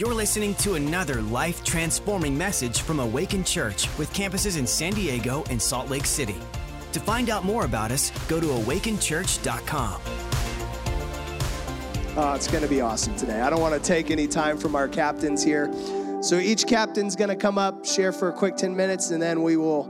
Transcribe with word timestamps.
You're 0.00 0.14
listening 0.14 0.54
to 0.54 0.76
another 0.76 1.20
life 1.20 1.62
transforming 1.62 2.38
message 2.38 2.80
from 2.80 3.00
Awaken 3.00 3.44
Church 3.44 3.86
with 3.98 4.10
campuses 4.14 4.58
in 4.58 4.66
San 4.66 4.94
Diego 4.94 5.44
and 5.50 5.60
Salt 5.60 5.90
Lake 5.90 6.06
City. 6.06 6.36
To 6.92 7.00
find 7.00 7.28
out 7.28 7.44
more 7.44 7.66
about 7.66 7.90
us, 7.90 8.10
go 8.26 8.40
to 8.40 8.46
awakenchurch.com. 8.46 10.00
Oh, 12.16 12.32
it's 12.34 12.48
going 12.48 12.62
to 12.62 12.68
be 12.68 12.80
awesome 12.80 13.14
today. 13.14 13.42
I 13.42 13.50
don't 13.50 13.60
want 13.60 13.74
to 13.74 13.86
take 13.86 14.10
any 14.10 14.26
time 14.26 14.56
from 14.56 14.74
our 14.74 14.88
captains 14.88 15.44
here. 15.44 15.70
So 16.22 16.38
each 16.38 16.66
captain's 16.66 17.14
going 17.14 17.28
to 17.28 17.36
come 17.36 17.58
up, 17.58 17.84
share 17.84 18.10
for 18.10 18.30
a 18.30 18.32
quick 18.32 18.56
10 18.56 18.74
minutes, 18.74 19.10
and 19.10 19.20
then 19.20 19.42
we 19.42 19.58
will 19.58 19.84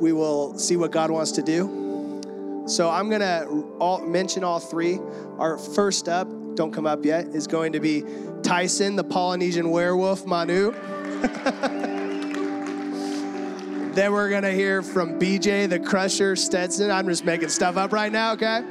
we 0.00 0.14
will 0.14 0.58
see 0.58 0.76
what 0.78 0.92
God 0.92 1.10
wants 1.10 1.32
to 1.32 1.42
do. 1.42 2.62
So 2.66 2.88
I'm 2.88 3.10
going 3.10 3.20
to 3.20 4.06
mention 4.06 4.44
all 4.44 4.60
three. 4.60 4.98
Our 5.38 5.58
first 5.58 6.08
up, 6.08 6.26
don't 6.54 6.72
come 6.72 6.86
up 6.86 7.04
yet, 7.04 7.26
is 7.26 7.46
going 7.46 7.72
to 7.72 7.80
be 7.80 8.02
Tyson, 8.50 8.96
the 8.96 9.04
Polynesian 9.04 9.70
werewolf, 9.70 10.26
Manu. 10.26 10.72
then 13.94 14.12
we're 14.12 14.28
going 14.28 14.42
to 14.42 14.50
hear 14.50 14.82
from 14.82 15.20
BJ, 15.20 15.68
the 15.68 15.78
Crusher, 15.78 16.34
Stetson. 16.34 16.90
I'm 16.90 17.06
just 17.06 17.24
making 17.24 17.50
stuff 17.50 17.76
up 17.76 17.92
right 17.92 18.10
now, 18.10 18.32
okay? 18.32 18.64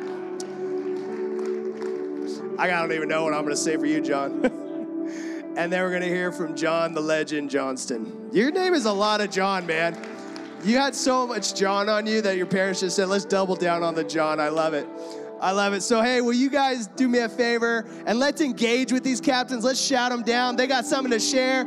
I 2.57 2.67
don't 2.67 2.91
even 2.91 3.07
know 3.07 3.23
what 3.23 3.33
I'm 3.33 3.43
going 3.43 3.55
to 3.55 3.61
say 3.61 3.77
for 3.77 3.85
you, 3.85 4.01
John. 4.01 4.43
and 5.55 5.71
then 5.71 5.81
we're 5.81 5.91
going 5.91 6.01
to 6.01 6.09
hear 6.09 6.33
from 6.33 6.57
John, 6.57 6.93
the 6.93 6.99
legend, 6.99 7.49
Johnston. 7.49 8.31
Your 8.33 8.51
name 8.51 8.73
is 8.73 8.83
a 8.83 8.91
lot 8.91 9.21
of 9.21 9.31
John, 9.31 9.65
man. 9.65 9.97
You 10.61 10.77
had 10.77 10.93
so 10.93 11.25
much 11.25 11.55
John 11.55 11.87
on 11.87 12.05
you 12.05 12.21
that 12.23 12.35
your 12.35 12.47
parents 12.47 12.81
just 12.81 12.97
said, 12.97 13.07
let's 13.07 13.23
double 13.23 13.55
down 13.55 13.81
on 13.83 13.95
the 13.95 14.03
John. 14.03 14.41
I 14.41 14.49
love 14.49 14.73
it. 14.73 14.85
I 15.41 15.51
love 15.51 15.73
it. 15.73 15.81
So, 15.81 16.01
hey, 16.01 16.19
will 16.19 16.33
you 16.33 16.49
guys 16.49 16.87
do 16.87 17.07
me 17.07 17.19
a 17.19 17.29
favor 17.29 17.85
and 18.05 18.19
let's 18.19 18.41
engage 18.41 18.91
with 18.91 19.03
these 19.03 19.21
captains? 19.21 19.63
Let's 19.63 19.81
shout 19.81 20.11
them 20.11 20.23
down. 20.23 20.57
They 20.57 20.67
got 20.67 20.85
something 20.85 21.11
to 21.11 21.19
share. 21.19 21.63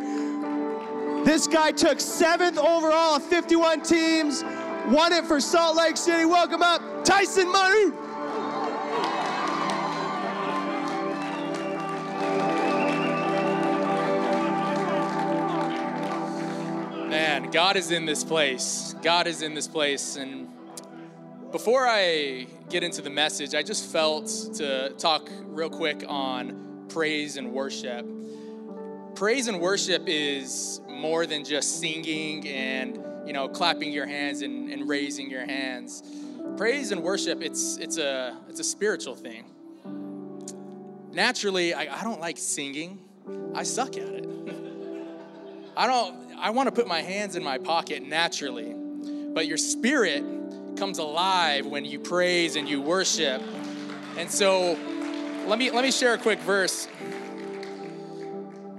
This 1.25 1.47
guy 1.47 1.71
took 1.71 2.01
seventh 2.01 2.59
overall 2.59 3.17
of 3.17 3.23
51 3.23 3.83
teams, 3.83 4.43
won 4.89 5.13
it 5.13 5.25
for 5.25 5.41
Salt 5.41 5.77
Lake 5.77 5.97
City. 5.97 6.27
Welcome 6.27 6.63
up, 6.63 6.83
Tyson 7.05 7.51
Manu. 7.51 7.93
Man, 17.09 17.51
God 17.51 17.77
is 17.77 17.91
in 17.91 18.05
this 18.05 18.25
place. 18.25 18.95
God 19.03 19.27
is 19.27 19.43
in 19.43 19.55
this 19.55 19.69
place. 19.69 20.17
And 20.17 20.49
before 21.53 21.87
I 21.87 22.47
get 22.71 22.83
into 22.83 23.03
the 23.03 23.11
message, 23.11 23.55
I 23.55 23.63
just 23.63 23.93
felt 23.93 24.27
to 24.55 24.91
talk 24.97 25.29
real 25.45 25.69
quick 25.69 26.03
on 26.09 26.87
praise 26.89 27.37
and 27.37 27.53
worship. 27.53 28.07
Praise 29.15 29.49
and 29.49 29.61
worship 29.61 30.05
is 30.07 30.81
more 30.89 31.27
than 31.27 31.45
just 31.45 31.79
singing 31.79 32.49
and 32.49 32.99
you 33.27 33.35
know 33.35 33.49
clapping 33.49 33.93
your 33.93 34.07
hands 34.07 34.41
and, 34.41 34.71
and 34.71 34.89
raising 34.89 35.31
your 35.31 35.45
hands. 35.45 36.03
Praise 36.57 36.91
and 36.91 37.03
worship, 37.03 37.43
it's 37.43 37.77
it's 37.77 37.99
a 37.99 38.39
it's 38.49 38.61
a 38.61 38.65
spiritual 38.65 39.15
thing. 39.15 39.45
Naturally, 41.13 41.75
I, 41.75 42.01
I 42.01 42.03
don't 42.03 42.21
like 42.21 42.39
singing. 42.39 42.99
I 43.55 43.65
suck 43.65 43.99
at 43.99 44.09
it. 44.09 44.25
I 45.77 45.87
don't 45.87 46.35
I 46.39 46.49
want 46.49 46.69
to 46.69 46.75
put 46.75 46.89
my 46.89 47.03
hands 47.03 47.37
in 47.37 47.45
my 47.45 47.59
pocket 47.59 48.03
naturally, 48.03 48.75
but 49.35 49.47
your 49.47 49.59
spirit 49.59 50.25
comes 50.83 50.99
alive 50.99 51.65
when 51.65 51.85
you 51.85 51.97
praise 51.97 52.57
and 52.57 52.69
you 52.69 52.81
worship. 52.81 53.41
And 54.19 54.29
so 54.29 54.77
let 55.47 55.57
me 55.57 55.71
let 55.71 55.85
me 55.85 55.93
share 55.93 56.15
a 56.15 56.19
quick 56.19 56.41
verse. 56.41 56.89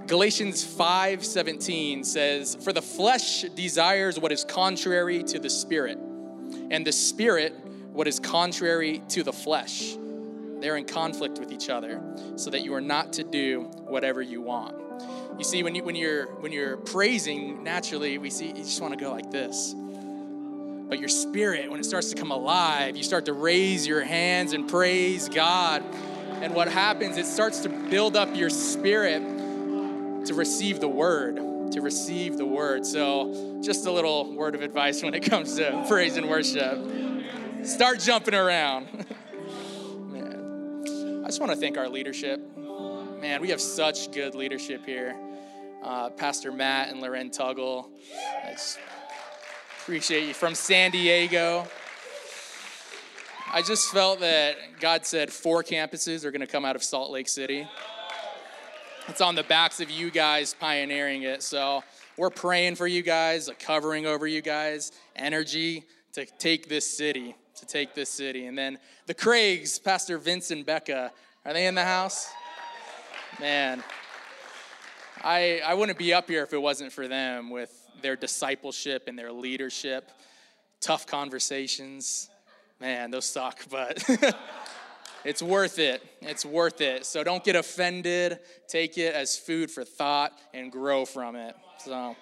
Galatians 0.06 0.62
5:17 0.62 2.04
says, 2.04 2.58
"For 2.60 2.74
the 2.74 2.82
flesh 2.82 3.46
desires 3.54 4.20
what 4.20 4.32
is 4.32 4.44
contrary 4.44 5.22
to 5.22 5.38
the 5.38 5.48
spirit, 5.48 5.98
and 6.70 6.86
the 6.86 6.92
spirit 6.92 7.54
what 7.94 8.06
is 8.06 8.20
contrary 8.20 9.02
to 9.08 9.22
the 9.22 9.32
flesh. 9.32 9.96
They're 10.60 10.76
in 10.76 10.84
conflict 10.84 11.38
with 11.38 11.52
each 11.52 11.70
other, 11.70 12.02
so 12.36 12.50
that 12.50 12.60
you 12.66 12.74
are 12.74 12.82
not 12.82 13.14
to 13.14 13.24
do 13.24 13.60
whatever 13.88 14.20
you 14.20 14.42
want." 14.42 14.76
You 15.38 15.44
see, 15.44 15.62
when 15.62 15.74
you 15.74 15.82
when 15.82 15.96
you're 15.96 16.26
when 16.42 16.52
you're 16.52 16.76
praising, 16.76 17.64
naturally 17.64 18.18
we 18.18 18.28
see 18.28 18.48
you 18.48 18.62
just 18.62 18.82
want 18.82 18.92
to 18.92 19.02
go 19.02 19.10
like 19.10 19.30
this. 19.30 19.74
But 20.88 20.98
your 20.98 21.08
spirit, 21.08 21.70
when 21.70 21.80
it 21.80 21.84
starts 21.84 22.10
to 22.10 22.16
come 22.16 22.30
alive, 22.30 22.96
you 22.96 23.02
start 23.02 23.24
to 23.26 23.32
raise 23.32 23.86
your 23.86 24.02
hands 24.02 24.52
and 24.52 24.68
praise 24.68 25.28
God. 25.28 25.82
And 26.42 26.54
what 26.54 26.68
happens, 26.68 27.16
it 27.16 27.26
starts 27.26 27.60
to 27.60 27.68
build 27.68 28.16
up 28.16 28.34
your 28.36 28.50
spirit 28.50 29.22
to 30.26 30.34
receive 30.34 30.80
the 30.80 30.88
word, 30.88 31.36
to 31.72 31.80
receive 31.80 32.36
the 32.36 32.46
word. 32.46 32.84
So, 32.84 33.60
just 33.62 33.86
a 33.86 33.90
little 33.90 34.34
word 34.34 34.54
of 34.54 34.62
advice 34.62 35.02
when 35.02 35.14
it 35.14 35.20
comes 35.20 35.56
to 35.56 35.84
praise 35.88 36.16
and 36.16 36.28
worship. 36.28 36.78
Start 37.64 38.00
jumping 38.00 38.34
around. 38.34 38.86
Man. 40.10 41.22
I 41.24 41.28
just 41.28 41.40
want 41.40 41.52
to 41.52 41.56
thank 41.56 41.78
our 41.78 41.88
leadership. 41.88 42.40
Man, 42.56 43.40
we 43.40 43.48
have 43.48 43.60
such 43.60 44.12
good 44.12 44.34
leadership 44.34 44.84
here. 44.84 45.16
Uh, 45.82 46.10
Pastor 46.10 46.52
Matt 46.52 46.90
and 46.90 47.00
Loren 47.00 47.30
Tuggle. 47.30 47.88
Appreciate 49.84 50.26
you 50.26 50.32
from 50.32 50.54
San 50.54 50.92
Diego. 50.92 51.68
I 53.52 53.60
just 53.60 53.92
felt 53.92 54.20
that 54.20 54.56
God 54.80 55.04
said 55.04 55.30
four 55.30 55.62
campuses 55.62 56.24
are 56.24 56.30
going 56.30 56.40
to 56.40 56.46
come 56.46 56.64
out 56.64 56.74
of 56.74 56.82
Salt 56.82 57.10
Lake 57.10 57.28
City. 57.28 57.68
It's 59.08 59.20
on 59.20 59.34
the 59.34 59.42
backs 59.42 59.80
of 59.80 59.90
you 59.90 60.10
guys 60.10 60.56
pioneering 60.58 61.24
it. 61.24 61.42
So 61.42 61.84
we're 62.16 62.30
praying 62.30 62.76
for 62.76 62.86
you 62.86 63.02
guys, 63.02 63.50
covering 63.58 64.06
over 64.06 64.26
you 64.26 64.40
guys, 64.40 64.90
energy 65.16 65.84
to 66.14 66.24
take 66.38 66.66
this 66.66 66.90
city, 66.90 67.36
to 67.56 67.66
take 67.66 67.94
this 67.94 68.08
city. 68.08 68.46
And 68.46 68.56
then 68.56 68.78
the 69.04 69.12
Craigs, 69.12 69.78
Pastor 69.78 70.16
Vince 70.16 70.50
and 70.50 70.64
Becca, 70.64 71.12
are 71.44 71.52
they 71.52 71.66
in 71.66 71.74
the 71.74 71.84
house? 71.84 72.30
Man, 73.38 73.84
I, 75.22 75.60
I 75.62 75.74
wouldn't 75.74 75.98
be 75.98 76.14
up 76.14 76.26
here 76.26 76.42
if 76.42 76.54
it 76.54 76.62
wasn't 76.62 76.90
for 76.90 77.06
them 77.06 77.50
with 77.50 77.83
their 78.02 78.16
discipleship 78.16 79.04
and 79.06 79.18
their 79.18 79.32
leadership. 79.32 80.10
Tough 80.80 81.06
conversations. 81.06 82.28
Man, 82.80 83.10
those 83.10 83.24
suck, 83.24 83.60
but 83.70 84.04
it's 85.24 85.42
worth 85.42 85.78
it. 85.78 86.02
It's 86.20 86.44
worth 86.44 86.80
it. 86.80 87.06
So 87.06 87.24
don't 87.24 87.42
get 87.42 87.56
offended. 87.56 88.40
Take 88.68 88.98
it 88.98 89.14
as 89.14 89.38
food 89.38 89.70
for 89.70 89.84
thought 89.84 90.32
and 90.52 90.70
grow 90.70 91.04
from 91.04 91.36
it. 91.36 91.54
So, 91.78 92.16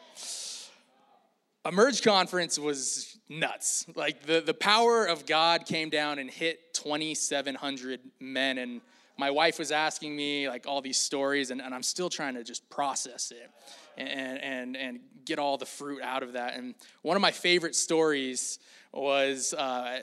Emerge 1.65 2.03
Conference 2.03 2.59
was 2.59 3.19
nuts. 3.29 3.87
Like 3.95 4.25
the, 4.25 4.41
the 4.41 4.55
power 4.55 5.05
of 5.05 5.27
God 5.27 5.67
came 5.67 5.91
down 5.91 6.19
and 6.19 6.29
hit 6.29 6.75
2,700 6.75 8.01
men. 8.21 8.59
And 8.59 8.81
my 9.19 9.31
wife 9.31 9.59
was 9.59 9.71
asking 9.71 10.17
me 10.17 10.49
like 10.49 10.67
all 10.67 10.81
these 10.81 10.99
stories, 10.99 11.51
and, 11.51 11.61
and 11.61 11.75
I'm 11.75 11.83
still 11.83 12.09
trying 12.09 12.35
to 12.35 12.45
just 12.45 12.69
process 12.71 13.31
it 13.31 13.51
and, 13.97 14.39
and, 14.41 14.77
and 14.77 15.01
get 15.25 15.39
all 15.39 15.57
the 15.59 15.67
fruit 15.67 16.03
out 16.03 16.23
of 16.23 16.33
that. 16.33 16.57
And 16.57 16.75
one 17.03 17.17
of 17.17 17.21
my 17.21 17.31
favorite 17.31 17.75
stories 17.75 18.59
was 18.93 19.55
uh, 19.55 20.01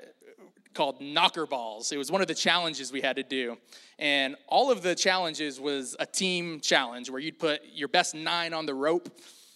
called 0.73 1.01
knocker 1.01 1.45
balls. 1.45 1.91
It 1.91 1.97
was 1.97 2.11
one 2.11 2.21
of 2.21 2.27
the 2.27 2.35
challenges 2.35 2.91
we 2.91 3.01
had 3.01 3.15
to 3.15 3.23
do. 3.23 3.57
And 3.97 4.35
all 4.47 4.71
of 4.71 4.81
the 4.81 4.95
challenges 4.95 5.59
was 5.59 5.95
a 5.99 6.05
team 6.05 6.59
challenge 6.59 7.09
where 7.09 7.19
you'd 7.19 7.39
put 7.39 7.61
your 7.73 7.87
best 7.87 8.15
nine 8.15 8.53
on 8.53 8.65
the 8.65 8.73
rope 8.73 9.09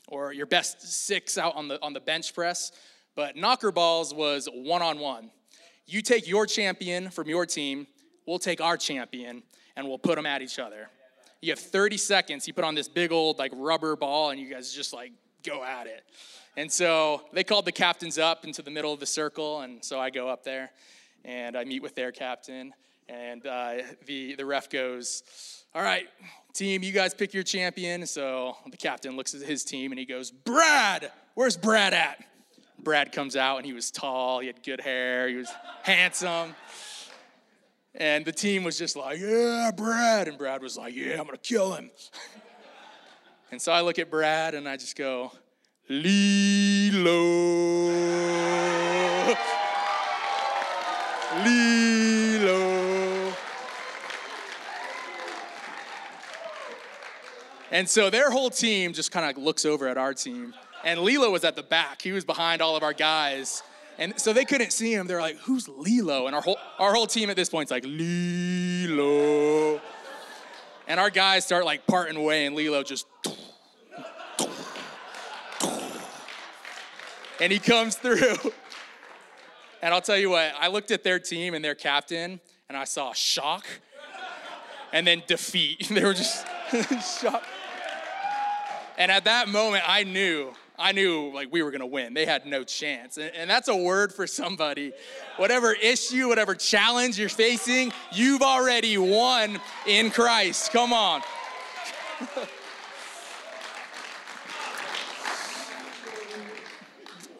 or 0.08 0.34
your 0.34 0.46
best 0.46 0.82
six 0.82 1.38
out 1.38 1.56
on 1.56 1.68
the, 1.68 1.82
on 1.82 1.94
the 1.94 2.02
bench 2.02 2.34
press. 2.34 2.72
But 3.16 3.36
knocker 3.36 3.72
balls 3.72 4.14
was 4.14 4.50
one 4.52 4.82
on 4.82 5.00
one. 5.00 5.30
You 5.86 6.02
take 6.02 6.28
your 6.28 6.46
champion 6.46 7.10
from 7.10 7.28
your 7.28 7.46
team, 7.46 7.88
we'll 8.26 8.40
take 8.40 8.62
our 8.62 8.78
champion, 8.78 9.44
and 9.76 9.88
we'll 9.88 9.98
put 9.98 10.16
them 10.16 10.26
at 10.26 10.42
each 10.42 10.60
other. 10.60 10.90
You 11.42 11.52
have 11.52 11.60
30 11.60 11.98
seconds. 11.98 12.48
You 12.48 12.54
put 12.54 12.64
on 12.64 12.76
this 12.76 12.88
big 12.88 13.12
old 13.12 13.40
like 13.40 13.52
rubber 13.56 13.96
ball, 13.96 14.30
and 14.30 14.40
you 14.40 14.50
guys 14.50 14.74
just 14.74 14.94
like 14.94 15.12
go 15.44 15.64
at 15.64 15.88
it. 15.88 16.04
And 16.56 16.72
so 16.72 17.24
they 17.34 17.44
called 17.44 17.66
the 17.66 17.72
captains 17.72 18.18
up 18.18 18.46
into 18.46 18.62
the 18.62 18.72
middle 18.72 18.94
of 18.94 19.00
the 19.00 19.06
circle, 19.06 19.62
and 19.62 19.84
so 19.84 20.00
I 20.00 20.10
go 20.10 20.30
up 20.30 20.44
there 20.44 20.72
and 21.26 21.58
I 21.58 21.64
meet 21.64 21.82
with 21.82 21.96
their 21.96 22.12
captain, 22.12 22.74
and 23.10 23.46
uh, 23.46 23.76
the 24.06 24.36
the 24.36 24.46
ref 24.46 24.70
goes, 24.70 25.24
"All 25.74 25.82
right, 25.82 26.08
team, 26.54 26.84
you 26.84 26.92
guys 26.92 27.14
pick 27.14 27.34
your 27.34 27.44
champion." 27.44 28.06
So 28.06 28.58
the 28.70 28.78
captain 28.78 29.16
looks 29.16 29.34
at 29.34 29.42
his 29.42 29.64
team 29.64 29.92
and 29.92 30.00
he 30.00 30.06
goes, 30.06 30.32
"Brad, 30.32 31.12
where's 31.34 31.58
Brad 31.58 31.94
at?" 31.94 32.24
Brad 32.84 33.12
comes 33.12 33.36
out 33.36 33.58
and 33.58 33.66
he 33.66 33.74
was 33.74 33.92
tall, 33.92 34.40
he 34.40 34.48
had 34.48 34.62
good 34.62 34.82
hair, 34.82 35.28
he 35.28 35.36
was 35.36 35.50
handsome. 35.84 36.54
And 37.96 38.26
the 38.26 38.32
team 38.32 38.64
was 38.64 38.78
just 38.78 38.96
like, 38.96 39.20
yeah, 39.20 39.70
Brad. 39.76 40.28
And 40.28 40.38
Brad 40.38 40.62
was 40.64 40.78
like, 40.78 40.96
yeah, 40.96 41.20
I'm 41.20 41.28
going 41.28 41.32
to 41.32 41.38
kill 41.38 41.74
him. 41.74 41.92
and 43.52 43.62
so 43.62 43.72
I 43.72 43.82
look 43.82 44.00
at 44.00 44.10
Brad 44.10 44.56
and 44.56 44.68
I 44.68 44.78
just 44.78 44.96
go, 44.96 45.32
Lilo. 45.90 47.12
Lilo. 51.46 53.34
And 57.72 57.90
so 57.90 58.10
their 58.10 58.32
whole 58.32 58.50
team 58.50 58.94
just 58.94 59.12
kind 59.12 59.30
of 59.30 59.42
looks 59.42 59.66
over 59.66 59.88
at 59.88 59.98
our 59.98 60.14
team. 60.14 60.54
And 60.84 61.00
Lilo 61.00 61.30
was 61.32 61.44
at 61.44 61.56
the 61.56 61.64
back. 61.64 62.02
He 62.02 62.12
was 62.12 62.26
behind 62.26 62.62
all 62.62 62.76
of 62.76 62.84
our 62.84 62.94
guys. 62.94 63.62
And 63.98 64.20
so 64.20 64.34
they 64.34 64.46
couldn't 64.46 64.72
see 64.72 64.94
him. 64.94 65.08
They're 65.08 65.22
like, 65.22 65.38
who's 65.38 65.68
Lilo? 65.68 66.28
And 66.28 66.36
our 66.36 66.42
whole, 66.42 66.58
our 66.80 66.94
whole 66.94 67.08
team 67.08 67.30
at 67.30 67.36
this 67.36 67.50
point 67.50 67.68
is 67.68 67.72
like, 67.72 67.86
Lilo. 67.86 69.82
And 70.88 71.00
our 71.00 71.10
guys 71.10 71.46
start 71.46 71.66
like 71.66 71.86
parting 71.88 72.18
away, 72.18 72.46
and 72.46 72.56
Lilo 72.56 72.84
just. 72.84 73.06
And 77.40 77.52
he 77.52 77.60
comes 77.60 77.96
through. 77.96 78.36
And 79.82 79.94
I'll 79.94 80.02
tell 80.02 80.18
you 80.18 80.30
what, 80.30 80.54
I 80.58 80.70
looked 80.70 80.92
at 80.92 81.04
their 81.04 81.20
team 81.20 81.54
and 81.54 81.64
their 81.64 81.76
captain, 81.76 82.40
and 82.70 82.78
I 82.78 82.86
saw 82.86 83.12
shock 83.14 83.66
and 84.94 85.06
then 85.06 85.24
defeat. 85.28 85.90
They 85.94 86.04
were 86.04 86.14
just 86.14 86.46
shocked. 87.22 87.46
And 88.98 89.12
at 89.12 89.26
that 89.26 89.50
moment, 89.50 89.84
I 89.86 90.04
knew, 90.04 90.54
I 90.78 90.92
knew 90.92 91.32
like 91.34 91.52
we 91.52 91.62
were 91.62 91.72
gonna 91.72 91.86
win. 91.86 92.14
They 92.14 92.26
had 92.26 92.46
no 92.46 92.64
chance. 92.64 93.18
And, 93.18 93.32
and 93.36 93.50
that's 93.50 93.68
a 93.68 93.76
word 93.76 94.14
for 94.14 94.26
somebody. 94.26 94.92
Whatever 95.38 95.74
issue, 95.74 96.28
whatever 96.28 96.56
challenge 96.56 97.20
you're 97.20 97.30
facing, 97.30 97.92
you've 98.12 98.42
already 98.42 98.98
won 98.98 99.60
in 99.86 100.10
Christ. 100.12 100.72
Come 100.72 100.94
on. 100.94 101.22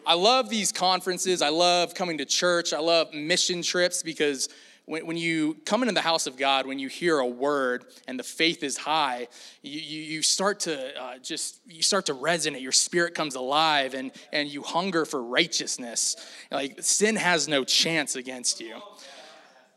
I 0.06 0.14
love 0.14 0.50
these 0.50 0.70
conferences. 0.70 1.40
I 1.40 1.48
love 1.48 1.94
coming 1.94 2.18
to 2.18 2.26
church. 2.26 2.74
I 2.74 2.78
love 2.78 3.14
mission 3.14 3.62
trips 3.62 4.02
because 4.02 4.50
when, 4.86 5.06
when 5.06 5.16
you 5.16 5.56
come 5.64 5.82
into 5.82 5.94
the 5.94 6.00
house 6.00 6.26
of 6.26 6.36
God, 6.36 6.66
when 6.66 6.78
you 6.78 6.88
hear 6.88 7.18
a 7.18 7.26
word 7.26 7.84
and 8.06 8.18
the 8.18 8.24
faith 8.24 8.62
is 8.62 8.76
high, 8.76 9.28
you, 9.62 9.80
you, 9.80 10.02
you 10.02 10.22
start 10.22 10.60
to 10.60 11.02
uh, 11.02 11.18
just, 11.18 11.60
you 11.66 11.82
start 11.82 12.06
to 12.06 12.14
resonate. 12.14 12.60
Your 12.60 12.72
spirit 12.72 13.14
comes 13.14 13.34
alive 13.34 13.94
and, 13.94 14.10
and 14.32 14.48
you 14.48 14.62
hunger 14.62 15.04
for 15.04 15.22
righteousness. 15.22 16.16
Like 16.50 16.82
sin 16.82 17.16
has 17.16 17.48
no 17.48 17.64
chance 17.64 18.16
against 18.16 18.60
you. 18.60 18.76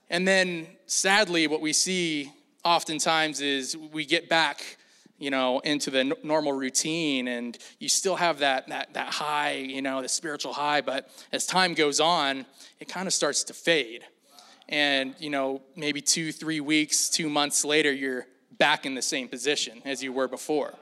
And 0.10 0.28
then 0.28 0.68
sadly, 0.88 1.48
what 1.48 1.62
we 1.62 1.74
see 1.74 2.32
oftentimes 2.64 3.40
is 3.40 3.78
we 3.78 4.06
get 4.06 4.28
back 4.28 4.78
you 5.20 5.32
know 5.32 5.60
into 5.62 5.90
the 5.90 6.16
normal 6.24 6.54
routine 6.54 7.28
and 7.28 7.58
you 7.80 7.90
still 7.90 8.16
have 8.16 8.40
that 8.40 8.68
that 8.68 8.94
that 8.94 9.12
high 9.12 9.54
you 9.54 9.82
know 9.82 10.02
the 10.02 10.08
spiritual 10.10 10.54
high 10.54 10.80
but 10.80 11.10
as 11.32 11.48
time 11.48 11.74
goes 11.74 12.00
on 12.00 12.46
it 12.80 12.88
kind 12.88 13.08
of 13.08 13.14
starts 13.14 13.44
to 13.44 13.54
fade 13.54 14.04
and 14.70 15.16
you 15.20 15.30
know 15.30 15.62
maybe 15.76 16.02
two 16.02 16.32
three 16.32 16.60
weeks 16.60 17.10
two 17.10 17.30
months 17.30 17.64
later 17.64 17.92
you're 17.92 18.26
back 18.58 18.86
in 18.86 18.96
the 18.96 19.02
same 19.02 19.28
position 19.28 19.82
as 19.86 20.04
you 20.04 20.12
were 20.12 20.28
before 20.28 20.74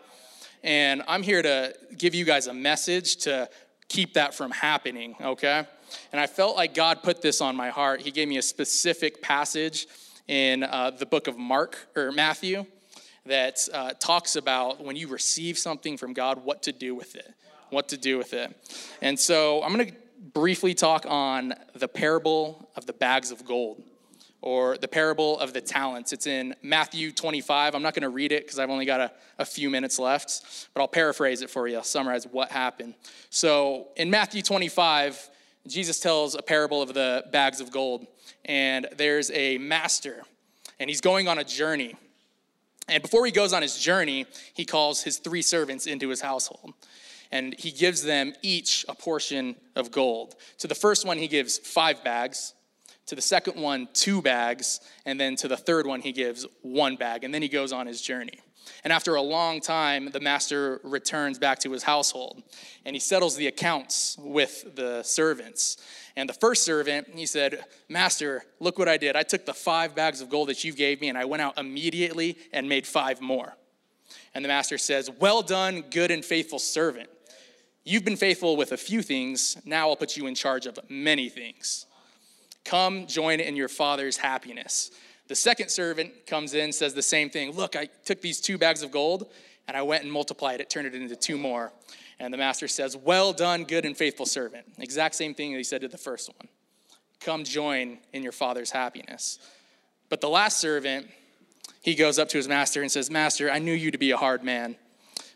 and 0.64 1.04
i'm 1.08 1.24
here 1.24 1.42
to 1.42 1.74
give 1.98 2.16
you 2.16 2.26
guys 2.26 2.48
a 2.48 2.54
message 2.54 3.18
to 3.18 3.50
keep 3.88 4.14
that 4.14 4.34
from 4.34 4.52
happening 4.52 5.16
okay 5.22 5.66
and 6.12 6.20
i 6.20 6.28
felt 6.28 6.56
like 6.56 6.74
god 6.74 7.04
put 7.04 7.22
this 7.22 7.42
on 7.42 7.56
my 7.56 7.70
heart 7.70 8.02
he 8.02 8.12
gave 8.12 8.28
me 8.28 8.38
a 8.38 8.42
specific 8.42 9.22
passage 9.22 9.88
in 10.28 10.64
uh, 10.64 10.90
the 10.90 11.06
book 11.06 11.28
of 11.28 11.38
mark 11.38 11.88
or 11.96 12.12
matthew 12.12 12.66
that 13.26 13.68
uh, 13.74 13.92
talks 14.00 14.36
about 14.36 14.84
when 14.84 14.96
you 14.96 15.08
receive 15.08 15.58
something 15.58 15.98
from 15.98 16.14
God, 16.14 16.44
what 16.44 16.64
to 16.64 16.72
do 16.72 16.94
with 16.94 17.16
it. 17.16 17.34
What 17.70 17.90
to 17.90 17.98
do 17.98 18.18
with 18.18 18.34
it. 18.34 18.56
And 19.02 19.20
so 19.20 19.64
I'm 19.64 19.74
going 19.74 19.88
to 19.88 19.96
briefly 20.34 20.74
talk 20.74 21.06
on 21.08 21.54
the 21.76 21.88
parable 21.88 22.70
of 22.76 22.86
the 22.86 22.94
bags 22.94 23.32
of 23.32 23.46
gold 23.46 23.82
or 24.42 24.78
the 24.78 24.88
parable 24.88 25.40
of 25.40 25.54
the 25.54 25.62
talents. 25.62 26.14
It's 26.14 26.28
in 26.28 26.56
Matthew 26.62 27.12
25. 27.12 27.76
I'm 27.76 27.82
not 27.82 27.94
going 27.94 28.04
to 28.04 28.10
read 28.10 28.32
it 28.32 28.44
because 28.44 28.60
I've 28.60 28.70
only 28.70 28.86
got 28.86 29.00
a, 29.00 29.12
a, 29.40 29.46
few 29.46 29.70
minutes 29.70 29.98
left, 29.98 30.70
but 30.74 30.82
I'll 30.82 30.88
paraphrase 30.88 31.42
it 31.42 31.50
for 31.50 31.68
you, 31.68 31.78
I'll 31.78 31.84
summarize 31.84 32.26
what 32.26 32.52
happened. 32.52 32.94
So 33.30 33.88
in 33.98 34.10
Matthew 34.10 34.42
25, 34.42 35.30
Jesus 35.68 36.00
tells 36.00 36.36
a 36.36 36.42
parable 36.42 36.82
of 36.82 36.94
the 36.94 37.26
bags 37.32 37.60
of 37.60 37.72
gold, 37.72 38.06
and 38.46 38.88
there's 38.98 39.32
a 39.32 39.58
master, 39.58 40.24
and 40.80 40.90
he's 40.90 41.02
going 41.02 41.28
on 41.28 41.40
a 41.40 41.44
journey. 41.44 41.96
And 42.88 43.02
before 43.02 43.26
he 43.26 43.32
goes 43.32 43.52
on 43.52 43.64
his 43.64 43.80
journey, 43.80 44.28
he 44.54 44.64
calls 44.64 45.02
his 45.02 45.18
three 45.18 45.42
servants 45.42 45.88
into 45.88 46.10
his 46.10 46.22
household. 46.22 46.74
And 47.36 47.54
he 47.60 47.70
gives 47.70 48.02
them 48.02 48.34
each 48.42 48.86
a 48.88 48.96
portion 48.96 49.58
of 49.76 49.92
gold. 49.92 50.36
To 50.60 50.68
the 50.68 50.76
first 50.76 51.06
one, 51.06 51.18
he 51.18 51.28
gives 51.28 51.58
five 51.58 52.02
bags. 52.02 52.54
To 53.08 53.16
the 53.16 53.22
second 53.22 53.62
one, 53.62 53.90
two 53.92 54.22
bags. 54.22 54.80
And 55.06 55.20
then 55.20 55.36
to 55.38 55.50
the 55.50 55.58
third 55.58 55.86
one, 55.86 56.00
he 56.00 56.14
gives 56.14 56.46
one 56.62 56.96
bag. 56.96 57.26
And 57.26 57.34
then 57.34 57.42
he 57.42 57.50
goes 57.50 57.74
on 57.74 57.88
his 57.88 58.02
journey. 58.02 58.40
And 58.86 58.94
after 58.94 59.16
a 59.16 59.22
long 59.22 59.60
time, 59.60 60.12
the 60.12 60.22
master 60.22 60.80
returns 60.86 61.38
back 61.38 61.60
to 61.60 61.72
his 61.72 61.84
household 61.84 62.42
and 62.86 62.96
he 62.96 63.00
settles 63.02 63.36
the 63.36 63.48
accounts 63.48 64.18
with 64.18 64.74
the 64.76 65.04
servants. 65.04 65.76
And 66.16 66.30
the 66.30 66.34
first 66.34 66.64
servant, 66.64 67.10
he 67.14 67.26
said, 67.26 67.64
Master, 67.90 68.44
look 68.62 68.80
what 68.80 68.88
I 68.88 68.96
did. 68.96 69.18
I 69.18 69.24
took 69.24 69.46
the 69.46 69.54
five 69.54 69.94
bags 69.94 70.22
of 70.22 70.30
gold 70.30 70.48
that 70.50 70.64
you 70.64 70.72
gave 70.72 71.02
me 71.02 71.10
and 71.10 71.18
I 71.18 71.26
went 71.26 71.42
out 71.42 71.60
immediately 71.60 72.38
and 72.54 72.70
made 72.70 72.88
five 72.88 73.20
more. 73.20 73.58
And 74.34 74.44
the 74.44 74.50
master 74.50 74.78
says, 74.78 75.10
Well 75.20 75.42
done, 75.42 75.84
good 75.92 76.12
and 76.12 76.24
faithful 76.24 76.60
servant. 76.60 77.10
You've 77.88 78.04
been 78.04 78.18
faithful 78.18 78.58
with 78.58 78.72
a 78.72 78.78
few 78.78 79.04
things. 79.04 79.58
Now 79.64 79.90
I'll 79.90 79.96
put 79.96 80.18
you 80.18 80.26
in 80.26 80.34
charge 80.34 80.66
of 80.66 80.80
many 80.90 81.30
things. 81.30 81.86
Come 82.64 83.06
join 83.06 83.40
in 83.40 83.56
your 83.56 83.68
father's 83.70 84.18
happiness. 84.18 84.90
The 85.28 85.36
second 85.36 85.70
servant 85.70 86.26
comes 86.26 86.56
in, 86.56 86.74
says 86.74 86.96
the 86.96 87.04
same 87.04 87.30
thing. 87.30 87.52
Look, 87.52 87.76
I 87.76 87.88
took 88.04 88.22
these 88.22 88.42
two 88.42 88.58
bags 88.58 88.82
of 88.82 88.92
gold 88.92 89.28
and 89.68 89.78
I 89.78 89.84
went 89.84 90.04
and 90.04 90.12
multiplied 90.12 90.62
it, 90.62 90.70
turned 90.70 90.88
it 90.88 90.96
into 90.96 91.16
two 91.16 91.38
more. 91.38 91.72
And 92.20 92.34
the 92.34 92.38
master 92.38 92.68
says, 92.68 92.98
Well 92.98 93.34
done, 93.34 93.66
good 93.66 93.86
and 93.86 93.96
faithful 93.96 94.26
servant. 94.26 94.66
Exact 94.80 95.14
same 95.14 95.36
thing 95.36 95.52
that 95.52 95.58
he 95.60 95.64
said 95.64 95.82
to 95.82 95.88
the 95.88 95.98
first 95.98 96.30
one. 96.30 96.48
Come 97.20 97.44
join 97.44 98.00
in 98.14 98.24
your 98.24 98.32
father's 98.32 98.72
happiness. 98.72 99.38
But 100.10 100.22
the 100.22 100.30
last 100.30 100.60
servant, 100.60 101.08
he 101.82 101.94
goes 101.94 102.18
up 102.18 102.30
to 102.30 102.38
his 102.38 102.48
master 102.48 102.82
and 102.82 102.92
says, 102.92 103.12
Master, 103.12 103.52
I 103.52 103.60
knew 103.60 103.74
you 103.74 103.92
to 103.92 103.98
be 103.98 104.12
a 104.12 104.18
hard 104.18 104.44
man. 104.44 104.76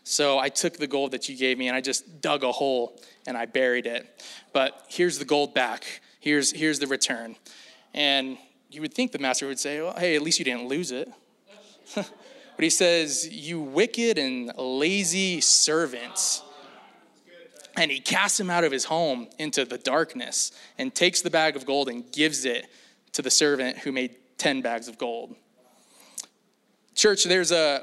So 0.04 0.38
I 0.38 0.48
took 0.48 0.76
the 0.76 0.86
gold 0.86 1.12
that 1.12 1.28
you 1.28 1.36
gave 1.36 1.58
me 1.58 1.68
and 1.68 1.76
I 1.76 1.80
just 1.80 2.20
dug 2.20 2.42
a 2.42 2.52
hole 2.52 3.00
and 3.26 3.36
I 3.36 3.46
buried 3.46 3.86
it. 3.86 4.22
But 4.52 4.84
here's 4.88 5.18
the 5.18 5.24
gold 5.24 5.54
back. 5.54 5.84
Here's, 6.20 6.50
here's 6.50 6.78
the 6.78 6.86
return. 6.86 7.36
And 7.94 8.38
you 8.70 8.80
would 8.80 8.94
think 8.94 9.12
the 9.12 9.18
master 9.18 9.46
would 9.46 9.58
say, 9.58 9.80
well, 9.80 9.94
hey, 9.96 10.16
at 10.16 10.22
least 10.22 10.38
you 10.38 10.44
didn't 10.44 10.66
lose 10.66 10.90
it. 10.90 11.10
but 11.94 12.06
he 12.58 12.70
says, 12.70 13.28
you 13.28 13.60
wicked 13.60 14.18
and 14.18 14.52
lazy 14.56 15.40
servants. 15.40 16.42
And 17.76 17.90
he 17.90 18.00
casts 18.00 18.38
him 18.38 18.50
out 18.50 18.64
of 18.64 18.72
his 18.72 18.84
home 18.84 19.28
into 19.38 19.64
the 19.64 19.78
darkness 19.78 20.52
and 20.76 20.94
takes 20.94 21.22
the 21.22 21.30
bag 21.30 21.56
of 21.56 21.66
gold 21.66 21.88
and 21.88 22.10
gives 22.12 22.44
it 22.44 22.66
to 23.12 23.22
the 23.22 23.30
servant 23.30 23.78
who 23.78 23.92
made 23.92 24.16
10 24.38 24.60
bags 24.60 24.88
of 24.88 24.98
gold. 24.98 25.34
Church, 26.94 27.24
there's 27.24 27.52
a 27.52 27.82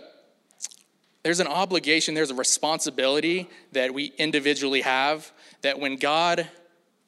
there's 1.28 1.42
an 1.42 1.48
obligation, 1.48 2.14
there's 2.14 2.32
a 2.32 2.36
responsibility 2.36 3.50
that 3.74 3.94
we 3.94 4.14
individually 4.18 4.80
have 4.80 5.30
that 5.62 5.78
when 5.78 5.98
God 5.98 6.48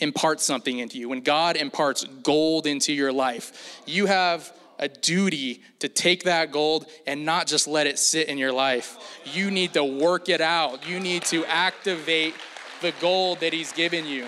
imparts 0.01 0.43
something 0.43 0.79
into 0.79 0.97
you, 0.97 1.07
when 1.07 1.21
God 1.21 1.55
imparts 1.55 2.03
gold 2.03 2.67
into 2.67 2.91
your 2.91 3.13
life, 3.13 3.81
you 3.85 4.07
have 4.07 4.51
a 4.77 4.89
duty 4.89 5.63
to 5.79 5.87
take 5.87 6.23
that 6.23 6.51
gold 6.51 6.87
and 7.07 7.23
not 7.23 7.47
just 7.47 7.65
let 7.65 7.87
it 7.87 7.97
sit 7.97 8.27
in 8.27 8.37
your 8.37 8.51
life. 8.51 9.21
You 9.23 9.51
need 9.51 9.71
to 9.75 9.85
work 9.85 10.27
it 10.27 10.41
out. 10.41 10.85
You 10.85 10.99
need 10.99 11.23
to 11.27 11.45
activate 11.45 12.35
the 12.81 12.91
gold 12.99 13.39
that 13.39 13.53
He's 13.53 13.71
given 13.71 14.05
you. 14.05 14.27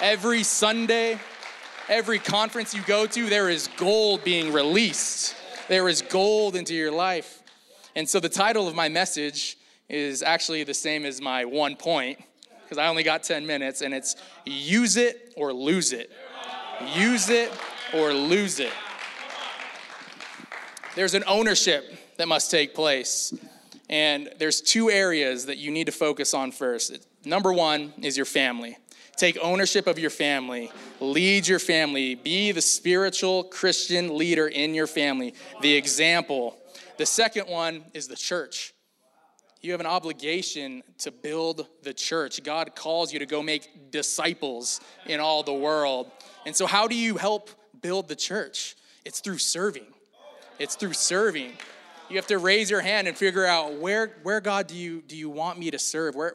Every 0.00 0.44
Sunday, 0.44 1.18
every 1.88 2.20
conference 2.20 2.74
you 2.74 2.82
go 2.82 3.06
to, 3.08 3.28
there 3.28 3.50
is 3.50 3.68
gold 3.76 4.22
being 4.22 4.52
released. 4.52 5.34
There 5.66 5.88
is 5.88 6.00
gold 6.00 6.54
into 6.54 6.76
your 6.76 6.92
life. 6.92 7.35
And 7.96 8.06
so 8.06 8.20
the 8.20 8.28
title 8.28 8.68
of 8.68 8.74
my 8.74 8.90
message 8.90 9.56
is 9.88 10.22
actually 10.22 10.62
the 10.64 10.74
same 10.74 11.06
as 11.06 11.20
my 11.20 11.46
one 11.46 11.76
point 11.76 12.22
because 12.62 12.76
I 12.76 12.88
only 12.88 13.02
got 13.02 13.22
10 13.22 13.46
minutes, 13.46 13.80
and 13.80 13.94
it's 13.94 14.16
use 14.44 14.96
it 14.96 15.32
or 15.36 15.52
lose 15.52 15.92
it. 15.92 16.10
Use 16.94 17.30
it 17.30 17.50
or 17.94 18.12
lose 18.12 18.60
it. 18.60 18.72
There's 20.94 21.14
an 21.14 21.24
ownership 21.26 21.84
that 22.16 22.28
must 22.28 22.50
take 22.50 22.74
place. 22.74 23.32
And 23.88 24.30
there's 24.38 24.60
two 24.60 24.90
areas 24.90 25.46
that 25.46 25.58
you 25.58 25.70
need 25.70 25.86
to 25.86 25.92
focus 25.92 26.34
on 26.34 26.50
first. 26.52 27.06
Number 27.24 27.52
one 27.52 27.94
is 28.02 28.16
your 28.16 28.26
family. 28.26 28.76
Take 29.16 29.38
ownership 29.40 29.86
of 29.86 29.98
your 29.98 30.10
family, 30.10 30.70
lead 31.00 31.48
your 31.48 31.58
family, 31.58 32.16
be 32.16 32.52
the 32.52 32.60
spiritual 32.60 33.44
Christian 33.44 34.18
leader 34.18 34.48
in 34.48 34.74
your 34.74 34.86
family, 34.86 35.32
the 35.62 35.74
example. 35.74 36.58
The 36.98 37.06
second 37.06 37.48
one 37.48 37.84
is 37.92 38.08
the 38.08 38.16
church. 38.16 38.72
You 39.60 39.72
have 39.72 39.80
an 39.80 39.86
obligation 39.86 40.82
to 40.98 41.10
build 41.10 41.66
the 41.82 41.92
church. 41.92 42.42
God 42.42 42.74
calls 42.76 43.12
you 43.12 43.18
to 43.18 43.26
go 43.26 43.42
make 43.42 43.90
disciples 43.90 44.80
in 45.06 45.20
all 45.20 45.42
the 45.42 45.52
world. 45.52 46.10
And 46.44 46.54
so, 46.54 46.66
how 46.66 46.86
do 46.86 46.94
you 46.94 47.16
help 47.16 47.50
build 47.80 48.08
the 48.08 48.16
church? 48.16 48.76
It's 49.04 49.20
through 49.20 49.38
serving. 49.38 49.86
It's 50.58 50.76
through 50.76 50.92
serving. 50.92 51.52
You 52.08 52.16
have 52.16 52.26
to 52.28 52.38
raise 52.38 52.70
your 52.70 52.80
hand 52.80 53.08
and 53.08 53.16
figure 53.16 53.44
out 53.44 53.74
where, 53.74 54.16
where 54.22 54.40
God 54.40 54.68
do 54.68 54.76
you, 54.76 55.02
do 55.02 55.16
you 55.16 55.28
want 55.28 55.58
me 55.58 55.70
to 55.72 55.78
serve? 55.78 56.14
Where 56.14 56.34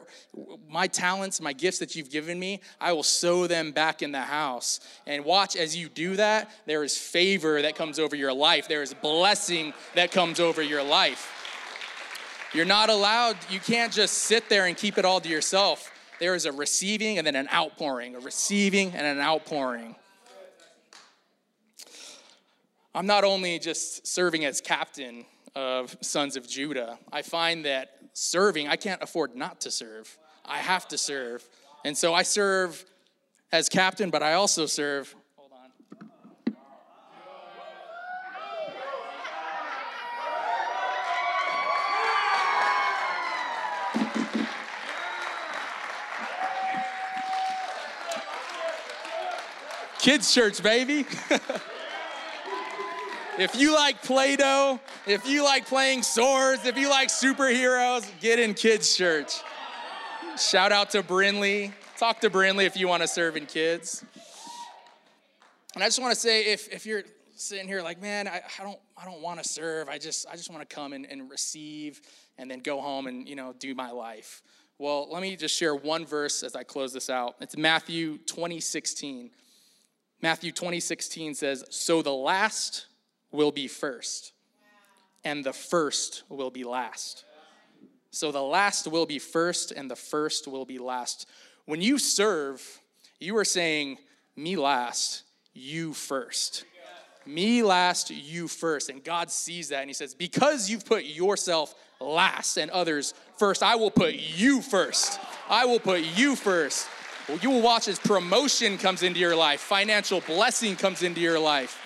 my 0.68 0.86
talents, 0.86 1.40
my 1.40 1.54
gifts 1.54 1.78
that 1.78 1.96
you've 1.96 2.10
given 2.10 2.38
me, 2.38 2.60
I 2.80 2.92
will 2.92 3.02
sow 3.02 3.46
them 3.46 3.72
back 3.72 4.02
in 4.02 4.12
the 4.12 4.20
house. 4.20 4.80
And 5.06 5.24
watch 5.24 5.56
as 5.56 5.74
you 5.74 5.88
do 5.88 6.16
that, 6.16 6.50
there 6.66 6.84
is 6.84 6.98
favor 6.98 7.62
that 7.62 7.74
comes 7.74 7.98
over 7.98 8.14
your 8.14 8.34
life. 8.34 8.68
There 8.68 8.82
is 8.82 8.92
blessing 8.92 9.72
that 9.94 10.12
comes 10.12 10.40
over 10.40 10.60
your 10.62 10.82
life. 10.82 11.38
You're 12.52 12.66
not 12.66 12.90
allowed, 12.90 13.38
you 13.48 13.60
can't 13.60 13.92
just 13.92 14.14
sit 14.14 14.50
there 14.50 14.66
and 14.66 14.76
keep 14.76 14.98
it 14.98 15.06
all 15.06 15.20
to 15.20 15.28
yourself. 15.28 15.90
There 16.20 16.34
is 16.34 16.44
a 16.44 16.52
receiving 16.52 17.16
and 17.16 17.26
then 17.26 17.34
an 17.34 17.48
outpouring, 17.52 18.14
a 18.14 18.20
receiving 18.20 18.92
and 18.92 19.06
an 19.06 19.20
outpouring. 19.20 19.96
I'm 22.94 23.06
not 23.06 23.24
only 23.24 23.58
just 23.58 24.06
serving 24.06 24.44
as 24.44 24.60
captain 24.60 25.24
of 25.54 25.96
Sons 26.00 26.36
of 26.36 26.48
Judah, 26.48 26.98
I 27.12 27.22
find 27.22 27.64
that 27.64 27.90
serving, 28.12 28.68
I 28.68 28.76
can't 28.76 29.02
afford 29.02 29.36
not 29.36 29.60
to 29.62 29.70
serve. 29.70 30.18
I 30.44 30.58
have 30.58 30.88
to 30.88 30.98
serve. 30.98 31.46
And 31.84 31.96
so 31.96 32.14
I 32.14 32.22
serve 32.22 32.84
as 33.50 33.68
captain, 33.68 34.10
but 34.10 34.22
I 34.22 34.34
also 34.34 34.66
serve. 34.66 35.14
Hold 35.36 35.52
on. 35.52 36.56
Kids' 49.98 50.32
church, 50.32 50.62
baby. 50.62 51.06
If 53.42 53.56
you 53.56 53.74
like 53.74 54.04
Play 54.04 54.36
Doh, 54.36 54.78
if 55.04 55.26
you 55.26 55.42
like 55.42 55.66
playing 55.66 56.04
swords, 56.04 56.64
if 56.64 56.78
you 56.78 56.88
like 56.88 57.08
superheroes, 57.08 58.08
get 58.20 58.38
in 58.38 58.54
kids' 58.54 58.96
church. 58.96 59.32
Shout 60.38 60.70
out 60.70 60.90
to 60.90 61.02
Brinley. 61.02 61.72
Talk 61.98 62.20
to 62.20 62.30
Brinley 62.30 62.66
if 62.66 62.76
you 62.76 62.86
want 62.86 63.02
to 63.02 63.08
serve 63.08 63.36
in 63.36 63.46
kids. 63.46 64.04
And 65.74 65.82
I 65.82 65.88
just 65.88 66.00
want 66.00 66.14
to 66.14 66.20
say 66.20 66.52
if, 66.52 66.68
if 66.68 66.86
you're 66.86 67.02
sitting 67.34 67.66
here 67.66 67.82
like, 67.82 68.00
man, 68.00 68.28
I, 68.28 68.42
I 68.60 68.62
don't 68.62 68.78
I 68.96 69.04
don't 69.04 69.20
want 69.20 69.42
to 69.42 69.48
serve. 69.48 69.88
I 69.88 69.98
just 69.98 70.24
I 70.30 70.36
just 70.36 70.48
want 70.48 70.68
to 70.68 70.72
come 70.72 70.92
and, 70.92 71.04
and 71.04 71.28
receive 71.28 72.00
and 72.38 72.48
then 72.48 72.60
go 72.60 72.80
home 72.80 73.08
and 73.08 73.28
you 73.28 73.34
know 73.34 73.56
do 73.58 73.74
my 73.74 73.90
life. 73.90 74.40
Well, 74.78 75.08
let 75.10 75.20
me 75.20 75.34
just 75.34 75.56
share 75.56 75.74
one 75.74 76.06
verse 76.06 76.44
as 76.44 76.54
I 76.54 76.62
close 76.62 76.92
this 76.92 77.10
out. 77.10 77.34
It's 77.40 77.56
Matthew 77.56 78.18
20, 78.18 78.60
16. 78.60 79.30
Matthew 80.20 80.52
20, 80.52 80.78
16 80.78 81.34
says, 81.34 81.64
So 81.70 82.02
the 82.02 82.12
last 82.12 82.86
will 83.32 83.50
be 83.50 83.66
first, 83.66 84.32
and 85.24 85.42
the 85.42 85.52
first 85.52 86.22
will 86.28 86.50
be 86.50 86.64
last. 86.64 87.24
So 88.10 88.30
the 88.30 88.42
last 88.42 88.86
will 88.86 89.06
be 89.06 89.18
first, 89.18 89.72
and 89.72 89.90
the 89.90 89.96
first 89.96 90.46
will 90.46 90.66
be 90.66 90.78
last. 90.78 91.26
When 91.64 91.80
you 91.80 91.98
serve, 91.98 92.62
you 93.18 93.36
are 93.38 93.44
saying, 93.44 93.96
Me 94.36 94.56
last, 94.56 95.22
you 95.54 95.94
first. 95.94 96.64
Me 97.24 97.62
last, 97.62 98.10
you 98.10 98.48
first. 98.48 98.90
And 98.90 99.02
God 99.02 99.30
sees 99.30 99.68
that 99.68 99.80
and 99.80 99.88
He 99.88 99.94
says, 99.94 100.14
Because 100.14 100.68
you've 100.68 100.84
put 100.84 101.04
yourself 101.04 101.74
last 102.00 102.58
and 102.58 102.70
others 102.70 103.14
first, 103.38 103.62
I 103.62 103.76
will 103.76 103.90
put 103.90 104.14
you 104.14 104.60
first. 104.60 105.18
I 105.48 105.64
will 105.64 105.80
put 105.80 106.02
you 106.16 106.36
first. 106.36 106.88
You 107.40 107.50
will 107.50 107.62
watch 107.62 107.88
as 107.88 107.98
promotion 107.98 108.76
comes 108.76 109.02
into 109.02 109.20
your 109.20 109.36
life, 109.36 109.60
financial 109.60 110.20
blessing 110.20 110.76
comes 110.76 111.02
into 111.02 111.20
your 111.20 111.38
life 111.38 111.78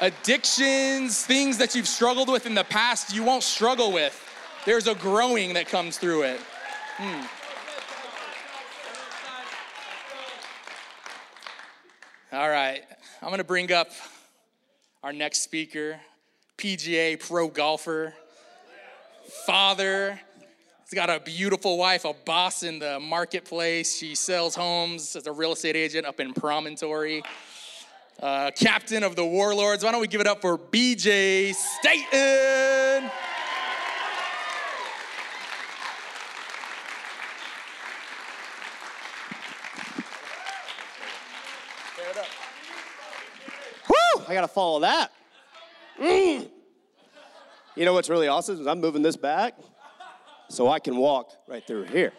addictions, 0.00 1.24
things 1.24 1.58
that 1.58 1.74
you've 1.74 1.86
struggled 1.86 2.30
with 2.30 2.46
in 2.46 2.54
the 2.54 2.64
past, 2.64 3.14
you 3.14 3.22
won't 3.22 3.42
struggle 3.42 3.92
with. 3.92 4.18
There's 4.64 4.86
a 4.86 4.94
growing 4.94 5.54
that 5.54 5.68
comes 5.68 5.98
through 5.98 6.22
it. 6.22 6.40
Hmm. 6.96 7.26
All 12.32 12.48
right, 12.48 12.82
I'm 13.22 13.30
gonna 13.30 13.44
bring 13.44 13.72
up 13.72 13.90
our 15.02 15.12
next 15.12 15.42
speaker, 15.42 16.00
PGA 16.56 17.18
pro 17.18 17.48
golfer, 17.48 18.14
father. 19.46 20.20
He's 20.82 20.94
got 20.94 21.10
a 21.10 21.20
beautiful 21.20 21.76
wife, 21.76 22.04
a 22.04 22.12
boss 22.12 22.62
in 22.62 22.78
the 22.78 23.00
marketplace. 23.00 23.96
She 23.96 24.14
sells 24.14 24.54
homes 24.54 25.16
as 25.16 25.26
a 25.26 25.32
real 25.32 25.52
estate 25.52 25.76
agent 25.76 26.06
up 26.06 26.20
in 26.20 26.32
Promontory 26.32 27.22
uh, 28.20 28.50
captain 28.54 29.02
of 29.02 29.16
the 29.16 29.24
Warlords. 29.24 29.82
Why 29.82 29.92
don't 29.92 30.00
we 30.00 30.06
give 30.06 30.20
it 30.20 30.26
up 30.26 30.40
for 30.40 30.58
BJ 30.58 31.54
Staten? 31.54 33.10
Woo! 43.88 44.24
I 44.28 44.34
gotta 44.34 44.48
follow 44.48 44.80
that. 44.80 45.10
Mm. 45.98 46.48
You 47.76 47.84
know 47.84 47.94
what's 47.94 48.10
really 48.10 48.28
awesome 48.28 48.60
is 48.60 48.66
I'm 48.66 48.80
moving 48.80 49.02
this 49.02 49.16
back 49.16 49.54
so 50.48 50.68
I 50.68 50.78
can 50.78 50.96
walk 50.96 51.32
right 51.48 51.66
through 51.66 51.84
here. 51.84 52.12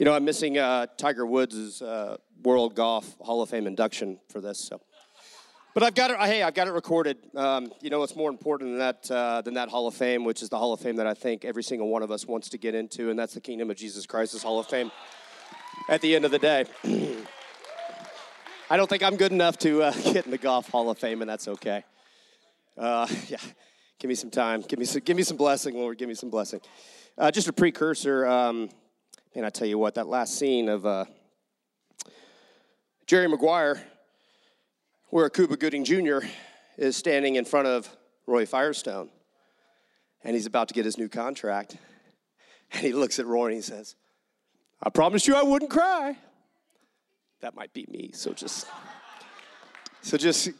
You 0.00 0.06
know, 0.06 0.14
I'm 0.14 0.24
missing 0.24 0.56
uh, 0.56 0.86
Tiger 0.96 1.26
Woods' 1.26 1.82
uh, 1.82 2.16
World 2.42 2.74
Golf 2.74 3.18
Hall 3.20 3.42
of 3.42 3.50
Fame 3.50 3.66
induction 3.66 4.18
for 4.30 4.40
this. 4.40 4.58
So, 4.58 4.80
but 5.74 5.82
I've 5.82 5.94
got 5.94 6.10
it. 6.10 6.16
Hey, 6.20 6.42
I've 6.42 6.54
got 6.54 6.68
it 6.68 6.70
recorded. 6.70 7.18
Um, 7.36 7.70
you 7.82 7.90
know, 7.90 8.02
it's 8.02 8.16
more 8.16 8.30
important 8.30 8.70
than 8.70 8.78
that 8.78 9.10
uh, 9.10 9.42
than 9.42 9.52
that 9.54 9.68
Hall 9.68 9.86
of 9.86 9.94
Fame, 9.94 10.24
which 10.24 10.40
is 10.40 10.48
the 10.48 10.56
Hall 10.56 10.72
of 10.72 10.80
Fame 10.80 10.96
that 10.96 11.06
I 11.06 11.12
think 11.12 11.44
every 11.44 11.62
single 11.62 11.88
one 11.88 12.02
of 12.02 12.10
us 12.10 12.26
wants 12.26 12.48
to 12.48 12.56
get 12.56 12.74
into, 12.74 13.10
and 13.10 13.18
that's 13.18 13.34
the 13.34 13.42
Kingdom 13.42 13.70
of 13.70 13.76
Jesus 13.76 14.06
Christ's 14.06 14.42
Hall 14.42 14.58
of 14.58 14.68
Fame. 14.68 14.90
At 15.90 16.00
the 16.00 16.16
end 16.16 16.24
of 16.24 16.30
the 16.30 16.38
day, 16.38 16.64
I 18.70 18.78
don't 18.78 18.88
think 18.88 19.02
I'm 19.02 19.18
good 19.18 19.32
enough 19.32 19.58
to 19.58 19.82
uh, 19.82 19.92
get 20.14 20.24
in 20.24 20.30
the 20.30 20.38
Golf 20.38 20.70
Hall 20.70 20.88
of 20.88 20.96
Fame, 20.96 21.20
and 21.20 21.28
that's 21.28 21.46
okay. 21.46 21.84
Uh, 22.78 23.06
yeah, 23.28 23.36
give 23.98 24.08
me 24.08 24.14
some 24.14 24.30
time. 24.30 24.62
Give 24.62 24.78
me 24.78 24.86
some. 24.86 25.02
Give 25.02 25.18
me 25.18 25.24
some 25.24 25.36
blessing, 25.36 25.74
Lord. 25.74 25.98
Give 25.98 26.08
me 26.08 26.14
some 26.14 26.30
blessing. 26.30 26.62
Uh, 27.18 27.30
just 27.30 27.48
a 27.48 27.52
precursor. 27.52 28.26
Um, 28.26 28.70
and 29.34 29.46
I 29.46 29.50
tell 29.50 29.68
you 29.68 29.78
what, 29.78 29.94
that 29.94 30.08
last 30.08 30.38
scene 30.38 30.68
of 30.68 30.84
uh, 30.84 31.04
Jerry 33.06 33.28
Maguire, 33.28 33.82
where 35.08 35.28
Cuba 35.30 35.56
Gooding 35.56 35.84
Jr. 35.84 36.18
is 36.76 36.96
standing 36.96 37.36
in 37.36 37.44
front 37.44 37.68
of 37.68 37.88
Roy 38.26 38.46
Firestone, 38.46 39.08
and 40.24 40.34
he's 40.34 40.46
about 40.46 40.68
to 40.68 40.74
get 40.74 40.84
his 40.84 40.98
new 40.98 41.08
contract, 41.08 41.76
and 42.72 42.82
he 42.82 42.92
looks 42.92 43.18
at 43.18 43.26
Roy 43.26 43.46
and 43.46 43.54
he 43.54 43.62
says, 43.62 43.96
I 44.82 44.90
promised 44.90 45.26
you 45.28 45.34
I 45.34 45.42
wouldn't 45.42 45.70
cry. 45.70 46.16
That 47.40 47.54
might 47.54 47.72
be 47.72 47.86
me, 47.88 48.10
so 48.12 48.32
just, 48.32 48.66
so 50.02 50.16
just, 50.16 50.50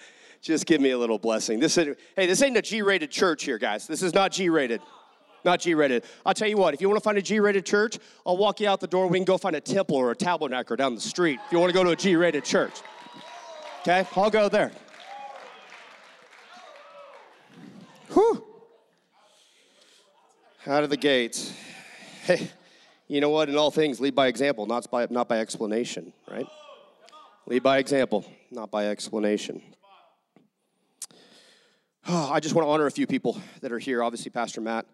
just 0.42 0.66
give 0.66 0.80
me 0.80 0.90
a 0.90 0.98
little 0.98 1.18
blessing. 1.18 1.58
This, 1.58 1.74
hey, 1.74 1.96
this 2.16 2.42
ain't 2.42 2.56
a 2.56 2.62
G-rated 2.62 3.10
church 3.10 3.44
here, 3.44 3.58
guys. 3.58 3.86
This 3.86 4.02
is 4.02 4.14
not 4.14 4.32
G-rated. 4.32 4.80
Not 5.44 5.60
G 5.60 5.74
rated. 5.74 6.04
I'll 6.24 6.34
tell 6.34 6.48
you 6.48 6.56
what, 6.56 6.74
if 6.74 6.80
you 6.80 6.88
want 6.88 6.98
to 6.98 7.04
find 7.04 7.16
a 7.18 7.22
G 7.22 7.40
rated 7.40 7.64
church, 7.64 7.98
I'll 8.26 8.36
walk 8.36 8.60
you 8.60 8.68
out 8.68 8.80
the 8.80 8.86
door. 8.86 9.06
We 9.06 9.18
can 9.18 9.24
go 9.24 9.38
find 9.38 9.56
a 9.56 9.60
temple 9.60 9.96
or 9.96 10.10
a 10.10 10.16
tabernacle 10.16 10.76
down 10.76 10.94
the 10.94 11.00
street 11.00 11.40
if 11.46 11.52
you 11.52 11.58
want 11.58 11.70
to 11.70 11.74
go 11.74 11.84
to 11.84 11.90
a 11.90 11.96
G 11.96 12.16
rated 12.16 12.44
church. 12.44 12.80
Okay? 13.80 14.06
I'll 14.16 14.30
go 14.30 14.48
there. 14.48 14.72
Whew. 18.12 18.44
Out 20.66 20.84
of 20.84 20.90
the 20.90 20.96
gates. 20.96 21.54
Hey, 22.24 22.50
you 23.08 23.20
know 23.20 23.30
what? 23.30 23.48
In 23.48 23.56
all 23.56 23.70
things, 23.70 23.98
lead 24.00 24.14
by 24.14 24.26
example, 24.26 24.66
not 24.66 24.90
by, 24.90 25.06
not 25.10 25.28
by 25.28 25.40
explanation, 25.40 26.12
right? 26.30 26.46
Lead 27.46 27.62
by 27.62 27.78
example, 27.78 28.24
not 28.50 28.70
by 28.70 28.88
explanation. 28.88 29.62
Oh, 32.06 32.30
I 32.32 32.40
just 32.40 32.54
want 32.54 32.66
to 32.66 32.70
honor 32.70 32.86
a 32.86 32.90
few 32.90 33.06
people 33.06 33.40
that 33.62 33.72
are 33.72 33.78
here. 33.78 34.02
Obviously, 34.02 34.30
Pastor 34.30 34.60
Matt. 34.60 34.86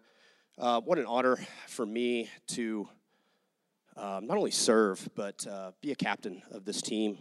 Uh, 0.59 0.81
what 0.81 0.97
an 0.97 1.05
honor 1.05 1.37
for 1.67 1.85
me 1.85 2.27
to 2.47 2.89
um, 3.95 4.25
not 4.25 4.37
only 4.37 4.49
serve, 4.49 5.07
but 5.13 5.45
uh, 5.45 5.69
be 5.81 5.91
a 5.91 5.95
captain 5.95 6.41
of 6.49 6.65
this 6.65 6.81
team. 6.81 7.15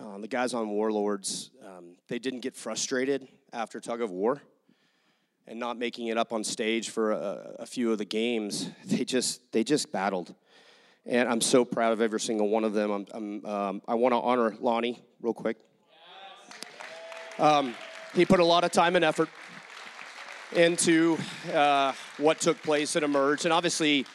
Uh, 0.00 0.16
the 0.16 0.26
guys 0.26 0.54
on 0.54 0.70
Warlords, 0.70 1.50
um, 1.66 1.96
they 2.08 2.18
didn't 2.18 2.40
get 2.40 2.56
frustrated 2.56 3.28
after 3.52 3.78
tug 3.78 4.00
of 4.00 4.10
war 4.10 4.40
and 5.46 5.60
not 5.60 5.76
making 5.76 6.06
it 6.06 6.16
up 6.16 6.32
on 6.32 6.42
stage 6.42 6.88
for 6.88 7.12
a, 7.12 7.56
a 7.58 7.66
few 7.66 7.92
of 7.92 7.98
the 7.98 8.06
games. 8.06 8.70
They 8.86 9.04
just 9.04 9.52
they 9.52 9.62
just 9.62 9.92
battled, 9.92 10.34
and 11.04 11.28
I'm 11.28 11.42
so 11.42 11.66
proud 11.66 11.92
of 11.92 12.00
every 12.00 12.20
single 12.20 12.48
one 12.48 12.64
of 12.64 12.72
them. 12.72 12.90
I'm, 12.90 13.06
I'm 13.12 13.44
um, 13.44 13.82
I 13.86 13.96
want 13.96 14.14
to 14.14 14.18
honor 14.18 14.56
Lonnie 14.60 15.02
real 15.20 15.34
quick. 15.34 15.58
Um, 17.38 17.74
he 18.14 18.24
put 18.24 18.40
a 18.40 18.44
lot 18.44 18.64
of 18.64 18.72
time 18.72 18.96
and 18.96 19.04
effort 19.04 19.28
into 20.52 21.18
uh, 21.52 21.92
what 22.20 22.40
took 22.40 22.62
place 22.62 22.96
and 22.96 23.04
emerged. 23.04 23.44
And 23.44 23.52
obviously, 23.52 24.06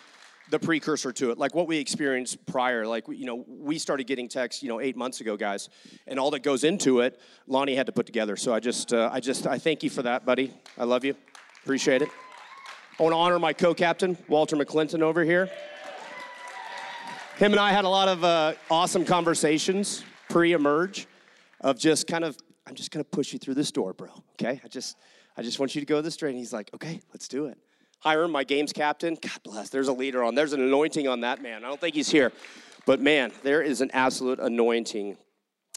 the 0.49 0.59
precursor 0.59 1.11
to 1.11 1.31
it, 1.31 1.37
like 1.37 1.55
what 1.55 1.67
we 1.67 1.77
experienced 1.77 2.45
prior. 2.45 2.85
Like, 2.85 3.05
you 3.07 3.25
know, 3.25 3.43
we 3.47 3.79
started 3.79 4.05
getting 4.05 4.27
texts, 4.27 4.61
you 4.61 4.69
know, 4.69 4.79
eight 4.79 4.95
months 4.95 5.21
ago, 5.21 5.35
guys, 5.35 5.69
and 6.07 6.19
all 6.19 6.31
that 6.31 6.43
goes 6.43 6.63
into 6.63 6.99
it, 6.99 7.19
Lonnie 7.47 7.75
had 7.75 7.87
to 7.87 7.91
put 7.91 8.05
together. 8.05 8.35
So 8.35 8.53
I 8.53 8.59
just, 8.59 8.93
uh, 8.93 9.09
I 9.11 9.19
just, 9.19 9.47
I 9.47 9.57
thank 9.57 9.81
you 9.83 9.89
for 9.89 10.03
that, 10.03 10.25
buddy. 10.25 10.53
I 10.77 10.83
love 10.83 11.03
you. 11.03 11.15
Appreciate 11.63 12.01
it. 12.03 12.09
I 12.99 13.03
want 13.03 13.13
to 13.13 13.17
honor 13.17 13.39
my 13.39 13.53
co-captain, 13.53 14.17
Walter 14.29 14.55
McClinton, 14.55 15.01
over 15.01 15.23
here. 15.23 15.49
Him 17.37 17.51
and 17.51 17.59
I 17.59 17.71
had 17.71 17.83
a 17.83 17.89
lot 17.89 18.07
of 18.07 18.23
uh, 18.23 18.53
awesome 18.69 19.03
conversations 19.03 20.03
pre-emerge 20.29 21.07
of 21.59 21.77
just 21.77 22.07
kind 22.07 22.23
of, 22.23 22.37
I'm 22.67 22.75
just 22.75 22.91
gonna 22.91 23.03
push 23.03 23.33
you 23.33 23.39
through 23.39 23.55
this 23.55 23.71
door, 23.71 23.93
bro. 23.93 24.11
Okay, 24.33 24.61
I 24.63 24.67
just, 24.67 24.95
I 25.35 25.41
just 25.41 25.59
want 25.59 25.75
you 25.75 25.81
to 25.81 25.85
go 25.87 26.01
this 26.01 26.21
way. 26.21 26.29
And 26.29 26.37
he's 26.37 26.53
like, 26.53 26.69
okay, 26.73 27.01
let's 27.11 27.27
do 27.27 27.47
it. 27.47 27.57
Hiram, 28.05 28.31
my 28.31 28.43
games 28.43 28.71
captain. 28.71 29.17
God 29.19 29.39
bless. 29.43 29.69
There's 29.69 29.87
a 29.87 29.93
leader 29.93 30.23
on. 30.23 30.35
There's 30.35 30.53
an 30.53 30.61
anointing 30.61 31.07
on 31.07 31.21
that 31.21 31.41
man. 31.41 31.65
I 31.65 31.67
don't 31.67 31.81
think 31.81 31.95
he's 31.95 32.09
here, 32.09 32.31
but 32.85 33.01
man, 33.01 33.31
there 33.41 33.63
is 33.63 33.81
an 33.81 33.89
absolute 33.93 34.39
anointing 34.39 35.17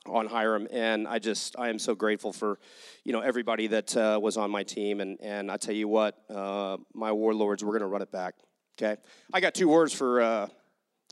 on 0.04 0.26
Hiram, 0.26 0.68
and 0.70 1.08
I 1.08 1.20
just 1.20 1.58
I 1.58 1.70
am 1.70 1.78
so 1.78 1.94
grateful 1.94 2.34
for, 2.34 2.58
you 3.02 3.14
know, 3.14 3.20
everybody 3.20 3.66
that 3.68 3.96
uh, 3.96 4.18
was 4.20 4.36
on 4.36 4.50
my 4.50 4.62
team, 4.62 5.00
and 5.00 5.18
and 5.22 5.50
I 5.50 5.56
tell 5.56 5.74
you 5.74 5.88
what, 5.88 6.18
uh, 6.28 6.76
my 6.92 7.12
warlords, 7.12 7.64
we're 7.64 7.72
gonna 7.72 7.88
run 7.88 8.02
it 8.02 8.12
back. 8.12 8.34
Okay, 8.78 9.00
I 9.32 9.40
got 9.40 9.54
two 9.54 9.68
words 9.68 9.94
for 9.94 10.20
uh, 10.20 10.48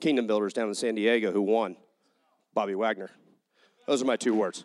Kingdom 0.03 0.27
Builders 0.27 0.53
down 0.53 0.69
in 0.69 0.75
San 0.75 0.95
Diego 0.95 1.33
who 1.33 1.41
won, 1.41 1.77
Bobby 2.53 2.75
Wagner. 2.75 3.11
Those 3.87 4.03
are 4.03 4.07
my 4.07 4.17
two 4.17 4.35
words. 4.35 4.65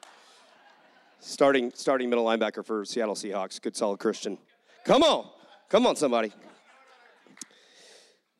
Starting 1.22 1.72
starting 1.74 2.10
middle 2.10 2.26
linebacker 2.26 2.66
for 2.66 2.84
Seattle 2.84 3.16
Seahawks, 3.16 3.62
good 3.62 3.78
solid 3.78 4.00
Christian. 4.00 4.38
Come 4.84 5.04
on, 5.04 5.30
come 5.72 5.88
on, 5.88 5.96
somebody. 5.96 6.34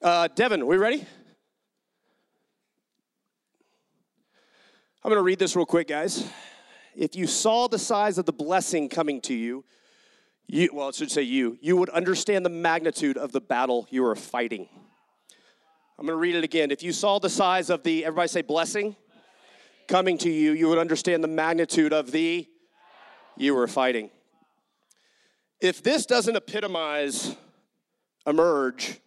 Uh, 0.02 0.28
Devin, 0.36 0.68
we 0.68 0.76
ready? 0.76 1.06
I'm 5.04 5.10
going 5.10 5.16
to 5.16 5.24
read 5.24 5.40
this 5.40 5.56
real 5.56 5.66
quick, 5.66 5.88
guys. 5.88 6.30
If 6.94 7.16
you 7.16 7.28
saw 7.28 7.68
the 7.68 7.80
size 7.80 8.18
of 8.18 8.26
the 8.26 8.34
blessing 8.34 8.90
coming 8.90 9.22
to 9.22 9.34
you, 9.34 9.64
you, 10.46 10.72
well, 10.74 10.90
it 10.90 10.96
should 10.96 11.10
say 11.10 11.22
you, 11.22 11.58
you 11.62 11.78
would 11.78 11.90
understand 11.92 12.46
the 12.46 12.50
magnitude 12.50 13.18
of 13.18 13.32
the 13.32 13.40
battle 13.40 13.88
you 13.90 14.06
are 14.06 14.16
fighting. 14.16 14.68
I'm 15.98 16.06
going 16.06 16.18
to 16.18 16.20
read 16.20 16.36
it 16.36 16.44
again. 16.44 16.70
If 16.70 16.84
you 16.84 16.92
saw 16.92 17.18
the 17.18 17.30
size 17.30 17.70
of 17.70 17.84
the, 17.84 18.04
everybody 18.04 18.28
say 18.28 18.42
blessing, 18.42 18.98
coming 19.88 20.18
to 20.18 20.30
you, 20.30 20.52
you 20.52 20.68
would 20.68 20.80
understand 20.80 21.24
the 21.24 21.30
magnitude 21.30 21.94
of 21.94 22.12
the 22.12 22.46
you 23.38 23.56
were 23.56 23.68
fighting. 23.68 24.10
If 25.62 25.84
this 25.84 26.08
doesn't 26.08 26.36
epitomize 26.36 27.36
emerge, 28.26 29.00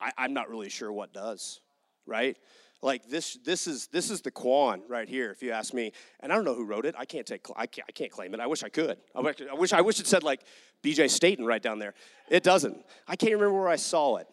I, 0.00 0.10
I'm 0.16 0.32
not 0.32 0.48
really 0.48 0.70
sure 0.70 0.90
what 0.90 1.12
does, 1.12 1.60
right? 2.06 2.36
Like 2.80 3.08
this, 3.08 3.38
this 3.44 3.66
is 3.66 3.86
this 3.88 4.10
is 4.10 4.22
the 4.22 4.30
Quan 4.30 4.82
right 4.88 5.08
here, 5.08 5.30
if 5.30 5.42
you 5.42 5.50
ask 5.50 5.74
me. 5.74 5.92
And 6.20 6.32
I 6.32 6.34
don't 6.34 6.44
know 6.44 6.54
who 6.54 6.64
wrote 6.64 6.86
it. 6.86 6.94
I 6.96 7.04
can't 7.04 7.26
take. 7.26 7.46
I 7.56 7.66
can't. 7.66 7.86
I 7.88 7.92
can't 7.92 8.10
claim 8.10 8.32
it. 8.32 8.40
I 8.40 8.46
wish 8.46 8.62
I 8.62 8.68
could. 8.70 8.96
I 9.14 9.20
wish. 9.20 9.72
I 9.72 9.80
wish, 9.80 10.00
it 10.00 10.06
said 10.06 10.22
like 10.22 10.40
B.J. 10.82 11.08
Staten 11.08 11.44
right 11.44 11.62
down 11.62 11.78
there. 11.78 11.94
It 12.30 12.42
doesn't. 12.42 12.82
I 13.06 13.16
can't 13.16 13.32
remember 13.32 13.58
where 13.58 13.68
I 13.68 13.76
saw 13.76 14.16
it, 14.16 14.28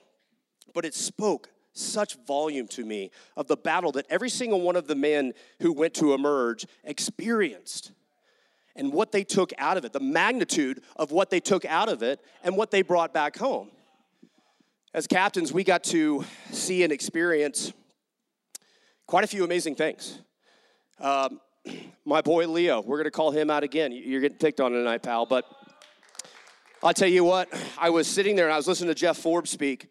but 0.74 0.86
it 0.86 0.94
spoke 0.94 1.50
such 1.74 2.16
volume 2.28 2.68
to 2.68 2.86
me 2.86 3.12
of 3.36 3.48
the 3.48 3.58
battle 3.58 3.92
that 3.94 4.06
every 4.10 4.30
single 4.30 4.62
one 4.62 4.76
of 4.76 4.88
the 4.88 4.96
men 4.96 5.34
who 5.60 5.74
went 5.74 5.94
to 5.96 6.14
emerge 6.14 6.66
experienced 6.84 7.92
and 8.76 8.92
what 8.92 9.12
they 9.12 9.24
took 9.24 9.52
out 9.58 9.78
of 9.78 9.86
it, 9.86 9.94
the 9.94 10.00
magnitude 10.00 10.82
of 10.96 11.12
what 11.12 11.30
they 11.30 11.40
took 11.40 11.66
out 11.66 11.90
of 11.90 12.02
it 12.02 12.20
and 12.44 12.58
what 12.58 12.72
they 12.72 12.82
brought 12.82 13.14
back 13.14 13.38
home. 13.38 13.70
As 14.94 15.08
captains, 15.08 15.52
we 15.52 15.64
got 15.64 15.84
to 15.86 16.24
see 16.52 16.84
and 16.84 16.92
experience 16.92 17.74
quite 19.08 19.24
a 19.24 19.28
few 19.28 19.44
amazing 19.44 19.76
things. 19.76 20.20
Um, 21.00 21.40
my 22.06 22.22
boy 22.22 22.48
Leo, 22.48 22.82
we're 22.82 22.98
going 22.98 23.06
to 23.06 23.12
call 23.12 23.32
him 23.32 23.50
out 23.50 23.64
again. 23.64 23.92
You're 23.92 24.22
getting 24.22 24.38
picked 24.38 24.60
on 24.60 24.72
tonight, 24.72 25.04
pal, 25.04 25.26
but 25.26 25.46
I'll 26.82 26.94
tell 26.94 27.08
you 27.08 27.24
what, 27.24 27.48
I 27.78 27.90
was 27.90 28.08
sitting 28.08 28.36
there 28.36 28.46
and 28.46 28.54
I 28.54 28.58
was 28.58 28.68
listening 28.68 28.90
to 28.90 28.96
Jeff 28.96 29.18
Forbes 29.18 29.50
speak, 29.50 29.88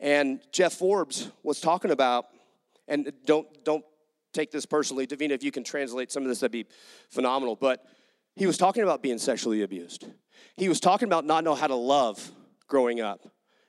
and 0.00 0.40
Jeff 0.50 0.72
Forbes 0.72 1.30
was 1.44 1.60
talking 1.60 1.92
about, 1.92 2.26
and 2.88 3.12
don't, 3.24 3.46
don't 3.64 3.84
take 4.32 4.50
this 4.50 4.66
personally, 4.66 5.06
Davina, 5.06 5.30
if 5.30 5.44
you 5.44 5.52
can 5.52 5.62
translate 5.62 6.10
some 6.10 6.24
of 6.24 6.28
this, 6.28 6.40
that'd 6.40 6.50
be 6.50 6.66
phenomenal, 7.08 7.54
but 7.54 7.86
he 8.36 8.46
was 8.46 8.58
talking 8.58 8.82
about 8.82 9.02
being 9.02 9.18
sexually 9.18 9.62
abused. 9.62 10.06
He 10.56 10.68
was 10.68 10.80
talking 10.80 11.06
about 11.06 11.24
not 11.24 11.44
know 11.44 11.54
how 11.54 11.66
to 11.66 11.74
love 11.74 12.32
growing 12.68 13.00
up 13.00 13.20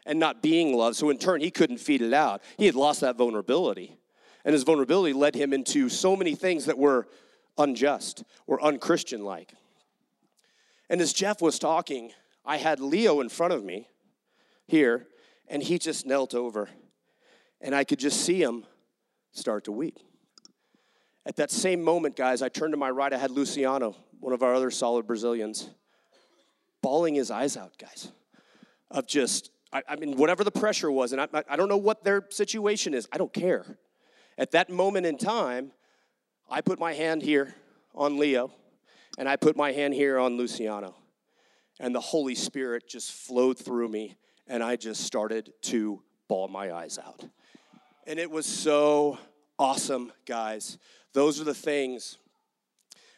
and 0.05 0.19
not 0.19 0.41
being 0.41 0.75
loved. 0.75 0.95
So 0.95 1.09
in 1.09 1.17
turn, 1.17 1.41
he 1.41 1.51
couldn't 1.51 1.77
feed 1.77 2.01
it 2.01 2.13
out. 2.13 2.41
He 2.57 2.65
had 2.65 2.75
lost 2.75 3.01
that 3.01 3.17
vulnerability. 3.17 3.97
And 4.43 4.53
his 4.53 4.63
vulnerability 4.63 5.13
led 5.13 5.35
him 5.35 5.53
into 5.53 5.89
so 5.89 6.15
many 6.15 6.35
things 6.35 6.65
that 6.65 6.77
were 6.77 7.07
unjust 7.57 8.23
or 8.45 8.63
unchristian 8.63 9.23
like. 9.23 9.53
And 10.89 11.01
as 11.01 11.13
Jeff 11.13 11.41
was 11.41 11.57
talking, 11.57 12.11
I 12.45 12.57
had 12.57 12.79
Leo 12.79 13.21
in 13.21 13.29
front 13.29 13.53
of 13.53 13.63
me 13.63 13.87
here, 14.67 15.07
and 15.47 15.63
he 15.63 15.79
just 15.79 16.05
knelt 16.05 16.35
over. 16.35 16.69
And 17.59 17.73
I 17.73 17.83
could 17.83 17.97
just 17.97 18.21
see 18.21 18.41
him 18.41 18.65
start 19.31 19.63
to 19.63 19.71
weep. 19.71 19.97
At 21.25 21.37
that 21.37 21.49
same 21.49 21.81
moment, 21.81 22.15
guys, 22.15 22.43
I 22.43 22.49
turned 22.49 22.73
to 22.73 22.77
my 22.77 22.91
right. 22.91 23.11
I 23.11 23.17
had 23.17 23.31
Luciano, 23.31 23.95
one 24.19 24.33
of 24.33 24.43
our 24.43 24.53
other 24.53 24.71
solid 24.71 25.07
Brazilians, 25.07 25.69
bawling 26.81 27.15
his 27.15 27.31
eyes 27.31 27.57
out, 27.57 27.77
guys, 27.77 28.11
of 28.91 29.07
just, 29.07 29.51
I, 29.73 29.83
I 29.87 29.95
mean, 29.95 30.17
whatever 30.17 30.43
the 30.43 30.51
pressure 30.51 30.91
was, 30.91 31.11
and 31.11 31.21
I, 31.21 31.27
I 31.49 31.55
don't 31.55 31.69
know 31.69 31.77
what 31.77 32.03
their 32.03 32.25
situation 32.29 32.93
is, 32.93 33.07
I 33.11 33.17
don't 33.17 33.33
care. 33.33 33.77
At 34.37 34.51
that 34.51 34.69
moment 34.69 35.05
in 35.05 35.17
time, 35.17 35.71
I 36.49 36.61
put 36.61 36.79
my 36.79 36.93
hand 36.93 37.21
here 37.21 37.55
on 37.93 38.17
Leo, 38.17 38.51
and 39.17 39.29
I 39.29 39.35
put 39.35 39.55
my 39.55 39.71
hand 39.71 39.93
here 39.93 40.19
on 40.19 40.37
Luciano. 40.37 40.95
And 41.79 41.93
the 41.93 42.01
Holy 42.01 42.35
Spirit 42.35 42.87
just 42.87 43.11
flowed 43.11 43.57
through 43.57 43.89
me, 43.89 44.15
and 44.47 44.63
I 44.63 44.75
just 44.75 45.03
started 45.03 45.51
to 45.63 46.01
bawl 46.27 46.47
my 46.47 46.73
eyes 46.73 46.97
out. 46.97 47.25
And 48.07 48.19
it 48.19 48.29
was 48.29 48.45
so 48.45 49.17
awesome, 49.57 50.11
guys. 50.25 50.77
Those 51.13 51.41
are 51.41 51.43
the 51.43 51.53
things 51.53 52.17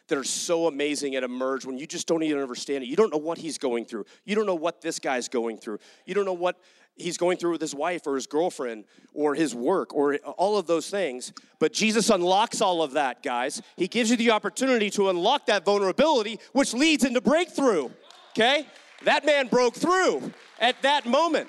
that 0.08 0.18
are 0.18 0.24
so 0.24 0.66
amazing 0.66 1.14
at 1.14 1.22
Emerge 1.22 1.64
when 1.64 1.78
you 1.78 1.86
just 1.86 2.06
don't 2.06 2.22
even 2.22 2.40
understand 2.40 2.84
it. 2.84 2.88
You 2.88 2.96
don't 2.96 3.12
know 3.12 3.18
what 3.18 3.38
he's 3.38 3.58
going 3.58 3.84
through. 3.84 4.04
You 4.24 4.34
don't 4.34 4.46
know 4.46 4.54
what 4.54 4.80
this 4.80 4.98
guy's 4.98 5.28
going 5.28 5.58
through. 5.58 5.78
You 6.06 6.14
don't 6.14 6.24
know 6.24 6.32
what 6.32 6.56
he's 6.96 7.16
going 7.16 7.38
through 7.38 7.52
with 7.52 7.60
his 7.60 7.74
wife 7.74 8.06
or 8.06 8.16
his 8.16 8.26
girlfriend 8.26 8.84
or 9.14 9.34
his 9.34 9.54
work 9.54 9.94
or 9.94 10.16
all 10.16 10.58
of 10.58 10.66
those 10.66 10.90
things. 10.90 11.32
But 11.58 11.72
Jesus 11.72 12.10
unlocks 12.10 12.60
all 12.60 12.82
of 12.82 12.92
that, 12.92 13.22
guys. 13.22 13.62
He 13.76 13.86
gives 13.88 14.10
you 14.10 14.16
the 14.16 14.32
opportunity 14.32 14.90
to 14.90 15.08
unlock 15.10 15.46
that 15.46 15.64
vulnerability, 15.64 16.40
which 16.52 16.74
leads 16.74 17.04
into 17.04 17.20
breakthrough. 17.20 17.90
Okay? 18.30 18.66
That 19.04 19.24
man 19.24 19.46
broke 19.46 19.74
through 19.74 20.32
at 20.58 20.80
that 20.82 21.06
moment. 21.06 21.48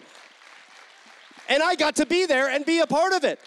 And 1.48 1.64
I 1.64 1.76
got 1.76 1.96
to 1.96 2.06
be 2.06 2.28
there 2.28 2.50
and 2.50 2.64
be 2.64 2.80
a 2.80 2.88
part 2.88 3.14
of 3.14 3.24
it. 3.24 3.40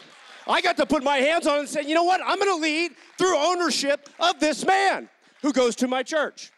I 0.46 0.60
got 0.60 0.76
to 0.78 0.86
put 0.86 1.02
my 1.02 1.18
hands 1.18 1.46
on 1.46 1.56
it 1.56 1.60
and 1.60 1.68
say, 1.68 1.82
you 1.82 1.94
know 1.94 2.04
what? 2.04 2.20
I'm 2.24 2.38
going 2.38 2.50
to 2.50 2.62
lead 2.62 2.92
through 3.18 3.36
ownership 3.36 4.08
of 4.18 4.40
this 4.40 4.64
man 4.64 5.08
who 5.42 5.52
goes 5.52 5.76
to 5.76 5.88
my 5.88 6.02
church. 6.02 6.50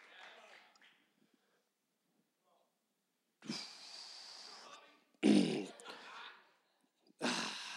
the 5.21 5.67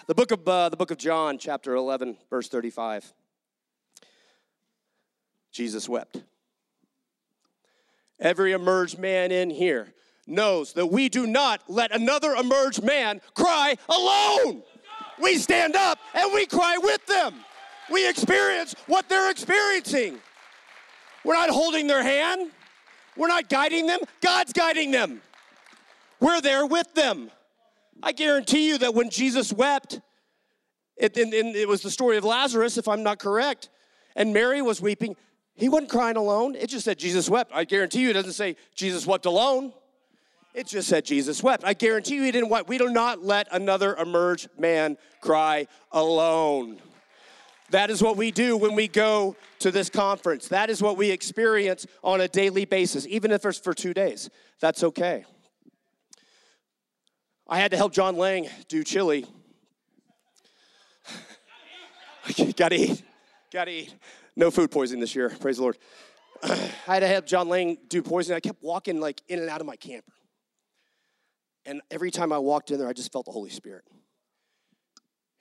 book 0.09 0.31
of 0.31 0.47
uh, 0.47 0.69
the 0.69 0.77
book 0.77 0.91
of 0.91 0.99
John, 0.99 1.39
chapter 1.39 1.75
11, 1.75 2.17
verse 2.31 2.49
35. 2.49 3.13
Jesus 5.53 5.89
wept. 5.89 6.23
Every 8.21 8.53
emerged 8.53 8.99
man 8.99 9.33
in 9.33 9.51
here 9.51 9.95
knows 10.27 10.75
that 10.75 10.87
we 10.87 11.09
do 11.09 11.27
not 11.27 11.63
let 11.69 11.93
another 11.95 12.35
emerged 12.35 12.83
man 12.83 13.21
cry 13.35 13.77
alone. 13.89 14.63
We 15.21 15.37
stand 15.37 15.77
up 15.77 15.99
and 16.15 16.33
we 16.33 16.47
cry 16.47 16.79
with 16.79 17.05
them. 17.07 17.35
We 17.91 18.09
experience 18.09 18.75
what 18.87 19.09
they're 19.09 19.31
experiencing. 19.31 20.19
We're 21.25 21.35
not 21.35 21.51
holding 21.51 21.87
their 21.87 22.03
hand, 22.03 22.51
we're 23.17 23.29
not 23.29 23.49
guiding 23.49 23.87
them. 23.87 24.01
God's 24.21 24.53
guiding 24.53 24.91
them. 24.91 25.21
We're 26.21 26.41
there 26.41 26.67
with 26.67 26.93
them. 26.95 27.31
I 28.03 28.13
guarantee 28.13 28.69
you 28.69 28.79
that 28.79 28.95
when 28.95 29.11
Jesus 29.11 29.53
wept, 29.53 30.01
it, 30.97 31.17
and, 31.17 31.33
and 31.33 31.55
it 31.57 31.69
was 31.69 31.83
the 31.83 31.91
story 31.91 32.17
of 32.17 32.25
Lazarus, 32.25 32.79
if 32.79 32.89
I'm 32.89 33.03
not 33.03 33.19
correct, 33.19 33.69
and 34.17 34.33
Mary 34.33 34.63
was 34.63 34.81
weeping. 34.81 35.17
He 35.55 35.69
wasn't 35.69 35.91
crying 35.91 36.17
alone. 36.17 36.55
It 36.55 36.69
just 36.69 36.85
said 36.85 36.99
Jesus 36.99 37.29
wept. 37.29 37.51
I 37.55 37.65
guarantee 37.65 38.01
you 38.01 38.11
it 38.11 38.15
doesn't 38.15 38.33
say 38.33 38.57
Jesus 38.75 39.07
wept 39.07 39.27
alone. 39.27 39.73
It 40.59 40.67
just 40.67 40.89
said 40.89 41.05
Jesus 41.05 41.41
wept. 41.41 41.63
I 41.65 41.73
guarantee 41.73 42.17
you 42.17 42.25
he 42.25 42.33
didn't. 42.33 42.67
We 42.67 42.79
do 42.79 42.91
not 42.91 43.23
let 43.23 43.47
another 43.53 43.95
emerge 43.95 44.49
man 44.59 44.99
cry 45.21 45.69
alone. 45.93 46.81
That 47.71 47.91
is 47.91 48.03
what 48.03 48.17
we 48.17 48.33
do 48.33 48.57
when 48.57 48.75
we 48.75 48.89
go 48.89 49.37
to 49.61 49.71
this 49.71 49.89
conference. 49.89 50.49
That 50.49 50.69
is 50.69 50.83
what 50.83 50.97
we 50.97 51.13
experience 51.13 51.87
on 52.03 52.21
a 52.21 52.27
daily 52.27 52.65
basis, 52.65 53.07
even 53.07 53.31
if 53.31 53.45
it's 53.45 53.61
for 53.61 53.73
two 53.73 53.95
days. 53.95 54.31
That's 54.59 54.83
okay. 54.83 55.25
I 57.47 57.61
had 57.61 57.71
to 57.71 57.77
help 57.77 57.93
John 57.93 58.17
Lang 58.17 58.49
do 58.67 58.83
chili. 58.83 59.27
Gotta 62.57 62.75
eat. 62.75 63.03
Gotta 63.53 63.71
eat. 63.71 63.95
No 64.35 64.51
food 64.51 64.73
poisoning 64.73 65.03
this 65.03 65.15
year. 65.15 65.31
Praise 65.39 65.59
the 65.59 65.63
Lord. 65.63 65.79
I 66.43 66.59
had 66.85 67.01
to 67.01 67.07
help 67.07 67.27
John 67.27 67.49
Lang 67.49 67.79
do 67.87 68.03
poisoning. 68.03 68.39
I 68.39 68.41
kept 68.41 68.61
walking 68.61 68.99
like 68.99 69.23
in 69.29 69.39
and 69.39 69.49
out 69.49 69.61
of 69.61 69.67
my 69.69 69.77
camper. 69.77 70.11
And 71.69 71.83
every 71.91 72.11
time 72.11 72.33
I 72.33 72.39
walked 72.39 72.71
in 72.71 72.79
there, 72.79 72.89
I 72.89 72.95
just 72.95 73.13
felt 73.13 73.27
the 73.27 73.31
Holy 73.31 73.51
Spirit. 73.51 73.85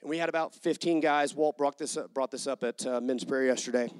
And 0.02 0.10
we 0.10 0.18
had 0.18 0.28
about 0.28 0.54
15 0.54 1.00
guys. 1.00 1.34
Walt 1.34 1.56
brought 1.56 1.78
this 1.78 1.96
up, 1.96 2.12
brought 2.12 2.30
this 2.30 2.46
up 2.46 2.62
at 2.62 2.86
uh, 2.86 3.00
Men's 3.00 3.24
Prayer 3.24 3.46
yesterday. 3.46 3.90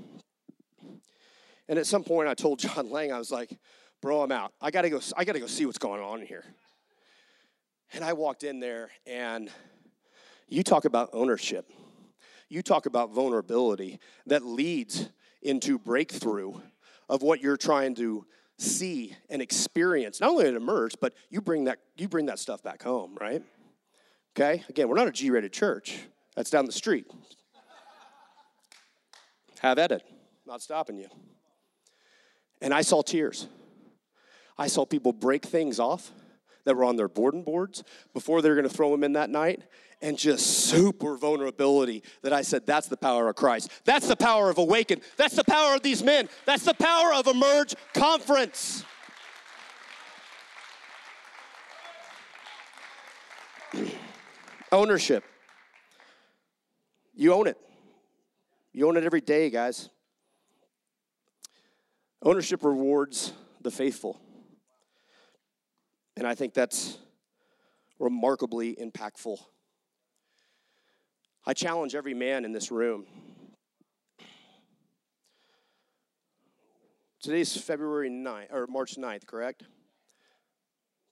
And 1.71 1.79
at 1.79 1.87
some 1.87 2.05
point, 2.05 2.29
I 2.29 2.35
told 2.35 2.59
John 2.59 2.91
Lang, 2.91 3.15
I 3.15 3.19
was 3.19 3.31
like, 3.31 3.59
"Bro, 4.03 4.21
I'm 4.21 4.33
out. 4.33 4.53
I 4.61 4.71
gotta 4.71 4.91
go. 4.91 5.01
I 5.17 5.25
gotta 5.25 5.41
go 5.41 5.47
see 5.47 5.65
what's 5.65 5.79
going 5.79 6.03
on 6.03 6.21
here." 6.21 6.45
And 7.95 8.05
I 8.05 8.13
walked 8.13 8.45
in 8.45 8.61
there, 8.61 8.91
and 9.07 9.51
you 10.49 10.63
talk 10.63 10.85
about 10.85 11.09
ownership. 11.15 11.73
You 12.51 12.61
talk 12.61 12.85
about 12.85 13.15
vulnerability 13.15 14.01
that 14.27 14.45
leads 14.45 15.09
into 15.41 15.79
breakthrough 15.79 16.53
of 17.09 17.23
what 17.23 17.41
you're 17.41 17.57
trying 17.57 17.95
to 17.95 18.27
see 18.59 19.17
and 19.31 19.41
experience. 19.41 20.21
Not 20.21 20.31
only 20.31 20.47
it 20.47 20.55
Emerge, 20.55 20.97
but 21.01 21.15
you 21.31 21.41
bring 21.41 21.65
that 21.65 21.79
you 21.97 22.09
bring 22.09 22.27
that 22.27 22.39
stuff 22.39 22.63
back 22.63 22.83
home, 22.83 23.17
right? 23.21 23.43
Okay? 24.37 24.63
Again, 24.69 24.89
we're 24.89 24.97
not 24.97 25.09
a 25.09 25.13
G-rated 25.13 25.53
church. 25.53 25.99
That's 26.37 26.51
down 26.51 26.67
the 26.67 26.73
street. 26.73 27.07
Have 29.61 29.79
at 29.79 29.91
it. 29.91 30.03
Not 30.47 30.63
stopping 30.63 30.99
you. 30.99 31.09
And 32.61 32.73
I 32.73 32.83
saw 32.83 33.03
tears. 33.03 33.49
I 34.57 34.67
saw 34.67 34.85
people 34.85 35.13
break 35.13 35.45
things 35.45 35.81
off 35.81 36.13
that 36.65 36.77
were 36.77 36.85
on 36.85 36.97
their 36.97 37.09
boarding 37.09 37.43
boards 37.43 37.83
before 38.13 38.43
they 38.43 38.49
were 38.49 38.55
going 38.55 38.69
to 38.69 38.75
throw 38.75 38.91
them 38.91 39.03
in 39.03 39.15
that 39.15 39.31
night 39.31 39.63
and 40.01 40.17
just 40.17 40.67
super 40.69 41.17
vulnerability 41.17 42.03
that 42.23 42.33
I 42.33 42.43
said, 42.43 42.67
that's 42.67 42.87
the 42.89 42.97
power 42.97 43.29
of 43.29 43.37
Christ. 43.37 43.71
That's 43.85 44.07
the 44.07 44.17
power 44.17 44.49
of 44.49 44.59
Awaken. 44.59 45.01
That's 45.17 45.35
the 45.35 45.45
power 45.45 45.75
of 45.75 45.83
these 45.83 46.03
men. 46.03 46.29
That's 46.45 46.65
the 46.65 46.75
power 46.75 47.13
of 47.13 47.27
Emerge 47.27 47.75
Conference. 47.95 48.85
Ownership. 54.73 55.25
You 57.15 57.33
own 57.35 57.49
it. 57.49 57.57
You 58.73 58.87
own 58.87 58.97
it 58.97 59.05
every 59.05 59.21
day, 59.21 59.51
guys. 59.51 59.91
Ownership 62.23 62.63
rewards 62.65 63.33
the 63.61 63.71
faithful. 63.71 64.21
And 66.17 66.27
I 66.27 66.35
think 66.35 66.55
that's 66.55 66.99
remarkably 67.99 68.77
impactful. 68.77 69.39
I 71.49 71.55
challenge 71.55 71.95
every 71.95 72.13
man 72.13 72.45
in 72.45 72.53
this 72.53 72.71
room. 72.71 73.07
Today's 77.23 77.57
February 77.57 78.11
9th, 78.11 78.53
or 78.53 78.67
March 78.67 78.97
9th, 78.99 79.25
correct? 79.27 79.63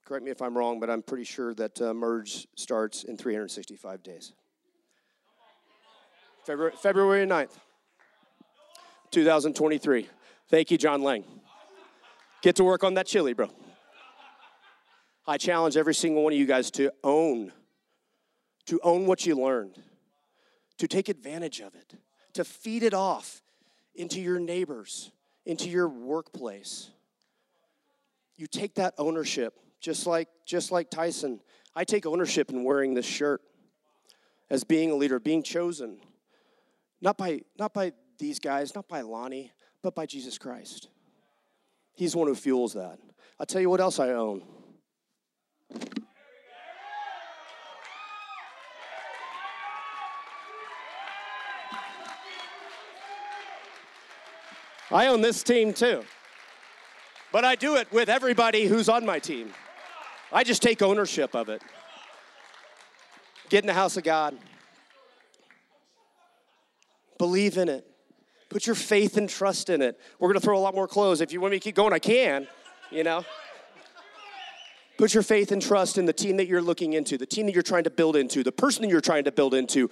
Correct 0.05 0.23
me 0.23 0.29
if 0.29 0.39
I'm 0.43 0.55
wrong, 0.55 0.79
but 0.79 0.91
I'm 0.91 1.01
pretty 1.01 1.23
sure 1.23 1.55
that 1.55 1.81
uh, 1.81 1.91
Merge 1.91 2.45
starts 2.55 3.03
in 3.03 3.17
365 3.17 4.03
days. 4.03 4.33
February, 6.45 6.73
February 6.79 7.25
9th, 7.25 7.57
2023. 9.09 10.07
Thank 10.49 10.69
you, 10.69 10.77
John 10.77 11.01
Lang. 11.01 11.23
Get 12.43 12.57
to 12.57 12.63
work 12.63 12.83
on 12.83 12.93
that 12.93 13.07
chili, 13.07 13.33
bro. 13.33 13.49
I 15.25 15.37
challenge 15.37 15.77
every 15.77 15.95
single 15.95 16.23
one 16.23 16.31
of 16.31 16.37
you 16.37 16.45
guys 16.45 16.69
to 16.71 16.91
own, 17.03 17.51
to 18.67 18.79
own 18.83 19.07
what 19.07 19.25
you 19.25 19.35
learned, 19.35 19.81
to 20.77 20.87
take 20.87 21.09
advantage 21.09 21.59
of 21.59 21.75
it, 21.75 21.95
to 22.33 22.43
feed 22.43 22.83
it 22.83 22.93
off 22.93 23.41
into 23.95 24.21
your 24.21 24.39
neighbors, 24.39 25.11
into 25.45 25.69
your 25.69 25.89
workplace. 25.89 26.89
You 28.35 28.47
take 28.47 28.75
that 28.75 28.93
ownership, 28.97 29.55
just 29.79 30.05
like 30.05 30.29
just 30.45 30.71
like 30.71 30.89
Tyson. 30.89 31.39
I 31.75 31.83
take 31.83 32.05
ownership 32.05 32.51
in 32.51 32.63
wearing 32.63 32.93
this 32.93 33.05
shirt 33.05 33.41
as 34.49 34.63
being 34.63 34.91
a 34.91 34.95
leader, 34.95 35.19
being 35.19 35.43
chosen, 35.43 35.99
not 37.01 37.17
by 37.17 37.41
not 37.57 37.73
by 37.73 37.93
these 38.19 38.39
guys, 38.39 38.75
not 38.75 38.87
by 38.87 39.01
Lonnie, 39.01 39.51
but 39.81 39.95
by 39.95 40.05
Jesus 40.05 40.37
Christ. 40.37 40.89
He's 41.95 42.15
one 42.15 42.27
who 42.27 42.35
fuels 42.35 42.73
that. 42.73 42.99
I'll 43.39 43.45
tell 43.45 43.61
you 43.61 43.69
what 43.69 43.81
else 43.81 43.99
I 43.99 44.09
own. 44.09 44.43
I 54.91 55.07
own 55.07 55.21
this 55.21 55.43
team 55.43 55.73
too. 55.73 56.03
But 57.31 57.43
I 57.43 57.55
do 57.55 57.75
it 57.75 57.91
with 57.91 58.09
everybody 58.09 58.65
who's 58.65 58.87
on 58.89 59.05
my 59.05 59.19
team. 59.19 59.51
I 60.31 60.43
just 60.43 60.61
take 60.61 60.81
ownership 60.81 61.35
of 61.35 61.49
it. 61.49 61.61
Get 63.49 63.63
in 63.63 63.67
the 63.67 63.73
house 63.73 63.97
of 63.97 64.03
God. 64.03 64.37
Believe 67.17 67.57
in 67.57 67.69
it. 67.69 67.85
Put 68.49 68.65
your 68.65 68.75
faith 68.75 69.17
and 69.17 69.29
trust 69.29 69.69
in 69.69 69.81
it. 69.81 69.99
We're 70.19 70.29
going 70.29 70.39
to 70.39 70.45
throw 70.45 70.57
a 70.57 70.59
lot 70.59 70.73
more 70.73 70.87
clothes. 70.87 71.19
If 71.19 71.33
you 71.33 71.41
want 71.41 71.51
me 71.51 71.59
to 71.59 71.63
keep 71.63 71.75
going, 71.75 71.91
I 71.93 71.99
can, 71.99 72.47
you 72.91 73.03
know. 73.03 73.25
Put 74.97 75.13
your 75.13 75.23
faith 75.23 75.51
and 75.51 75.61
trust 75.61 75.97
in 75.97 76.05
the 76.05 76.13
team 76.13 76.37
that 76.37 76.47
you're 76.47 76.61
looking 76.61 76.93
into, 76.93 77.17
the 77.17 77.25
team 77.25 77.45
that 77.45 77.53
you're 77.53 77.61
trying 77.61 77.83
to 77.83 77.89
build 77.89 78.15
into, 78.15 78.43
the 78.43 78.51
person 78.51 78.81
that 78.81 78.89
you're 78.89 79.01
trying 79.01 79.25
to 79.25 79.31
build 79.31 79.53
into. 79.53 79.89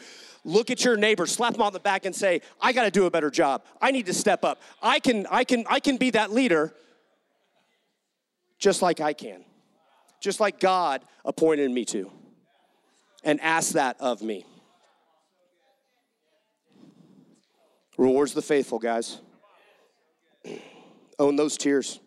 Look 0.48 0.70
at 0.70 0.86
your 0.86 0.96
neighbor, 0.96 1.26
slap 1.26 1.54
them 1.54 1.64
on 1.64 1.74
the 1.74 1.80
back 1.80 2.06
and 2.06 2.16
say, 2.16 2.42
"I 2.62 2.72
got 2.72 2.84
to 2.84 2.92
do 2.92 3.08
a 3.08 3.12
better 3.12 3.32
job. 3.32 3.66
I 3.82 3.90
need 3.90 4.06
to 4.06 4.14
step 4.14 4.46
up. 4.46 4.62
I 4.82 5.00
can 5.00 5.26
I 5.32 5.44
can 5.44 5.66
I 5.68 5.80
can 5.80 5.98
be 5.98 6.12
that 6.12 6.32
leader 6.32 6.72
just 8.60 8.84
like 8.84 9.02
I 9.02 9.14
can. 9.14 9.44
Just 10.22 10.40
like 10.40 10.60
God 10.60 11.04
appointed 11.26 11.70
me 11.72 11.84
to." 11.86 12.12
And 13.24 13.42
ask 13.42 13.74
that 13.74 14.00
of 14.00 14.22
me. 14.22 14.46
Rewards 17.98 18.34
the 18.36 18.42
faithful, 18.44 18.78
guys. 18.78 19.20
Own 21.18 21.36
those 21.36 21.58
tears 21.58 22.00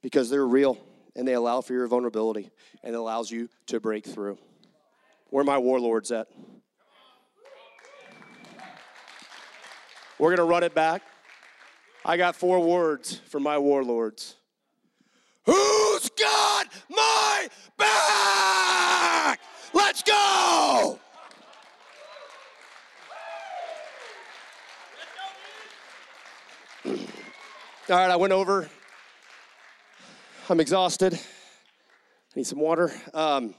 because 0.00 0.30
they're 0.30 0.46
real 0.46 0.78
and 1.14 1.28
they 1.28 1.34
allow 1.34 1.60
for 1.60 1.74
your 1.74 1.86
vulnerability 1.86 2.50
and 2.82 2.94
it 2.94 2.98
allows 2.98 3.30
you 3.30 3.50
to 3.66 3.78
break 3.78 4.06
through. 4.06 4.38
Where 5.28 5.44
my 5.44 5.58
warlords 5.58 6.10
at? 6.12 6.28
We're 10.20 10.36
going 10.36 10.46
to 10.46 10.52
run 10.52 10.62
it 10.64 10.74
back. 10.74 11.00
I 12.04 12.18
got 12.18 12.36
four 12.36 12.60
words 12.60 13.22
for 13.30 13.40
my 13.40 13.56
warlords. 13.56 14.36
Who's 15.46 16.10
got 16.10 16.66
my 16.90 17.48
back? 17.78 19.40
Let's 19.72 20.02
go! 20.02 20.98
All 26.84 26.92
right, 27.88 28.10
I 28.10 28.16
went 28.16 28.34
over. 28.34 28.68
I'm 30.50 30.60
exhausted. 30.60 31.14
I 31.14 31.18
need 32.36 32.46
some 32.46 32.60
water. 32.60 32.92
Um, 33.14 33.54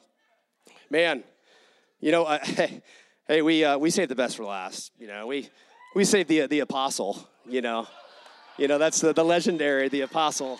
man, 0.92 1.24
you 2.00 2.12
know, 2.12 2.26
hey, 2.26 2.84
hey, 3.28 3.42
we 3.42 3.66
uh, 3.66 3.80
we 3.80 3.90
saved 3.90 4.12
the 4.12 4.16
best 4.16 4.38
for 4.38 4.46
last. 4.46 4.92
You 5.00 5.08
know, 5.08 5.26
we 5.26 5.50
we 5.94 6.04
saved 6.04 6.30
the 6.30 6.48
the 6.48 6.60
apostle. 6.60 7.28
You 7.46 7.62
know, 7.62 7.88
you 8.58 8.68
know 8.68 8.78
that's 8.78 9.02
the, 9.02 9.14
the 9.14 9.24
legendary 9.24 9.90
the 9.90 10.02
apostle, 10.02 10.60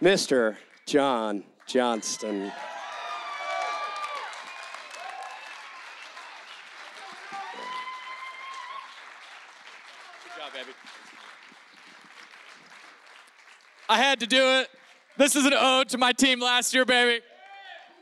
Mister 0.00 0.58
John 0.86 1.44
Johnston. 1.66 2.52
Job, 10.36 10.52
baby. 10.52 10.72
I 13.88 13.96
had 13.96 14.20
to 14.20 14.26
do 14.26 14.42
it. 14.60 14.68
This 15.16 15.34
is 15.34 15.46
an 15.46 15.54
ode 15.54 15.88
to 15.88 15.98
my 15.98 16.12
team 16.12 16.40
last 16.40 16.72
year, 16.72 16.84
baby. 16.84 17.24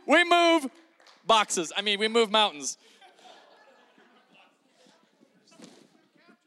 We 0.06 0.22
move 0.24 0.68
boxes. 1.26 1.72
I 1.76 1.82
mean, 1.82 1.98
we 1.98 2.08
move 2.08 2.30
mountains. 2.30 2.76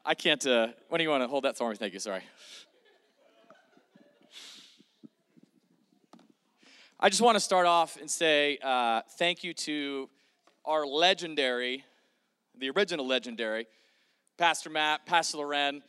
I 0.09 0.15
can't. 0.15 0.43
Uh, 0.43 0.69
when 0.87 0.97
do 0.97 1.03
you 1.03 1.09
want 1.11 1.21
to 1.21 1.27
hold 1.27 1.43
that 1.43 1.55
for 1.55 1.69
me? 1.69 1.75
Thank 1.75 1.93
you. 1.93 1.99
Sorry. 1.99 2.23
I 6.99 7.09
just 7.09 7.21
want 7.21 7.35
to 7.35 7.39
start 7.39 7.67
off 7.67 7.95
and 7.95 8.09
say 8.09 8.57
uh, 8.63 9.01
thank 9.19 9.43
you 9.43 9.53
to 9.53 10.09
our 10.65 10.87
legendary, 10.87 11.83
the 12.57 12.71
original 12.71 13.05
legendary, 13.05 13.67
Pastor 14.39 14.71
Matt, 14.71 15.05
Pastor 15.05 15.37
Loren. 15.37 15.83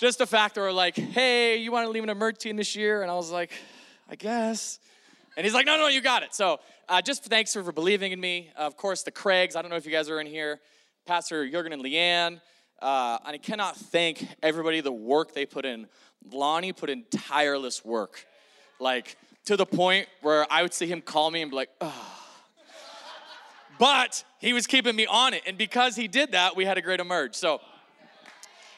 Just 0.00 0.16
the 0.16 0.26
fact 0.26 0.54
that 0.54 0.62
we're 0.62 0.72
like, 0.72 0.96
hey, 0.96 1.58
you 1.58 1.70
want 1.70 1.86
to 1.86 1.90
leave 1.90 2.04
an 2.04 2.08
emergency 2.08 2.48
team 2.48 2.56
this 2.56 2.74
year? 2.74 3.02
And 3.02 3.10
I 3.10 3.14
was 3.14 3.30
like, 3.30 3.52
I 4.08 4.14
guess. 4.14 4.78
And 5.36 5.44
he's 5.44 5.52
like, 5.52 5.66
no, 5.66 5.76
no, 5.76 5.88
you 5.88 6.00
got 6.00 6.22
it. 6.22 6.34
So 6.34 6.60
uh, 6.88 7.02
just 7.02 7.26
thanks 7.26 7.52
for, 7.52 7.62
for 7.62 7.72
believing 7.72 8.12
in 8.12 8.20
me. 8.20 8.48
Of 8.56 8.78
course, 8.78 9.02
the 9.02 9.10
Craigs, 9.10 9.54
I 9.54 9.60
don't 9.60 9.70
know 9.70 9.76
if 9.76 9.84
you 9.84 9.92
guys 9.92 10.08
are 10.08 10.18
in 10.18 10.26
here. 10.26 10.60
Pastor 11.04 11.46
Jurgen 11.46 11.74
and 11.74 11.84
Leanne. 11.84 12.40
Uh, 12.82 13.16
and 13.24 13.34
I 13.34 13.38
cannot 13.38 13.76
thank 13.76 14.26
everybody 14.42 14.80
the 14.80 14.90
work 14.90 15.34
they 15.34 15.46
put 15.46 15.64
in. 15.64 15.86
Lonnie 16.32 16.72
put 16.72 16.90
in 16.90 17.04
tireless 17.10 17.84
work, 17.84 18.26
like 18.80 19.16
to 19.44 19.56
the 19.56 19.64
point 19.64 20.08
where 20.20 20.46
I 20.50 20.62
would 20.62 20.74
see 20.74 20.86
him 20.86 21.00
call 21.00 21.30
me 21.30 21.42
and 21.42 21.50
be 21.50 21.56
like, 21.56 21.70
oh. 21.80 22.18
But 23.78 24.24
he 24.40 24.52
was 24.52 24.66
keeping 24.66 24.96
me 24.96 25.06
on 25.06 25.32
it. 25.32 25.42
And 25.46 25.56
because 25.56 25.94
he 25.94 26.08
did 26.08 26.32
that, 26.32 26.56
we 26.56 26.64
had 26.64 26.76
a 26.76 26.82
great 26.82 26.98
emerge. 26.98 27.36
So, 27.36 27.60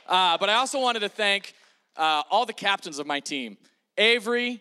uh, 0.07 0.37
but 0.37 0.51
I 0.51 0.55
also 0.55 0.81
wanted 0.81 1.01
to 1.01 1.09
thank 1.09 1.55
uh, 1.97 2.23
all 2.31 2.45
the 2.45 2.53
captains 2.53 2.99
of 2.99 3.07
my 3.07 3.21
team 3.21 3.57
Avery, 3.97 4.61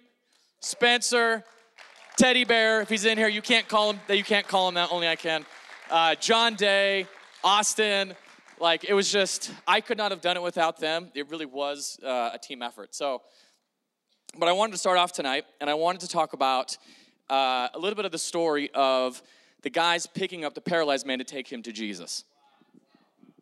Spencer, 0.61 1.43
Teddy 2.17 2.45
Bear. 2.45 2.81
If 2.81 2.87
he's 2.87 3.03
in 3.03 3.17
here, 3.17 3.27
you 3.27 3.41
can't 3.41 3.67
call 3.67 3.91
him 3.91 3.99
that. 4.07 4.17
You 4.17 4.23
can't 4.23 4.47
call 4.47 4.69
him 4.69 4.75
that. 4.75 4.89
Only 4.89 5.09
I 5.09 5.17
can. 5.17 5.45
Uh, 5.91 6.15
John 6.15 6.55
Day, 6.55 7.07
Austin. 7.43 8.15
Like 8.59 8.85
it 8.85 8.93
was 8.93 9.11
just, 9.11 9.51
I 9.67 9.81
could 9.81 9.97
not 9.97 10.11
have 10.11 10.21
done 10.21 10.37
it 10.37 10.43
without 10.43 10.79
them. 10.79 11.11
It 11.13 11.29
really 11.29 11.45
was 11.45 11.99
uh, 12.03 12.31
a 12.33 12.39
team 12.39 12.61
effort. 12.61 12.95
So, 12.95 13.21
but 14.37 14.47
I 14.47 14.51
wanted 14.51 14.71
to 14.71 14.77
start 14.77 14.97
off 14.97 15.11
tonight, 15.11 15.45
and 15.59 15.69
I 15.69 15.73
wanted 15.73 16.01
to 16.01 16.07
talk 16.07 16.33
about 16.33 16.77
uh, 17.29 17.67
a 17.73 17.79
little 17.79 17.95
bit 17.95 18.05
of 18.05 18.11
the 18.11 18.17
story 18.17 18.69
of 18.73 19.21
the 19.61 19.69
guys 19.69 20.07
picking 20.07 20.45
up 20.45 20.53
the 20.53 20.61
paralyzed 20.61 21.05
man 21.05 21.19
to 21.19 21.23
take 21.23 21.51
him 21.51 21.61
to 21.63 21.71
Jesus. 21.71 22.23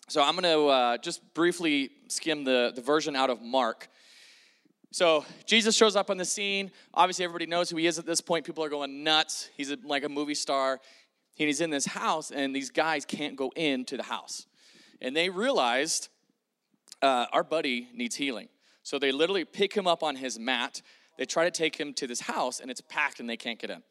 So 0.08 0.22
I'm 0.22 0.36
going 0.36 0.44
to 0.44 0.68
uh, 0.68 0.98
just 0.98 1.22
briefly 1.34 1.90
skim 2.08 2.44
the, 2.44 2.74
the 2.76 2.82
version 2.82 3.16
out 3.16 3.30
of 3.30 3.42
Mark. 3.42 3.88
So 4.92 5.24
Jesus 5.46 5.76
shows 5.76 5.96
up 5.96 6.10
on 6.10 6.18
the 6.18 6.26
scene. 6.26 6.70
Obviously, 6.94 7.24
everybody 7.24 7.46
knows 7.46 7.70
who 7.70 7.78
he 7.78 7.88
is 7.88 7.98
at 7.98 8.06
this 8.06 8.20
point. 8.20 8.46
People 8.46 8.64
are 8.64 8.70
going 8.70 9.04
nuts. 9.04 9.50
He's 9.56 9.72
a, 9.72 9.78
like 9.86 10.04
a 10.04 10.10
movie 10.10 10.36
star. 10.36 10.80
And 11.40 11.48
he's 11.48 11.62
in 11.62 11.70
this 11.70 11.86
house, 11.86 12.30
and 12.30 12.54
these 12.54 12.70
guys 12.70 13.06
can't 13.06 13.36
go 13.36 13.52
into 13.56 13.96
the 13.98 14.04
house. 14.04 14.46
And 15.02 15.16
they 15.16 15.30
realized 15.30 16.10
uh, 17.02 17.26
our 17.32 17.44
buddy 17.44 17.90
needs 17.94 18.16
healing. 18.16 18.50
So 18.84 19.00
they 19.00 19.12
literally 19.12 19.46
pick 19.46 19.74
him 19.74 19.88
up 19.88 20.04
on 20.04 20.16
his 20.16 20.40
mat. 20.40 20.82
They 21.18 21.26
try 21.26 21.46
to 21.46 21.52
take 21.52 21.76
him 21.76 21.94
to 21.96 22.08
this 22.08 22.22
house, 22.22 22.60
and 22.60 22.72
it's 22.72 22.82
packed, 22.82 23.20
and 23.20 23.30
they 23.30 23.38
can't 23.38 23.60
get 23.60 23.70
in. 23.70 23.84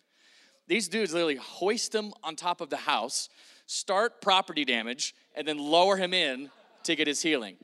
These 0.67 0.89
dudes 0.89 1.13
literally 1.13 1.37
hoist 1.37 1.95
him 1.95 2.13
on 2.23 2.37
top 2.37 2.61
of 2.61 2.71
the 2.71 2.77
house, 2.77 3.29
start 3.67 4.21
property 4.21 4.65
damage, 4.65 5.15
and 5.35 5.47
then 5.47 5.59
lower 5.59 5.97
him 5.97 6.15
in 6.15 6.51
to 6.85 6.95
get 6.95 7.07
his 7.07 7.23
healing. 7.23 7.57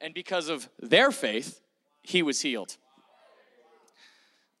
And 0.00 0.14
because 0.14 0.48
of 0.48 0.68
their 0.80 1.10
faith, 1.10 1.60
he 2.02 2.22
was 2.22 2.40
healed. 2.40 2.76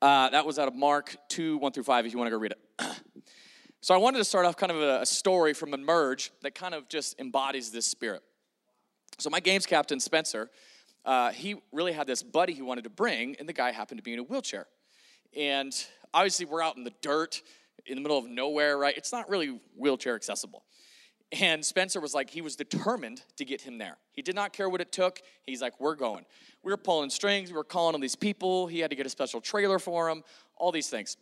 Uh, 0.00 0.30
that 0.30 0.44
was 0.44 0.58
out 0.58 0.66
of 0.66 0.74
Mark 0.74 1.16
2 1.28 1.58
1 1.58 1.72
through 1.72 1.84
5, 1.84 2.06
if 2.06 2.12
you 2.12 2.18
want 2.18 2.26
to 2.26 2.32
go 2.32 2.38
read 2.40 2.52
it. 2.52 2.60
so 3.80 3.94
I 3.94 3.98
wanted 3.98 4.18
to 4.18 4.24
start 4.24 4.46
off 4.46 4.56
kind 4.56 4.72
of 4.72 4.80
a, 4.80 5.02
a 5.02 5.06
story 5.06 5.54
from 5.54 5.74
Emerge 5.74 6.32
that 6.42 6.56
kind 6.56 6.74
of 6.74 6.88
just 6.88 7.18
embodies 7.20 7.70
this 7.70 7.86
spirit. 7.86 8.22
So 9.22 9.30
my 9.30 9.40
games 9.40 9.66
captain, 9.66 10.00
Spencer, 10.00 10.50
uh, 11.04 11.30
he 11.30 11.56
really 11.70 11.92
had 11.92 12.06
this 12.06 12.22
buddy 12.22 12.52
he 12.52 12.62
wanted 12.62 12.84
to 12.84 12.90
bring, 12.90 13.36
and 13.38 13.48
the 13.48 13.52
guy 13.52 13.70
happened 13.70 13.98
to 13.98 14.02
be 14.02 14.12
in 14.12 14.18
a 14.18 14.22
wheelchair. 14.24 14.66
And 15.36 15.72
obviously, 16.12 16.44
we're 16.44 16.62
out 16.62 16.76
in 16.76 16.82
the 16.82 16.92
dirt, 17.02 17.40
in 17.86 17.94
the 17.94 18.00
middle 18.00 18.18
of 18.18 18.28
nowhere, 18.28 18.76
right? 18.76 18.96
It's 18.96 19.12
not 19.12 19.28
really 19.28 19.60
wheelchair 19.76 20.16
accessible. 20.16 20.64
And 21.40 21.64
Spencer 21.64 22.00
was 22.00 22.14
like, 22.14 22.30
he 22.30 22.42
was 22.42 22.56
determined 22.56 23.22
to 23.36 23.44
get 23.44 23.62
him 23.62 23.78
there. 23.78 23.96
He 24.10 24.22
did 24.22 24.34
not 24.34 24.52
care 24.52 24.68
what 24.68 24.80
it 24.80 24.92
took. 24.92 25.20
He's 25.46 25.62
like, 25.62 25.80
we're 25.80 25.94
going. 25.94 26.26
We 26.62 26.72
were 26.72 26.76
pulling 26.76 27.08
strings. 27.08 27.50
We 27.50 27.56
were 27.56 27.64
calling 27.64 27.94
on 27.94 28.00
these 28.00 28.16
people. 28.16 28.66
He 28.66 28.80
had 28.80 28.90
to 28.90 28.96
get 28.96 29.06
a 29.06 29.10
special 29.10 29.40
trailer 29.40 29.78
for 29.78 30.10
him, 30.10 30.24
all 30.56 30.72
these 30.72 30.88
things. 30.88 31.16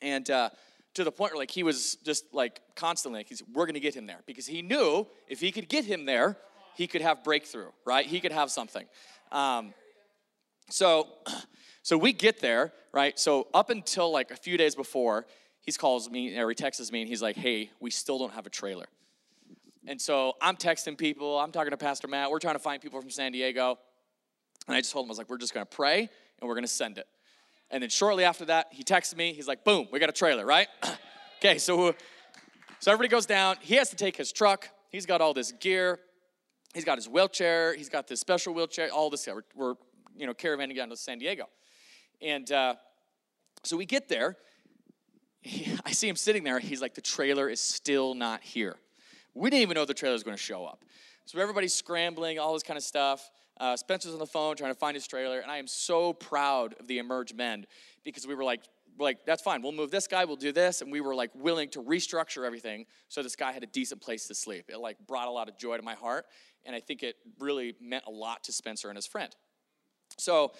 And 0.00 0.30
uh, 0.30 0.50
to 0.94 1.04
the 1.04 1.12
point 1.12 1.32
where 1.32 1.40
like 1.40 1.50
he 1.50 1.64
was 1.64 1.96
just 1.96 2.32
like 2.32 2.60
constantly, 2.76 3.20
like, 3.20 3.28
he's, 3.28 3.42
we're 3.52 3.66
going 3.66 3.74
to 3.74 3.80
get 3.80 3.94
him 3.94 4.06
there 4.06 4.20
because 4.26 4.46
he 4.46 4.62
knew 4.62 5.06
if 5.28 5.40
he 5.40 5.52
could 5.52 5.68
get 5.68 5.84
him 5.84 6.06
there, 6.06 6.38
he 6.76 6.86
could 6.86 7.00
have 7.00 7.24
breakthrough, 7.24 7.70
right? 7.84 8.04
He 8.04 8.20
could 8.20 8.32
have 8.32 8.50
something. 8.50 8.86
Um, 9.32 9.72
so, 10.68 11.08
so 11.82 11.96
we 11.96 12.12
get 12.12 12.40
there, 12.40 12.72
right? 12.92 13.18
So 13.18 13.48
up 13.54 13.70
until 13.70 14.12
like 14.12 14.30
a 14.30 14.36
few 14.36 14.58
days 14.58 14.74
before, 14.74 15.26
he 15.60 15.72
calls 15.72 16.10
me 16.10 16.38
or 16.38 16.48
he 16.48 16.54
texts 16.54 16.92
me 16.92 17.00
and 17.00 17.08
he's 17.08 17.22
like, 17.22 17.36
hey, 17.36 17.70
we 17.80 17.90
still 17.90 18.18
don't 18.18 18.32
have 18.34 18.46
a 18.46 18.50
trailer. 18.50 18.86
And 19.86 20.00
so 20.00 20.34
I'm 20.40 20.56
texting 20.56 20.98
people, 20.98 21.38
I'm 21.38 21.50
talking 21.50 21.70
to 21.70 21.76
Pastor 21.76 22.08
Matt, 22.08 22.30
we're 22.30 22.40
trying 22.40 22.56
to 22.56 22.60
find 22.60 22.82
people 22.82 23.00
from 23.00 23.10
San 23.10 23.32
Diego. 23.32 23.78
And 24.68 24.76
I 24.76 24.80
just 24.80 24.92
told 24.92 25.06
him, 25.06 25.10
I 25.10 25.12
was 25.12 25.18
like, 25.18 25.30
we're 25.30 25.38
just 25.38 25.54
gonna 25.54 25.64
pray 25.64 26.00
and 26.40 26.48
we're 26.48 26.56
gonna 26.56 26.66
send 26.66 26.98
it. 26.98 27.06
And 27.70 27.82
then 27.82 27.90
shortly 27.90 28.24
after 28.24 28.44
that, 28.46 28.68
he 28.70 28.82
texts 28.82 29.16
me, 29.16 29.32
he's 29.32 29.48
like, 29.48 29.64
boom, 29.64 29.88
we 29.90 29.98
got 29.98 30.08
a 30.08 30.12
trailer, 30.12 30.44
right? 30.44 30.68
okay, 31.38 31.58
so 31.58 31.94
so 32.80 32.92
everybody 32.92 33.08
goes 33.08 33.26
down. 33.26 33.56
He 33.60 33.76
has 33.76 33.88
to 33.90 33.96
take 33.96 34.16
his 34.16 34.30
truck. 34.30 34.68
He's 34.90 35.06
got 35.06 35.20
all 35.20 35.32
this 35.32 35.52
gear. 35.52 35.98
He's 36.76 36.84
got 36.84 36.98
his 36.98 37.08
wheelchair. 37.08 37.74
He's 37.74 37.88
got 37.88 38.06
this 38.06 38.20
special 38.20 38.52
wheelchair. 38.52 38.90
All 38.92 39.08
this. 39.08 39.26
We're, 39.26 39.42
we're 39.54 39.74
you 40.14 40.26
know 40.26 40.34
caravanning 40.34 40.76
down 40.76 40.90
to 40.90 40.96
San 40.96 41.18
Diego, 41.18 41.48
and 42.20 42.52
uh, 42.52 42.74
so 43.62 43.78
we 43.78 43.86
get 43.86 44.08
there. 44.08 44.36
He, 45.40 45.74
I 45.86 45.92
see 45.92 46.06
him 46.06 46.16
sitting 46.16 46.44
there. 46.44 46.58
He's 46.58 46.82
like, 46.82 46.94
the 46.94 47.00
trailer 47.00 47.48
is 47.48 47.60
still 47.60 48.14
not 48.14 48.42
here. 48.42 48.76
We 49.32 49.48
didn't 49.48 49.62
even 49.62 49.74
know 49.74 49.86
the 49.86 49.94
trailer 49.94 50.12
was 50.12 50.22
going 50.22 50.36
to 50.36 50.42
show 50.42 50.66
up. 50.66 50.84
So 51.24 51.40
everybody's 51.40 51.72
scrambling, 51.72 52.38
all 52.38 52.52
this 52.52 52.62
kind 52.62 52.76
of 52.76 52.84
stuff. 52.84 53.30
Uh, 53.58 53.74
Spencer's 53.74 54.12
on 54.12 54.18
the 54.18 54.26
phone 54.26 54.54
trying 54.54 54.72
to 54.72 54.78
find 54.78 54.94
his 54.94 55.06
trailer, 55.06 55.38
and 55.40 55.50
I 55.50 55.56
am 55.56 55.66
so 55.66 56.12
proud 56.12 56.74
of 56.78 56.88
the 56.88 56.98
Emerge 56.98 57.32
men 57.32 57.64
because 58.04 58.26
we 58.26 58.34
were 58.34 58.44
like, 58.44 58.60
like, 58.98 59.24
that's 59.24 59.42
fine. 59.42 59.62
We'll 59.62 59.72
move 59.72 59.90
this 59.90 60.06
guy. 60.06 60.24
We'll 60.24 60.36
do 60.36 60.52
this, 60.52 60.82
and 60.82 60.92
we 60.92 61.00
were 61.00 61.14
like 61.14 61.30
willing 61.34 61.70
to 61.70 61.82
restructure 61.82 62.44
everything 62.44 62.84
so 63.08 63.22
this 63.22 63.36
guy 63.36 63.52
had 63.52 63.62
a 63.62 63.66
decent 63.66 64.00
place 64.00 64.26
to 64.28 64.34
sleep. 64.34 64.66
It 64.68 64.78
like 64.78 64.98
brought 65.06 65.28
a 65.28 65.30
lot 65.30 65.48
of 65.48 65.56
joy 65.58 65.76
to 65.76 65.82
my 65.82 65.94
heart, 65.94 66.26
and 66.66 66.74
I 66.74 66.80
think 66.80 67.02
it 67.02 67.16
really 67.38 67.74
meant 67.80 68.04
a 68.06 68.10
lot 68.10 68.44
to 68.44 68.52
Spencer 68.52 68.88
and 68.88 68.96
his 68.96 69.06
friend. 69.06 69.34
So, 70.18 70.52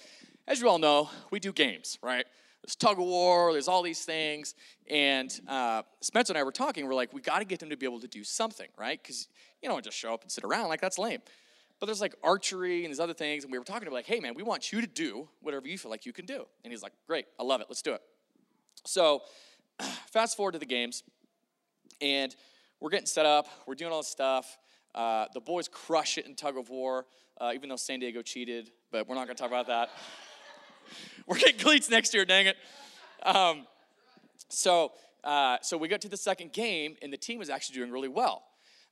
as 0.47 0.61
you 0.61 0.69
all 0.69 0.79
know, 0.79 1.11
we 1.31 1.41
do 1.41 1.53
games, 1.53 1.99
right? 2.03 2.27
there's 2.67 2.75
tug 2.75 2.99
of 2.99 3.05
war, 3.05 3.53
there's 3.53 3.69
all 3.69 3.83
these 3.83 4.05
things. 4.05 4.57
And 4.91 5.33
uh, 5.47 5.83
Spencer 6.01 6.33
and 6.33 6.39
I 6.39 6.43
were 6.43 6.51
talking, 6.51 6.85
we're 6.87 6.95
like, 6.95 7.13
we 7.13 7.21
got 7.21 7.39
to 7.39 7.45
get 7.45 7.61
them 7.61 7.71
to 7.71 7.77
be 7.77 7.87
able 7.87 8.01
to 8.01 8.09
do 8.09 8.25
something, 8.25 8.67
right? 8.77 9.01
Because 9.01 9.29
you 9.63 9.69
don't 9.69 9.85
just 9.85 9.97
show 9.97 10.13
up 10.13 10.23
and 10.23 10.33
sit 10.33 10.43
around, 10.43 10.69
like, 10.69 10.81
that's 10.81 10.99
lame. 10.99 11.21
But 11.79 11.87
there's 11.87 12.01
like 12.01 12.15
archery 12.25 12.85
and 12.85 12.93
these 12.93 13.01
other 13.01 13.13
things. 13.13 13.45
And 13.45 13.53
we 13.53 13.59
were 13.59 13.65
talking 13.65 13.87
about, 13.87 13.95
like, 13.95 14.07
hey, 14.07 14.19
man, 14.19 14.35
we 14.35 14.43
want 14.43 14.73
you 14.73 14.81
to 14.81 14.87
do 14.87 15.29
whatever 15.43 15.69
you 15.69 15.79
feel 15.79 15.91
like 15.91 16.07
you 16.07 16.13
can 16.13 16.27
do. 16.27 16.45
And 16.65 16.73
he's 16.73 16.83
like, 16.83 16.93
great, 17.07 17.27
I 17.39 17.45
love 17.45 17.61
it, 17.61 17.69
let's 17.69 17.83
do 17.83 17.93
it. 17.93 18.01
So, 18.85 19.23
fast 20.11 20.37
forward 20.37 20.53
to 20.53 20.59
the 20.59 20.67
games, 20.67 21.05
and 22.01 22.35
we're 22.81 22.91
getting 22.91 23.07
set 23.07 23.27
up, 23.27 23.47
we're 23.67 23.75
doing 23.75 23.93
all 23.93 24.01
this 24.01 24.09
stuff. 24.09 24.59
Uh, 24.97 25.27
the 25.35 25.41
boys 25.41 25.69
crush 25.69 26.17
it 26.17 26.27
in 26.27 26.35
tug 26.35 26.57
of 26.57 26.71
war, 26.71 27.07
uh, 27.39 27.53
even 27.55 27.69
though 27.69 27.77
San 27.77 28.01
Diego 28.01 28.23
cheated, 28.23 28.71
but 28.91 29.07
we're 29.07 29.15
not 29.15 29.27
going 29.27 29.37
to 29.37 29.43
talk 29.43 29.51
about 29.51 29.67
that. 29.67 29.91
We're 31.27 31.39
getting 31.39 31.59
cleats 31.59 31.91
next 31.91 32.15
year, 32.15 32.25
dang 32.25 32.47
it. 32.47 32.57
Um, 33.25 33.67
so, 34.49 34.93
uh, 35.25 35.59
so 35.61 35.77
we 35.77 35.89
got 35.89 36.01
to 36.03 36.09
the 36.09 36.17
second 36.17 36.53
game, 36.53 36.97
and 37.03 37.13
the 37.13 37.17
team 37.17 37.41
was 37.41 37.51
actually 37.51 37.75
doing 37.75 37.91
really 37.91 38.09
well. 38.09 38.45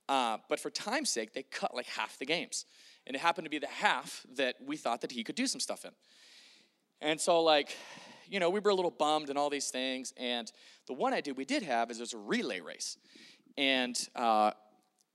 Uh, 0.09 0.39
but 0.49 0.59
for 0.59 0.71
time's 0.71 1.11
sake, 1.11 1.33
they 1.33 1.45
cut 1.45 1.75
like 1.75 1.87
half 1.87 2.19
the 2.19 2.27
games. 2.27 2.67
And 3.07 3.15
it 3.15 3.21
happened 3.21 3.47
to 3.47 3.51
be 3.51 3.59
the 3.59 3.67
half 3.67 4.27
that 4.37 4.57
we 4.65 4.77
thought 4.77 5.01
that 5.03 5.13
he 5.13 5.23
could 5.23 5.37
do 5.37 5.47
some 5.47 5.61
stuff 5.61 5.85
in. 5.85 5.93
And 7.01 7.21
so, 7.21 7.41
like, 7.43 7.77
you 8.29 8.41
know, 8.41 8.51
we 8.51 8.61
were 8.61 8.71
a 8.71 8.75
little 8.75 8.91
bummed 8.91 9.29
and 9.31 9.39
all 9.39 9.51
these 9.51 9.71
things. 9.71 10.13
And 10.17 10.51
the 10.87 10.95
one 10.95 11.13
idea 11.13 11.35
we 11.35 11.45
did 11.45 11.63
have 11.63 11.91
is 11.91 11.99
there's 11.99 12.15
a 12.15 12.19
relay 12.19 12.61
race. 12.61 12.97
And 13.57 13.97
uh, 14.17 14.53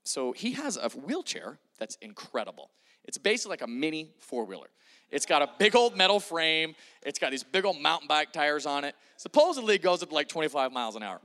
so 0.04 0.32
he 0.32 0.52
has 0.52 0.76
a 0.76 0.88
wheelchair 0.90 1.58
that's 1.78 1.96
incredible. 1.96 2.70
It's 3.04 3.18
basically 3.18 3.50
like 3.50 3.62
a 3.62 3.66
mini 3.66 4.12
four 4.18 4.44
wheeler. 4.44 4.68
It's 5.10 5.26
got 5.26 5.42
a 5.42 5.50
big 5.58 5.74
old 5.74 5.96
metal 5.96 6.20
frame. 6.20 6.74
It's 7.02 7.18
got 7.18 7.30
these 7.30 7.42
big 7.42 7.64
old 7.64 7.80
mountain 7.80 8.06
bike 8.06 8.32
tires 8.32 8.66
on 8.66 8.84
it. 8.84 8.94
Supposedly 9.16 9.74
it 9.74 9.82
goes 9.82 10.02
up 10.02 10.10
to 10.10 10.14
like 10.14 10.28
25 10.28 10.72
miles 10.72 10.96
an 10.96 11.02
hour. 11.02 11.20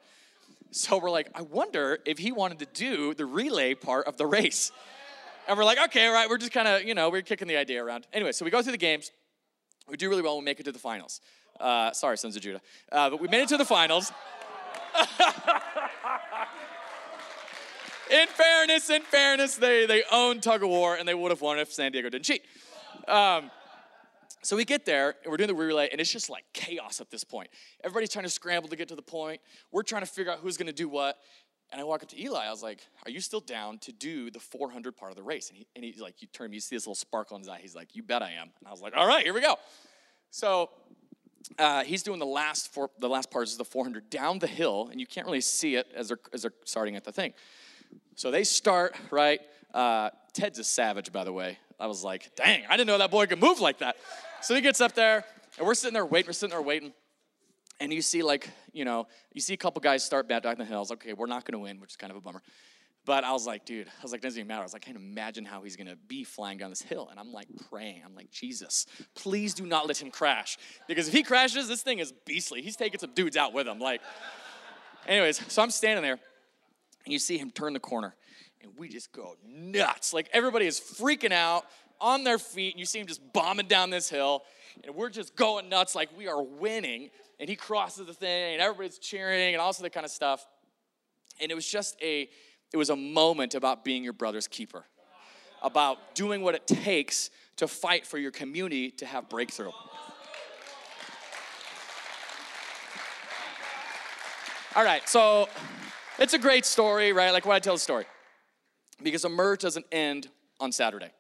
So 0.71 0.97
we're 0.97 1.11
like, 1.11 1.29
I 1.35 1.41
wonder 1.41 1.99
if 2.05 2.17
he 2.17 2.31
wanted 2.31 2.59
to 2.59 2.65
do 2.65 3.13
the 3.13 3.25
relay 3.25 3.75
part 3.75 4.07
of 4.07 4.17
the 4.17 4.25
race. 4.25 4.71
And 5.47 5.57
we're 5.57 5.63
like, 5.63 5.77
okay, 5.85 6.07
all 6.07 6.13
right, 6.13 6.27
we're 6.27 6.39
just 6.39 6.51
kind 6.51 6.67
of, 6.67 6.83
you 6.83 6.95
know, 6.95 7.09
we're 7.09 7.21
kicking 7.21 7.47
the 7.47 7.57
idea 7.57 7.83
around. 7.83 8.07
Anyway, 8.11 8.31
so 8.31 8.43
we 8.43 8.51
go 8.51 8.61
through 8.61 8.71
the 8.71 8.77
games. 8.77 9.11
We 9.87 9.97
do 9.97 10.09
really 10.09 10.23
well. 10.23 10.37
We 10.37 10.43
make 10.43 10.59
it 10.59 10.63
to 10.63 10.71
the 10.71 10.79
finals. 10.79 11.21
Uh, 11.59 11.91
sorry, 11.91 12.17
Sons 12.17 12.35
of 12.35 12.41
Judah. 12.41 12.61
Uh, 12.91 13.11
but 13.11 13.21
we 13.21 13.27
made 13.27 13.43
it 13.43 13.49
to 13.49 13.57
the 13.57 13.65
finals. 13.65 14.11
in 18.11 18.27
fairness, 18.27 18.89
in 18.89 19.01
fairness, 19.01 19.55
they, 19.55 19.85
they 19.85 20.03
own 20.11 20.41
tug 20.41 20.63
of 20.63 20.69
war 20.69 20.95
and 20.95 21.07
they 21.07 21.13
would 21.13 21.31
have 21.31 21.41
won 21.41 21.59
if 21.59 21.71
San 21.71 21.91
Diego 21.91 22.09
didn't 22.09 22.25
cheat. 22.25 22.43
Um, 23.07 23.51
so 24.45 24.55
we 24.55 24.63
get 24.63 24.85
there 24.85 25.15
and 25.23 25.31
we're 25.31 25.37
doing 25.37 25.47
the 25.47 25.55
relay, 25.55 25.89
and 25.91 25.99
it's 25.99 26.11
just 26.11 26.29
like 26.29 26.43
chaos 26.53 27.01
at 27.01 27.09
this 27.09 27.23
point. 27.23 27.49
Everybody's 27.83 28.11
trying 28.11 28.25
to 28.25 28.29
scramble 28.29 28.69
to 28.69 28.75
get 28.75 28.87
to 28.89 28.95
the 28.95 29.01
point. 29.01 29.41
We're 29.71 29.81
trying 29.81 30.03
to 30.03 30.07
figure 30.07 30.31
out 30.31 30.39
who's 30.39 30.55
going 30.55 30.67
to 30.67 30.73
do 30.73 30.87
what. 30.87 31.17
And 31.71 31.81
I 31.81 31.83
walk 31.83 32.03
up 32.03 32.09
to 32.09 32.21
Eli. 32.21 32.45
I 32.45 32.51
was 32.51 32.61
like, 32.61 32.85
"Are 33.05 33.09
you 33.09 33.19
still 33.19 33.39
down 33.39 33.79
to 33.79 33.91
do 33.91 34.29
the 34.29 34.39
400 34.39 34.95
part 34.95 35.11
of 35.11 35.15
the 35.15 35.23
race?" 35.23 35.49
And, 35.49 35.57
he, 35.57 35.67
and 35.75 35.83
he's 35.83 35.99
like, 35.99 36.21
"You 36.21 36.27
turn, 36.31 36.53
you 36.53 36.59
see 36.59 36.75
this 36.75 36.85
little 36.85 36.93
sparkle 36.93 37.37
in 37.37 37.41
his 37.41 37.49
eye." 37.49 37.57
He's 37.59 37.75
like, 37.75 37.95
"You 37.95 38.03
bet 38.03 38.21
I 38.21 38.33
am." 38.33 38.51
And 38.59 38.67
I 38.67 38.71
was 38.71 38.81
like, 38.81 38.93
"All 38.95 39.07
right, 39.07 39.23
here 39.23 39.33
we 39.33 39.41
go." 39.41 39.55
So 40.29 40.69
uh, 41.57 41.83
he's 41.83 42.03
doing 42.03 42.19
the 42.19 42.25
last 42.25 42.71
four, 42.71 42.91
the 42.99 43.09
last 43.09 43.31
part 43.31 43.47
is 43.47 43.57
the 43.57 43.65
400 43.65 44.11
down 44.11 44.37
the 44.37 44.47
hill, 44.47 44.89
and 44.91 44.99
you 44.99 45.07
can't 45.07 45.25
really 45.25 45.41
see 45.41 45.75
it 45.75 45.87
as 45.95 46.09
they're 46.09 46.19
as 46.33 46.43
they're 46.43 46.53
starting 46.65 46.95
at 46.95 47.03
the 47.03 47.11
thing. 47.11 47.33
So 48.15 48.31
they 48.31 48.43
start 48.43 48.95
right. 49.11 49.39
Uh, 49.73 50.09
Ted's 50.33 50.59
a 50.59 50.63
savage, 50.63 51.11
by 51.11 51.23
the 51.23 51.33
way. 51.33 51.57
I 51.79 51.87
was 51.87 52.03
like, 52.03 52.35
dang, 52.35 52.63
I 52.69 52.77
didn't 52.77 52.87
know 52.87 52.97
that 52.97 53.11
boy 53.11 53.25
could 53.25 53.41
move 53.41 53.59
like 53.59 53.79
that. 53.79 53.97
So 54.41 54.55
he 54.55 54.61
gets 54.61 54.79
up 54.79 54.93
there, 54.93 55.25
and 55.57 55.67
we're 55.67 55.73
sitting 55.73 55.93
there 55.93 56.05
waiting, 56.05 56.29
we're 56.29 56.33
sitting 56.33 56.51
there 56.51 56.61
waiting. 56.61 56.93
And 57.79 57.91
you 57.91 58.01
see, 58.01 58.23
like, 58.23 58.49
you 58.71 58.85
know, 58.85 59.07
you 59.33 59.41
see 59.41 59.53
a 59.53 59.57
couple 59.57 59.81
guys 59.81 60.03
start 60.03 60.29
back 60.29 60.43
down 60.43 60.55
the 60.57 60.65
hills. 60.65 60.91
Okay, 60.91 61.11
we're 61.11 61.25
not 61.25 61.43
gonna 61.43 61.59
win, 61.59 61.81
which 61.81 61.91
is 61.91 61.97
kind 61.97 62.11
of 62.11 62.15
a 62.15 62.21
bummer. 62.21 62.41
But 63.05 63.23
I 63.23 63.33
was 63.33 63.45
like, 63.45 63.65
dude, 63.65 63.87
I 63.87 64.01
was 64.01 64.11
like, 64.11 64.21
doesn't 64.21 64.39
even 64.39 64.47
matter. 64.47 64.61
I 64.61 64.63
was 64.63 64.73
like, 64.73 64.83
I 64.85 64.87
can't 64.87 64.97
imagine 64.97 65.45
how 65.45 65.61
he's 65.61 65.75
gonna 65.75 65.97
be 66.07 66.23
flying 66.23 66.57
down 66.57 66.69
this 66.69 66.81
hill. 66.81 67.09
And 67.11 67.19
I'm 67.19 67.33
like 67.33 67.47
praying. 67.69 68.01
I'm 68.05 68.15
like, 68.15 68.31
Jesus, 68.31 68.85
please 69.13 69.53
do 69.53 69.65
not 69.65 69.87
let 69.87 70.01
him 70.01 70.09
crash. 70.09 70.57
Because 70.87 71.07
if 71.07 71.13
he 71.13 71.21
crashes, 71.21 71.67
this 71.67 71.81
thing 71.81 71.99
is 71.99 72.13
beastly. 72.25 72.61
He's 72.61 72.77
taking 72.77 72.99
some 72.99 73.11
dudes 73.13 73.35
out 73.35 73.53
with 73.53 73.67
him. 73.67 73.79
Like, 73.79 74.01
anyways, 75.05 75.51
so 75.51 75.61
I'm 75.61 75.69
standing 75.69 76.01
there, 76.01 76.19
and 77.05 77.13
you 77.13 77.19
see 77.19 77.37
him 77.37 77.51
turn 77.51 77.73
the 77.73 77.79
corner, 77.79 78.15
and 78.61 78.71
we 78.77 78.89
just 78.89 79.11
go 79.11 79.35
nuts. 79.47 80.13
Like 80.13 80.29
everybody 80.33 80.65
is 80.65 80.79
freaking 80.79 81.31
out 81.31 81.65
on 82.01 82.23
their 82.23 82.37
feet, 82.37 82.73
and 82.73 82.79
you 82.79 82.85
see 82.85 82.99
him 82.99 83.07
just 83.07 83.21
bombing 83.33 83.67
down 83.67 83.89
this 83.89 84.09
hill, 84.09 84.43
and 84.83 84.95
we're 84.95 85.09
just 85.09 85.35
going 85.35 85.69
nuts 85.69 85.95
like 85.95 86.09
we 86.17 86.27
are 86.27 86.41
winning. 86.41 87.09
And 87.39 87.49
he 87.49 87.55
crosses 87.55 88.07
the 88.07 88.13
thing, 88.13 88.53
and 88.53 88.61
everybody's 88.61 88.97
cheering, 88.97 89.53
and 89.53 89.61
all 89.61 89.69
this 89.69 89.79
other 89.79 89.89
kind 89.89 90.05
of 90.05 90.11
stuff. 90.11 90.45
And 91.41 91.51
it 91.51 91.55
was 91.55 91.69
just 91.69 91.97
a 92.01 92.29
it 92.73 92.77
was 92.77 92.89
a 92.89 92.95
moment 92.95 93.55
about 93.55 93.85
being 93.85 94.03
your 94.03 94.13
brother's 94.13 94.47
keeper, 94.47 94.85
about 95.61 96.15
doing 96.15 96.41
what 96.41 96.55
it 96.55 96.65
takes 96.67 97.29
to 97.57 97.67
fight 97.67 98.05
for 98.05 98.17
your 98.17 98.31
community 98.31 98.91
to 98.91 99.05
have 99.05 99.29
breakthrough. 99.29 99.71
All 104.75 104.83
right, 104.83 105.07
so 105.07 105.47
it's 106.19 106.33
a 106.33 106.39
great 106.39 106.65
story, 106.65 107.13
right? 107.13 107.31
Like 107.31 107.45
why 107.45 107.55
I 107.55 107.59
tell 107.59 107.75
the 107.75 107.79
story. 107.79 108.05
Because 109.01 109.25
Emerge 109.25 109.61
doesn't 109.61 109.85
end 109.91 110.29
on 110.59 110.71
Saturday. 110.71 111.11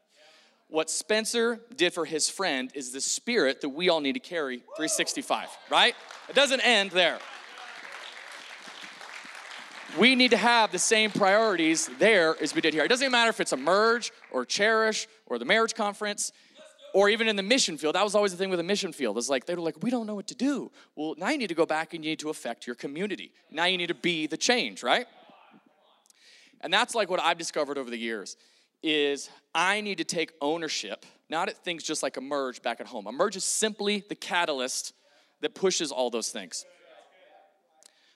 What 0.67 0.89
Spencer 0.89 1.59
did 1.75 1.93
for 1.93 2.05
his 2.05 2.29
friend 2.29 2.71
is 2.73 2.91
the 2.91 3.01
spirit 3.01 3.61
that 3.61 3.69
we 3.69 3.89
all 3.89 4.01
need 4.01 4.13
to 4.13 4.19
carry 4.19 4.57
365, 4.77 5.49
right? 5.69 5.93
It 6.27 6.35
doesn't 6.35 6.61
end 6.61 6.91
there 6.91 7.19
we 9.97 10.15
need 10.15 10.31
to 10.31 10.37
have 10.37 10.71
the 10.71 10.79
same 10.79 11.11
priorities 11.11 11.89
there 11.99 12.35
as 12.41 12.53
we 12.53 12.61
did 12.61 12.73
here. 12.73 12.83
It 12.83 12.89
doesn't 12.89 13.11
matter 13.11 13.29
if 13.29 13.39
it's 13.39 13.53
Emerge 13.53 14.11
or 14.31 14.45
cherish 14.45 15.07
or 15.25 15.39
the 15.39 15.45
marriage 15.45 15.73
conference 15.73 16.31
or 16.95 17.09
even 17.09 17.27
in 17.27 17.35
the 17.35 17.43
mission 17.43 17.77
field. 17.77 17.93
That 17.93 18.05
was 18.05 18.15
always 18.15 18.31
the 18.31 18.37
thing 18.37 18.49
with 18.49 18.57
the 18.57 18.63
mission 18.63 18.93
field. 18.93 19.17
It's 19.17 19.27
like 19.27 19.45
they 19.45 19.53
were 19.53 19.61
like, 19.61 19.83
we 19.83 19.89
don't 19.89 20.07
know 20.07 20.15
what 20.15 20.27
to 20.27 20.35
do. 20.35 20.71
Well, 20.95 21.13
now 21.17 21.27
you 21.27 21.37
need 21.37 21.49
to 21.49 21.53
go 21.53 21.65
back 21.65 21.93
and 21.93 22.05
you 22.05 22.11
need 22.11 22.19
to 22.19 22.29
affect 22.29 22.65
your 22.65 22.75
community. 22.75 23.33
Now 23.51 23.65
you 23.65 23.77
need 23.77 23.89
to 23.89 23.93
be 23.93 24.27
the 24.27 24.37
change, 24.37 24.81
right? 24.81 25.05
And 26.61 26.71
that's 26.71 26.95
like 26.95 27.09
what 27.09 27.19
I've 27.19 27.37
discovered 27.37 27.77
over 27.77 27.89
the 27.89 27.97
years 27.97 28.37
is 28.81 29.29
I 29.53 29.81
need 29.81 29.97
to 29.97 30.05
take 30.05 30.31
ownership, 30.39 31.05
not 31.29 31.49
at 31.49 31.57
things 31.65 31.83
just 31.83 32.01
like 32.01 32.15
Emerge 32.15 32.61
back 32.61 32.79
at 32.79 32.87
home. 32.87 33.07
Emerge 33.07 33.35
is 33.35 33.43
simply 33.43 34.05
the 34.07 34.15
catalyst 34.15 34.93
that 35.41 35.53
pushes 35.53 35.91
all 35.91 36.09
those 36.09 36.29
things. 36.29 36.63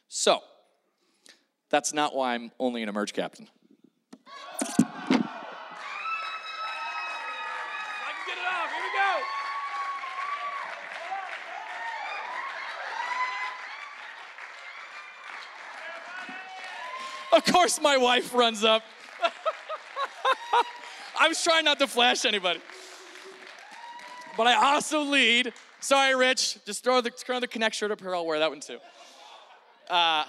So, 0.08 0.40
that's 1.70 1.92
not 1.94 2.16
why 2.16 2.34
I'm 2.34 2.52
only 2.60 2.82
an 2.82 2.90
emerge 2.90 3.12
captain. 3.14 3.50
I 8.10 8.12
can 8.12 8.26
get 8.26 8.38
it 8.38 8.48
off. 8.48 8.70
Here 8.72 8.82
we 8.82 8.90
go. 8.98 9.24
Of 17.32 17.46
course, 17.46 17.80
my 17.82 17.98
wife 17.98 18.34
runs 18.34 18.64
up. 18.64 18.84
I 21.20 21.28
was 21.28 21.44
trying 21.44 21.66
not 21.66 21.80
to 21.80 21.88
flash 21.88 22.26
anybody. 22.26 22.60
But 24.36 24.48
I 24.48 24.74
also 24.74 25.02
lead. 25.02 25.54
Sorry, 25.80 26.16
Rich. 26.16 26.64
Just 26.66 26.84
throw 26.84 27.02
the, 27.02 27.12
throw 27.12 27.40
the 27.40 27.48
connect 27.48 27.76
shirt 27.76 27.92
up 27.92 28.02
here. 28.02 28.16
I'll 28.16 28.26
wear 28.26 28.40
that 28.40 28.50
one 28.50 28.62
too. 28.62 28.80
Uh, 29.90 30.24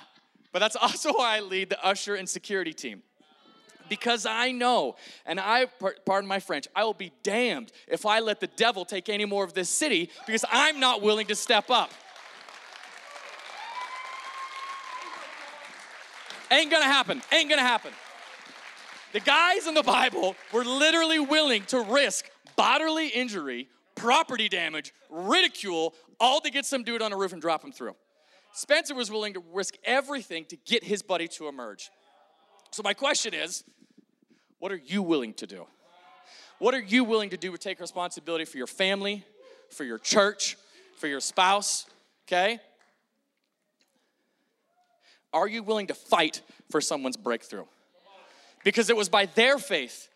but 0.53 0.59
that's 0.59 0.77
also 0.81 1.13
why 1.13 1.37
I 1.37 1.41
lead 1.41 1.71
the 1.71 1.85
usher 1.85 2.17
and 2.17 2.29
security 2.29 2.73
team. 2.73 3.03
Because 3.89 4.25
I 4.25 4.53
know, 4.53 4.95
and 5.27 5.41
I, 5.41 5.67
pardon 6.05 6.29
my 6.29 6.39
French, 6.39 6.69
I 6.77 6.85
will 6.85 6.95
be 6.95 7.13
damned 7.25 7.73
if 7.89 8.07
I 8.07 8.21
let 8.21 8.39
the 8.39 8.47
devil 8.47 8.85
take 8.85 9.09
any 9.09 9.25
more 9.25 9.43
of 9.43 9.53
this 9.53 9.69
city 9.69 10.11
because 10.27 10.45
I'm 10.49 10.79
not 10.79 11.03
willing 11.03 11.27
to 11.27 11.35
step 11.35 11.71
up. 11.71 11.91
Ain't 16.51 16.71
gonna 16.71 16.85
happen. 16.85 17.23
Ain't 17.33 17.49
gonna 17.49 17.63
happen. 17.63 17.93
The 19.13 19.21
guys 19.21 19.67
in 19.67 19.75
the 19.75 19.83
Bible 19.83 20.37
were 20.53 20.65
literally 20.65 21.19
willing 21.19 21.65
to 21.67 21.81
risk 21.81 22.27
bodily 22.57 23.09
injury, 23.09 23.69
property 23.95 24.49
damage, 24.49 24.93
ridicule, 25.09 25.95
all 26.21 26.41
to 26.41 26.51
get 26.51 26.65
some 26.65 26.85
dude 26.85 27.03
on 27.03 27.13
a 27.13 27.17
roof 27.17 27.33
and 27.33 27.43
drop 27.43 27.65
him 27.65 27.73
through. 27.73 27.97
Spencer 28.53 28.95
was 28.95 29.11
willing 29.11 29.35
to 29.35 29.43
risk 29.53 29.77
everything 29.85 30.45
to 30.47 30.57
get 30.57 30.85
his 30.85 31.03
buddy 31.03 31.29
to 31.29 31.49
emerge. 31.49 31.91
So, 32.73 32.83
my 32.83 32.95
question 32.95 33.35
is 33.35 33.65
what 34.59 34.71
are 34.73 34.81
you 34.85 35.03
willing 35.03 35.35
to 35.35 35.47
do? 35.47 35.67
What 36.59 36.75
are 36.75 36.81
you 36.81 37.05
willing 37.05 37.31
to 37.31 37.37
do 37.37 37.51
to 37.53 37.59
take 37.59 37.81
responsibility 37.81 38.45
for 38.45 38.59
your 38.59 38.67
family, 38.67 39.25
for 39.71 39.85
your 39.85 39.99
church, 39.99 40.57
for 40.97 41.07
your 41.07 41.21
spouse? 41.21 41.87
Okay? 42.29 42.61
Are 45.33 45.47
you 45.47 45.63
willing 45.63 45.87
to 45.89 45.95
fight 45.95 46.43
for 46.71 46.81
someone's 46.81 47.17
breakthrough? 47.17 47.65
Because 48.65 48.91
it 48.91 48.97
was 48.97 49.09
by 49.09 49.27
their 49.27 49.59
faith 49.59 50.09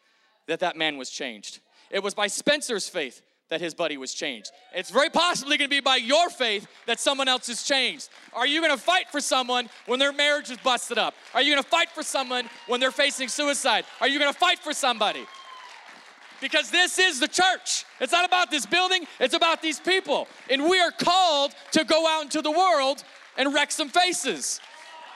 that 0.46 0.60
that 0.60 0.76
man 0.76 0.96
was 0.96 1.10
changed. 1.10 1.60
It 1.90 2.02
was 2.02 2.14
by 2.14 2.26
Spencer's 2.26 2.88
faith 2.88 3.22
that 3.48 3.60
his 3.60 3.74
buddy 3.74 3.96
was 3.96 4.12
changed. 4.14 4.50
It's 4.74 4.90
very 4.90 5.10
possibly 5.10 5.56
gonna 5.56 5.68
be 5.68 5.80
by 5.80 5.96
your 5.96 6.30
faith 6.30 6.66
that 6.86 6.98
someone 6.98 7.28
else 7.28 7.48
is 7.48 7.62
changed. 7.62 8.08
Are 8.32 8.46
you 8.46 8.60
gonna 8.60 8.76
fight 8.76 9.10
for 9.10 9.20
someone 9.20 9.68
when 9.86 9.98
their 9.98 10.12
marriage 10.12 10.50
is 10.50 10.58
busted 10.58 10.98
up? 10.98 11.14
Are 11.34 11.42
you 11.42 11.52
gonna 11.52 11.62
fight 11.62 11.90
for 11.90 12.02
someone 12.02 12.48
when 12.66 12.80
they're 12.80 12.90
facing 12.90 13.28
suicide? 13.28 13.84
Are 14.00 14.08
you 14.08 14.18
gonna 14.18 14.32
fight 14.32 14.58
for 14.58 14.72
somebody? 14.72 15.24
Because 16.40 16.70
this 16.70 16.98
is 16.98 17.20
the 17.20 17.28
church. 17.28 17.84
It's 18.00 18.12
not 18.12 18.24
about 18.24 18.50
this 18.50 18.66
building, 18.66 19.06
it's 19.20 19.34
about 19.34 19.62
these 19.62 19.78
people. 19.78 20.26
And 20.50 20.64
we 20.68 20.80
are 20.80 20.90
called 20.90 21.54
to 21.72 21.84
go 21.84 22.06
out 22.06 22.22
into 22.22 22.42
the 22.42 22.50
world 22.50 23.04
and 23.36 23.54
wreck 23.54 23.70
some 23.70 23.88
faces. 23.88 24.60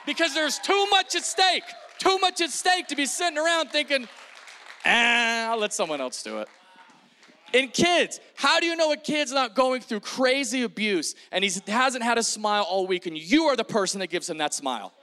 Because 0.05 0.33
there's 0.33 0.59
too 0.59 0.87
much 0.89 1.15
at 1.15 1.23
stake, 1.23 1.63
too 1.97 2.17
much 2.19 2.41
at 2.41 2.49
stake 2.49 2.87
to 2.87 2.95
be 2.95 3.05
sitting 3.05 3.37
around 3.37 3.69
thinking, 3.69 4.07
ah, 4.85 5.51
I'll 5.51 5.59
let 5.59 5.73
someone 5.73 6.01
else 6.01 6.23
do 6.23 6.39
it. 6.39 6.47
In 7.51 7.69
kids, 7.69 8.19
how 8.35 8.59
do 8.59 8.65
you 8.65 8.75
know 8.75 8.91
a 8.91 8.97
kid's 8.97 9.31
not 9.31 9.55
going 9.55 9.81
through 9.81 10.01
crazy 10.01 10.63
abuse 10.63 11.15
and 11.31 11.43
he 11.43 11.51
hasn't 11.67 12.03
had 12.03 12.17
a 12.17 12.23
smile 12.23 12.63
all 12.63 12.85
week 12.85 13.07
and 13.07 13.17
you 13.17 13.45
are 13.45 13.55
the 13.55 13.63
person 13.63 13.99
that 14.01 14.07
gives 14.07 14.29
him 14.29 14.37
that 14.37 14.53
smile? 14.53 14.93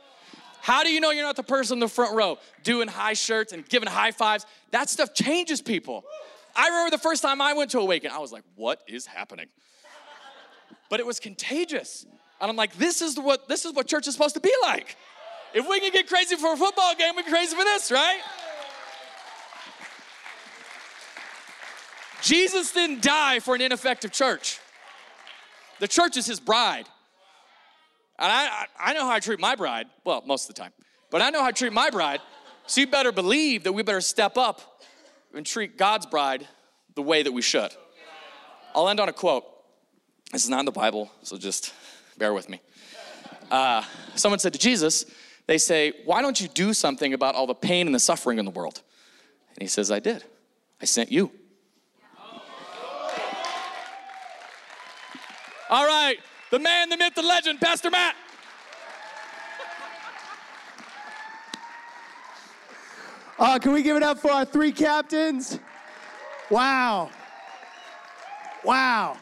How 0.61 0.82
do 0.82 0.90
you 0.90 1.00
know 1.00 1.11
you're 1.11 1.24
not 1.24 1.37
the 1.37 1.42
person 1.42 1.76
in 1.76 1.80
the 1.80 1.88
front 1.88 2.14
row 2.14 2.38
doing 2.62 2.88
high 2.88 3.12
shirts 3.12 3.52
and 3.52 3.68
giving 3.68 3.88
high 3.88 4.11
fives? 4.11 4.46
That 4.70 4.88
stuff 4.88 5.14
changes 5.14 5.61
people. 5.61 6.04
I 6.56 6.68
remember 6.68 6.90
the 6.90 7.02
first 7.02 7.22
time 7.22 7.40
I 7.40 7.52
went 7.52 7.70
to 7.72 7.78
Awaken, 7.78 8.11
I 8.11 8.18
was 8.18 8.32
like, 8.32 8.44
what 8.54 8.80
is 8.88 9.06
happening? 9.06 9.46
But 10.88 11.00
it 11.00 11.06
was 11.06 11.20
contagious. 11.20 12.06
And 12.40 12.51
I'm 12.51 12.57
like, 12.57 12.75
this 12.77 13.01
is 13.01 13.18
what 13.18 13.49
this 13.49 13.64
is 13.64 13.72
what 13.72 13.87
church 13.87 14.07
is 14.07 14.14
supposed 14.14 14.35
to 14.35 14.40
be 14.40 14.53
like. 14.62 14.96
If 15.55 15.68
we 15.68 15.81
can 15.81 15.90
get 15.90 16.09
crazy 16.09 16.37
for 16.37 16.53
a 16.53 16.57
football 16.57 16.94
game, 16.94 17.16
we 17.16 17.22
can 17.22 17.33
crazy 17.33 17.57
for 17.57 17.64
this, 17.64 17.90
right? 17.90 18.20
Jesus 22.22 22.72
didn't 22.72 23.03
die 23.03 23.38
for 23.38 23.55
an 23.55 23.61
ineffective 23.61 24.12
church. 24.12 24.59
The 25.79 25.88
church 25.88 26.16
is 26.16 26.27
his 26.27 26.40
bride. 26.40 26.87
And 28.18 28.33
I, 28.33 28.66
I, 28.79 28.92
know 28.94 29.05
how 29.05 29.12
I 29.12 29.20
treat 29.20 29.38
my 29.38 29.55
bride. 29.55 29.87
Well, 30.05 30.22
most 30.27 30.49
of 30.49 30.55
the 30.55 30.61
time. 30.61 30.72
But 31.11 31.22
I 31.22 31.31
know 31.31 31.40
how 31.40 31.49
I 31.49 31.53
treat 31.53 31.72
my 31.72 31.90
bride. 31.90 32.20
So 32.66 32.81
you 32.81 32.87
better 32.87 33.12
believe 33.12 33.64
that 33.64 33.72
we 33.72 33.83
better 33.83 34.01
step 34.01 34.37
up 34.37 34.83
and 35.35 35.44
treat 35.44 35.77
God's 35.77 36.06
bride 36.06 36.48
the 36.94 37.02
way 37.02 37.23
that 37.23 37.33
we 37.33 37.42
should. 37.42 37.71
I'll 38.75 38.88
end 38.88 39.00
on 39.00 39.08
a 39.08 39.13
quote. 39.13 39.44
This 40.33 40.44
is 40.44 40.50
not 40.50 40.60
in 40.60 40.67
the 40.67 40.73
Bible, 40.73 41.13
so 41.23 41.37
just 41.37 41.73
bear 42.19 42.33
with 42.33 42.48
me. 42.48 42.60
Uh, 43.50 43.83
someone 44.14 44.38
said 44.38 44.52
to 44.52 44.58
Jesus, 44.58 45.06
they 45.46 45.58
say, 45.58 45.92
Why 46.04 46.23
don't 46.23 46.40
you 46.40 46.48
do 46.48 46.73
something 46.73 47.14
about 47.14 47.35
all 47.35 47.46
the 47.46 47.54
pain 47.54 47.87
and 47.87 47.94
the 47.94 48.00
suffering 48.00 48.38
in 48.38 48.44
the 48.44 48.50
world? 48.50 48.83
And 49.54 49.62
he 49.62 49.69
says, 49.69 49.90
I 49.90 50.00
did. 50.00 50.25
I 50.81 50.85
sent 50.85 51.10
you. 51.10 51.31
All 55.69 55.85
right, 55.85 56.17
the 56.52 56.60
man, 56.60 56.90
the 56.90 56.96
myth, 56.96 57.14
the 57.17 57.23
legend, 57.23 57.60
Pastor 57.60 57.90
Matt. 57.90 58.14
Uh, 63.38 63.58
can 63.58 63.73
we 63.73 63.83
give 63.83 63.96
it 63.96 64.02
up 64.02 64.19
for 64.19 64.31
our 64.31 64.44
three 64.44 64.73
captains? 64.73 65.58
Wow. 66.50 67.10
Wow. 68.64 69.19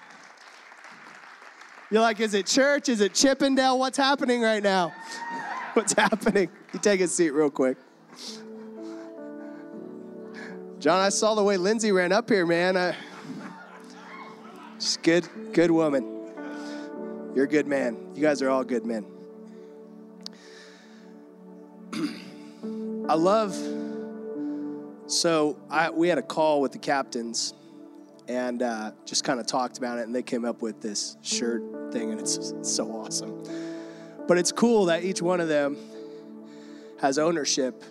You're 1.94 2.02
like, 2.02 2.18
is 2.18 2.34
it 2.34 2.46
church? 2.46 2.88
Is 2.88 3.00
it 3.00 3.14
Chippendale? 3.14 3.78
What's 3.78 3.96
happening 3.96 4.42
right 4.42 4.64
now? 4.64 4.92
What's 5.74 5.92
happening? 5.92 6.48
You 6.72 6.80
take 6.80 7.00
a 7.00 7.06
seat 7.06 7.30
real 7.30 7.50
quick. 7.50 7.76
John, 10.80 10.98
I 11.00 11.10
saw 11.10 11.36
the 11.36 11.44
way 11.44 11.56
Lindsay 11.56 11.92
ran 11.92 12.10
up 12.10 12.28
here, 12.28 12.46
man. 12.46 12.76
I, 12.76 12.96
just 14.76 15.04
good, 15.04 15.28
good 15.52 15.70
woman. 15.70 16.32
You're 17.32 17.44
a 17.44 17.48
good 17.48 17.68
man. 17.68 17.96
You 18.12 18.22
guys 18.22 18.42
are 18.42 18.50
all 18.50 18.64
good 18.64 18.84
men. 18.84 19.06
I 23.08 23.14
love. 23.14 23.54
So 25.06 25.56
I, 25.70 25.90
we 25.90 26.08
had 26.08 26.18
a 26.18 26.22
call 26.22 26.60
with 26.60 26.72
the 26.72 26.78
captains, 26.78 27.54
and 28.28 28.62
uh, 28.62 28.92
just 29.04 29.24
kind 29.24 29.38
of 29.38 29.46
talked 29.46 29.78
about 29.78 29.98
it, 29.98 30.06
and 30.06 30.14
they 30.14 30.22
came 30.22 30.44
up 30.44 30.62
with 30.62 30.80
this 30.80 31.16
shirt 31.22 31.62
thing, 31.92 32.10
and 32.10 32.20
it's, 32.20 32.36
it's 32.36 32.72
so 32.72 32.90
awesome. 32.90 33.42
But 34.26 34.38
it's 34.38 34.52
cool 34.52 34.86
that 34.86 35.04
each 35.04 35.20
one 35.20 35.40
of 35.40 35.48
them 35.48 35.76
has 37.00 37.18
ownership, 37.18 37.82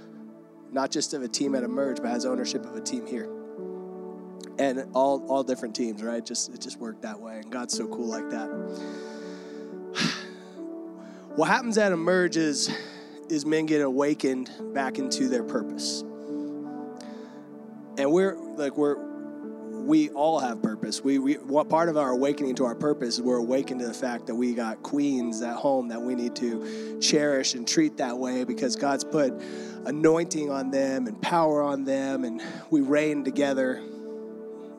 not 0.72 0.92
just 0.92 1.14
of 1.14 1.22
a 1.22 1.28
team 1.28 1.54
at 1.54 1.64
Emerge, 1.64 1.98
but 1.98 2.10
has 2.10 2.26
ownership 2.26 2.66
of 2.66 2.76
a 2.76 2.82
team 2.82 3.06
here. 3.06 3.30
And 4.58 4.86
all, 4.94 5.26
all 5.28 5.44
different 5.44 5.76
teams, 5.76 6.02
right? 6.02 6.26
Just 6.26 6.54
it 6.54 6.62
just 6.62 6.80
worked 6.80 7.04
that 7.04 7.20
way, 7.20 7.38
and 7.38 7.52
God's 7.52 7.76
so 7.76 7.88
cool 7.88 8.08
like 8.08 8.30
that. 8.32 8.48
what 11.36 11.48
happens 11.48 11.78
at 11.78 11.92
Emerge 11.92 12.38
is, 12.38 12.76
is 13.30 13.46
men 13.46 13.66
get 13.66 13.82
awakened 13.82 14.50
back 14.74 14.98
into 14.98 15.28
their 15.28 15.44
purpose. 15.44 16.04
And 17.96 18.12
we're 18.12 18.36
like 18.56 18.76
we're 18.76 19.12
we 19.84 20.10
all 20.12 20.40
have 20.40 20.62
purpose. 20.62 21.04
We, 21.04 21.20
we 21.20 21.34
what 21.36 21.70
part 21.70 21.90
of 21.90 21.98
our 21.98 22.12
awakening 22.12 22.56
to 22.56 22.66
our 22.66 22.76
purpose 22.76 23.16
is 23.16 23.22
we're 23.22 23.38
awakened 23.38 23.82
to 23.82 23.88
the 23.88 23.94
fact 23.94 24.28
that 24.28 24.36
we 24.36 24.54
got 24.54 24.82
queens 24.82 25.42
at 25.42 25.56
home 25.56 25.90
that 25.90 26.02
we 26.02 26.16
need 26.16 26.36
to 26.38 27.00
cherish 27.02 27.54
and 27.54 27.68
treat 27.68 27.98
that 27.98 28.18
way 28.18 28.46
because 28.46 28.78
God's 28.78 29.04
put 29.04 29.34
anointing 29.86 30.50
on 30.50 30.72
them 30.72 31.08
and 31.08 31.22
power 31.22 31.62
on 31.62 31.84
them, 31.84 32.24
and 32.24 32.42
we 32.70 32.80
reign 32.80 33.26
together, 33.26 33.82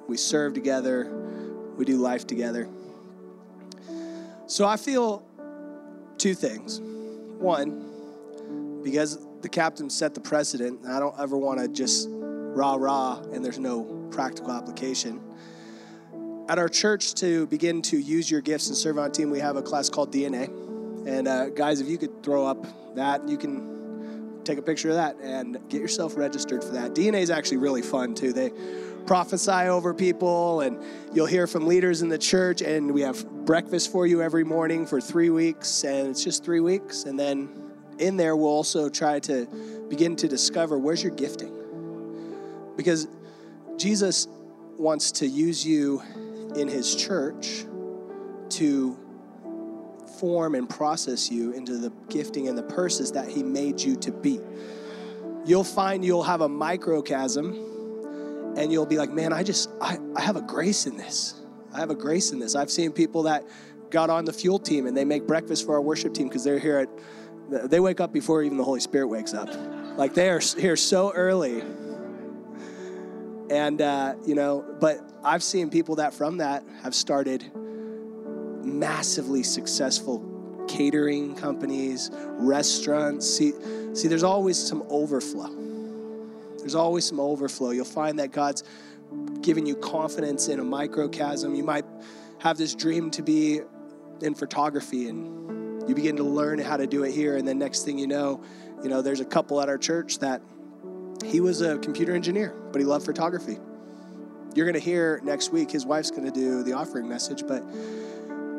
we 0.09 0.17
serve 0.17 0.55
together, 0.55 1.11
we 1.77 1.85
do 1.85 1.99
life 1.99 2.27
together. 2.27 2.69
So 4.47 4.67
I 4.67 4.77
feel 4.77 5.23
two 6.17 6.35
things. 6.35 6.81
One, 6.81 8.81
because 8.83 9.19
the 9.43 9.49
captain 9.51 9.91
set 9.91 10.15
the 10.15 10.21
precedent, 10.21 10.87
I 10.87 10.99
don't 10.99 11.19
ever 11.19 11.37
want 11.37 11.61
to 11.61 11.69
just 11.69 12.09
rah 12.11 12.77
rah 12.77 13.19
and 13.33 13.45
there's 13.45 13.59
no 13.59 14.04
practical 14.15 14.53
application. 14.53 15.21
At 16.49 16.59
our 16.59 16.69
church, 16.69 17.15
to 17.15 17.47
begin 17.49 17.83
to 17.83 17.99
use 17.99 18.31
your 18.31 18.41
gifts 18.41 18.69
and 18.69 18.77
serve 18.77 18.99
on 18.99 19.11
a 19.11 19.13
team, 19.13 19.31
we 19.31 19.41
have 19.41 19.57
a 19.57 19.63
class 19.63 19.91
called 19.91 20.13
DNA. 20.13 20.49
And 21.07 21.27
uh, 21.27 21.51
guys, 21.51 21.81
if 21.81 21.89
you 21.89 21.99
could 21.99 22.23
throw 22.23 22.47
up 22.47 22.95
that, 22.95 23.29
you 23.29 23.37
can 23.37 24.43
take 24.45 24.59
a 24.59 24.63
picture 24.63 24.91
of 24.91 24.97
that 24.97 25.17
and 25.21 25.59
get 25.69 25.81
yourself 25.81 26.17
registered 26.17 26.63
for 26.63 26.71
that. 26.73 26.95
DNA 26.95 27.23
is 27.23 27.31
actually 27.31 27.57
really 27.57 27.83
fun 27.83 28.15
too. 28.15 28.33
They 28.33 28.53
prophesy 29.07 29.69
over 29.69 29.93
people, 29.93 30.61
and 30.61 30.83
you'll 31.13 31.27
hear 31.27 31.47
from 31.47 31.67
leaders 31.67 32.03
in 32.03 32.09
the 32.09 32.19
church. 32.19 32.63
And 32.63 32.93
we 32.93 33.01
have 33.01 33.27
breakfast 33.45 33.91
for 33.91 34.07
you 34.07 34.23
every 34.23 34.45
morning 34.45 34.87
for 34.87 35.01
three 35.01 35.31
weeks, 35.31 35.85
and 35.85 36.09
it's 36.09 36.23
just 36.23 36.45
three 36.45 36.61
weeks. 36.61 37.05
And 37.05 37.19
then 37.19 37.49
in 37.99 38.17
there, 38.17 38.37
we'll 38.37 38.49
also 38.49 38.89
try 38.89 39.19
to 39.21 39.47
begin 39.89 40.15
to 40.17 40.29
discover 40.29 40.79
where's 40.79 41.03
your 41.03 41.15
gifting 41.15 41.55
because 42.77 43.09
Jesus 43.77 44.29
wants 44.79 45.13
to 45.13 45.27
use 45.27 45.67
you 45.67 46.03
in 46.57 46.69
his 46.69 46.95
church 46.95 47.65
to 48.51 48.97
form 50.19 50.55
and 50.55 50.69
process 50.69 51.31
you 51.31 51.53
into 51.53 51.79
the 51.79 51.93
gifting 52.09 52.49
and 52.49 52.57
the 52.57 52.63
purses 52.63 53.13
that 53.13 53.29
he 53.29 53.43
made 53.43 53.81
you 53.81 53.97
to 53.97 54.13
be. 54.13 54.41
You'll 55.45 55.65
find 55.65 56.05
you'll 56.05 56.23
have 56.23 56.41
a 56.41 56.49
microcosm 56.49 57.53
and 58.57 58.73
you'll 58.73 58.87
be 58.87 58.97
like, 58.97 59.11
man, 59.11 59.33
I 59.33 59.43
just, 59.43 59.69
I, 59.81 59.99
I 60.17 60.21
have 60.21 60.37
a 60.37 60.43
grace 60.43 60.87
in 60.87 60.97
this. 60.97 61.35
I 61.73 61.81
have 61.81 61.91
a 61.91 61.95
grace 61.95 62.31
in 62.31 62.39
this. 62.39 62.55
I've 62.55 62.71
seen 62.71 62.93
people 62.93 63.25
that 63.25 63.45
got 63.91 64.11
on 64.11 64.25
the 64.25 64.33
fuel 64.33 64.59
team 64.59 64.87
and 64.87 64.97
they 64.97 65.05
make 65.05 65.27
breakfast 65.27 65.67
for 65.67 65.75
our 65.75 65.81
worship 65.81 66.15
team 66.15 66.29
because 66.29 66.45
they're 66.45 66.59
here 66.59 66.79
at, 66.79 67.71
they 67.71 67.81
wake 67.81 68.01
up 68.01 68.13
before 68.13 68.43
even 68.43 68.57
the 68.57 68.65
Holy 68.65 68.81
Spirit 68.81 69.09
wakes 69.09 69.35
up. 69.35 69.49
Like 69.99 70.15
they 70.15 70.31
are 70.31 70.41
here 70.41 70.77
so 70.77 71.13
early 71.13 71.63
and, 73.51 73.81
uh, 73.81 74.15
you 74.25 74.35
know, 74.35 74.65
but 74.81 74.99
I've 75.23 75.43
seen 75.43 75.71
people 75.71 75.97
that 75.97 76.15
from 76.15 76.39
that 76.39 76.65
have 76.83 76.95
started 76.95 77.51
massively 78.65 79.43
successful 79.43 80.23
catering 80.69 81.35
companies, 81.35 82.11
restaurants. 82.13 83.29
See, 83.29 83.53
see, 83.93 84.09
there's 84.09 84.23
always 84.23 84.59
some 84.59 84.85
overflow. 84.89 85.51
There's 86.59 86.75
always 86.75 87.05
some 87.05 87.21
overflow. 87.21 87.71
You'll 87.71 87.85
find 87.85 88.19
that 88.19 88.33
God's 88.33 88.65
giving 89.43 89.67
you 89.67 89.77
confidence 89.77 90.49
in 90.49 90.59
a 90.59 90.65
microcosm. 90.65 91.55
You 91.55 91.65
might 91.65 91.85
have 92.39 92.57
this 92.57 92.75
dream 92.75 93.11
to 93.13 93.23
be 93.23 93.61
in 94.23 94.35
photography 94.35 95.09
and 95.09 95.89
you 95.89 95.95
begin 95.95 96.17
to 96.17 96.23
learn 96.23 96.59
how 96.59 96.77
to 96.77 96.87
do 96.87 97.05
it 97.05 97.13
here 97.13 97.37
and 97.37 97.47
then 97.47 97.59
next 97.59 97.85
thing 97.85 97.99
you 97.99 98.07
know, 98.07 98.43
you 98.83 98.89
know, 98.89 99.03
there's 99.03 99.21
a 99.21 99.25
couple 99.25 99.61
at 99.61 99.69
our 99.69 99.79
church 99.79 100.19
that 100.21 100.41
he 101.25 101.41
was 101.41 101.61
a 101.61 101.79
computer 101.79 102.15
engineer, 102.15 102.55
but 102.73 102.81
he 102.81 102.85
loved 102.85 103.05
photography. 103.05 103.59
You're 104.55 104.67
going 104.67 104.75
to 104.75 104.81
hear 104.81 105.21
next 105.25 105.51
week, 105.53 105.71
his 105.71 105.85
wife's 105.85 106.11
going 106.11 106.25
to 106.25 106.31
do 106.31 106.63
the 106.63 106.75
offering 106.75 107.09
message, 107.09 107.45
but 107.47 107.65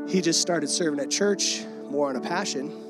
he 0.07 0.22
just 0.22 0.41
started 0.41 0.70
serving 0.70 0.99
at 0.99 1.09
church 1.09 1.63
more 1.89 2.09
on 2.09 2.16
a 2.16 2.22
passion. 2.22 2.82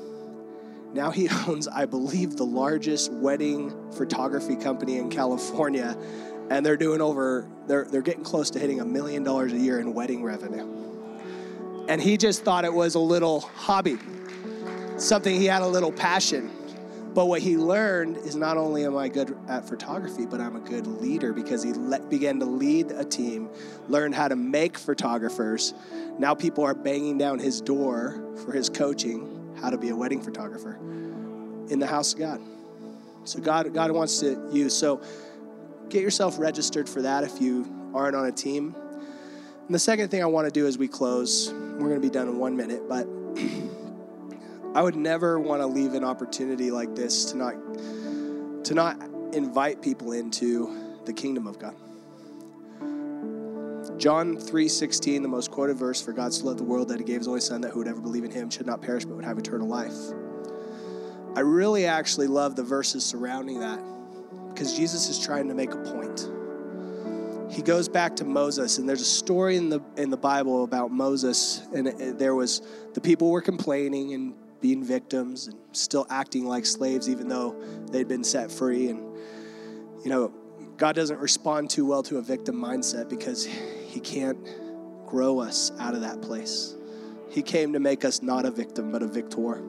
Now 0.92 1.10
he 1.10 1.28
owns, 1.46 1.68
I 1.68 1.86
believe, 1.86 2.36
the 2.36 2.46
largest 2.46 3.12
wedding 3.12 3.92
photography 3.92 4.56
company 4.56 4.98
in 4.98 5.10
California, 5.10 5.96
and 6.50 6.64
they're 6.64 6.76
doing 6.76 7.00
over, 7.00 7.48
they're, 7.66 7.84
they're 7.84 8.02
getting 8.02 8.24
close 8.24 8.50
to 8.50 8.58
hitting 8.58 8.80
a 8.80 8.84
million 8.84 9.22
dollars 9.22 9.52
a 9.52 9.58
year 9.58 9.78
in 9.78 9.94
wedding 9.94 10.24
revenue. 10.24 10.66
And 11.88 12.00
he 12.00 12.16
just 12.16 12.42
thought 12.44 12.64
it 12.64 12.72
was 12.72 12.96
a 12.96 13.00
little 13.00 13.40
hobby, 13.40 13.98
something 14.96 15.38
he 15.38 15.46
had 15.46 15.62
a 15.62 15.66
little 15.66 15.92
passion. 15.92 16.50
But 17.16 17.28
what 17.28 17.40
he 17.40 17.56
learned 17.56 18.18
is 18.18 18.36
not 18.36 18.58
only 18.58 18.84
am 18.84 18.94
I 18.94 19.08
good 19.08 19.34
at 19.48 19.66
photography, 19.66 20.26
but 20.26 20.38
I'm 20.38 20.54
a 20.54 20.60
good 20.60 20.86
leader 20.86 21.32
because 21.32 21.62
he 21.62 21.72
le- 21.72 21.98
began 21.98 22.38
to 22.40 22.44
lead 22.44 22.90
a 22.90 23.06
team, 23.06 23.48
learned 23.88 24.14
how 24.14 24.28
to 24.28 24.36
make 24.36 24.76
photographers. 24.76 25.72
Now 26.18 26.34
people 26.34 26.62
are 26.62 26.74
banging 26.74 27.16
down 27.16 27.38
his 27.38 27.62
door 27.62 28.22
for 28.44 28.52
his 28.52 28.68
coaching, 28.68 29.56
how 29.62 29.70
to 29.70 29.78
be 29.78 29.88
a 29.88 29.96
wedding 29.96 30.20
photographer 30.20 30.76
in 31.70 31.78
the 31.78 31.86
house 31.86 32.12
of 32.12 32.18
God. 32.18 32.42
So 33.24 33.40
God, 33.40 33.72
God 33.72 33.92
wants 33.92 34.20
to 34.20 34.50
use. 34.52 34.76
So 34.76 35.00
get 35.88 36.02
yourself 36.02 36.38
registered 36.38 36.86
for 36.86 37.00
that 37.00 37.24
if 37.24 37.40
you 37.40 37.66
aren't 37.94 38.14
on 38.14 38.26
a 38.26 38.32
team. 38.32 38.76
And 39.64 39.74
the 39.74 39.78
second 39.78 40.10
thing 40.10 40.22
I 40.22 40.26
want 40.26 40.48
to 40.48 40.52
do 40.52 40.66
as 40.66 40.76
we 40.76 40.86
close, 40.86 41.50
we're 41.50 41.88
going 41.88 41.94
to 41.94 42.06
be 42.06 42.10
done 42.10 42.28
in 42.28 42.38
one 42.38 42.58
minute, 42.58 42.86
but 42.86 43.06
I 44.76 44.82
would 44.82 44.94
never 44.94 45.40
want 45.40 45.62
to 45.62 45.66
leave 45.66 45.94
an 45.94 46.04
opportunity 46.04 46.70
like 46.70 46.94
this 46.94 47.24
to 47.32 47.38
not 47.38 47.54
to 48.66 48.74
not 48.74 49.02
invite 49.32 49.80
people 49.80 50.12
into 50.12 50.98
the 51.06 51.14
kingdom 51.14 51.46
of 51.46 51.58
God. 51.58 51.74
John 53.98 54.36
3:16, 54.36 55.22
the 55.22 55.28
most 55.28 55.50
quoted 55.50 55.78
verse, 55.78 56.02
for 56.02 56.12
God 56.12 56.34
so 56.34 56.44
loved 56.44 56.58
the 56.58 56.64
world 56.64 56.88
that 56.88 56.98
he 56.98 57.06
gave 57.06 57.20
his 57.20 57.26
only 57.26 57.40
son 57.40 57.62
that 57.62 57.70
who 57.70 57.78
would 57.78 57.88
ever 57.88 58.02
believe 58.02 58.22
in 58.22 58.30
him 58.30 58.50
should 58.50 58.66
not 58.66 58.82
perish 58.82 59.06
but 59.06 59.16
would 59.16 59.24
have 59.24 59.38
eternal 59.38 59.66
life. 59.66 59.96
I 61.34 61.40
really 61.40 61.86
actually 61.86 62.26
love 62.26 62.54
the 62.54 62.62
verses 62.62 63.02
surrounding 63.02 63.60
that 63.60 63.80
because 64.50 64.76
Jesus 64.76 65.08
is 65.08 65.18
trying 65.24 65.48
to 65.48 65.54
make 65.54 65.72
a 65.72 65.78
point. 65.78 66.30
He 67.48 67.62
goes 67.62 67.88
back 67.88 68.14
to 68.16 68.26
Moses, 68.26 68.76
and 68.76 68.86
there's 68.86 69.00
a 69.00 69.06
story 69.06 69.56
in 69.56 69.70
the 69.70 69.80
in 69.96 70.10
the 70.10 70.18
Bible 70.18 70.64
about 70.64 70.92
Moses, 70.92 71.62
and 71.74 71.88
it, 71.88 72.18
there 72.18 72.34
was 72.34 72.60
the 72.92 73.00
people 73.00 73.30
were 73.30 73.40
complaining 73.40 74.12
and 74.12 74.34
being 74.66 74.82
victims 74.82 75.46
and 75.46 75.56
still 75.70 76.04
acting 76.10 76.44
like 76.44 76.66
slaves, 76.66 77.08
even 77.08 77.28
though 77.28 77.54
they'd 77.92 78.08
been 78.08 78.24
set 78.24 78.50
free. 78.50 78.88
And, 78.88 78.98
you 80.02 80.10
know, 80.10 80.32
God 80.76 80.96
doesn't 80.96 81.20
respond 81.20 81.70
too 81.70 81.86
well 81.86 82.02
to 82.02 82.18
a 82.18 82.22
victim 82.22 82.56
mindset 82.56 83.08
because 83.08 83.44
He 83.44 84.00
can't 84.00 84.36
grow 85.06 85.38
us 85.38 85.70
out 85.78 85.94
of 85.94 86.00
that 86.00 86.20
place. 86.20 86.74
He 87.30 87.42
came 87.42 87.74
to 87.74 87.78
make 87.78 88.04
us 88.04 88.22
not 88.22 88.44
a 88.44 88.50
victim, 88.50 88.90
but 88.90 89.04
a 89.04 89.06
victor. 89.06 89.62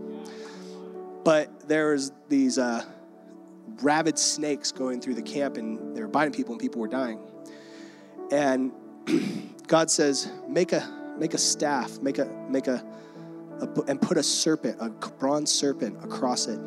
But 1.23 1.67
there's 1.69 2.11
these 2.27 2.57
uh, 2.57 2.83
rabid 3.83 4.17
snakes 4.17 4.71
going 4.71 4.99
through 4.99 5.13
the 5.15 5.21
camp, 5.21 5.57
and 5.57 5.95
they 5.95 6.01
were 6.01 6.07
biting 6.07 6.33
people, 6.33 6.53
and 6.53 6.61
people 6.61 6.81
were 6.81 6.87
dying. 6.87 7.19
And 8.31 8.71
God 9.67 9.91
says, 9.91 10.31
"Make 10.47 10.71
a 10.71 11.15
make 11.19 11.35
a 11.35 11.37
staff, 11.37 11.99
make 12.01 12.17
a 12.17 12.25
make 12.49 12.65
a 12.65 12.83
and 13.87 14.01
put 14.01 14.17
a 14.17 14.23
serpent, 14.23 14.77
a 14.79 14.89
bronze 14.89 15.51
serpent 15.51 16.03
across 16.03 16.47
it. 16.47 16.59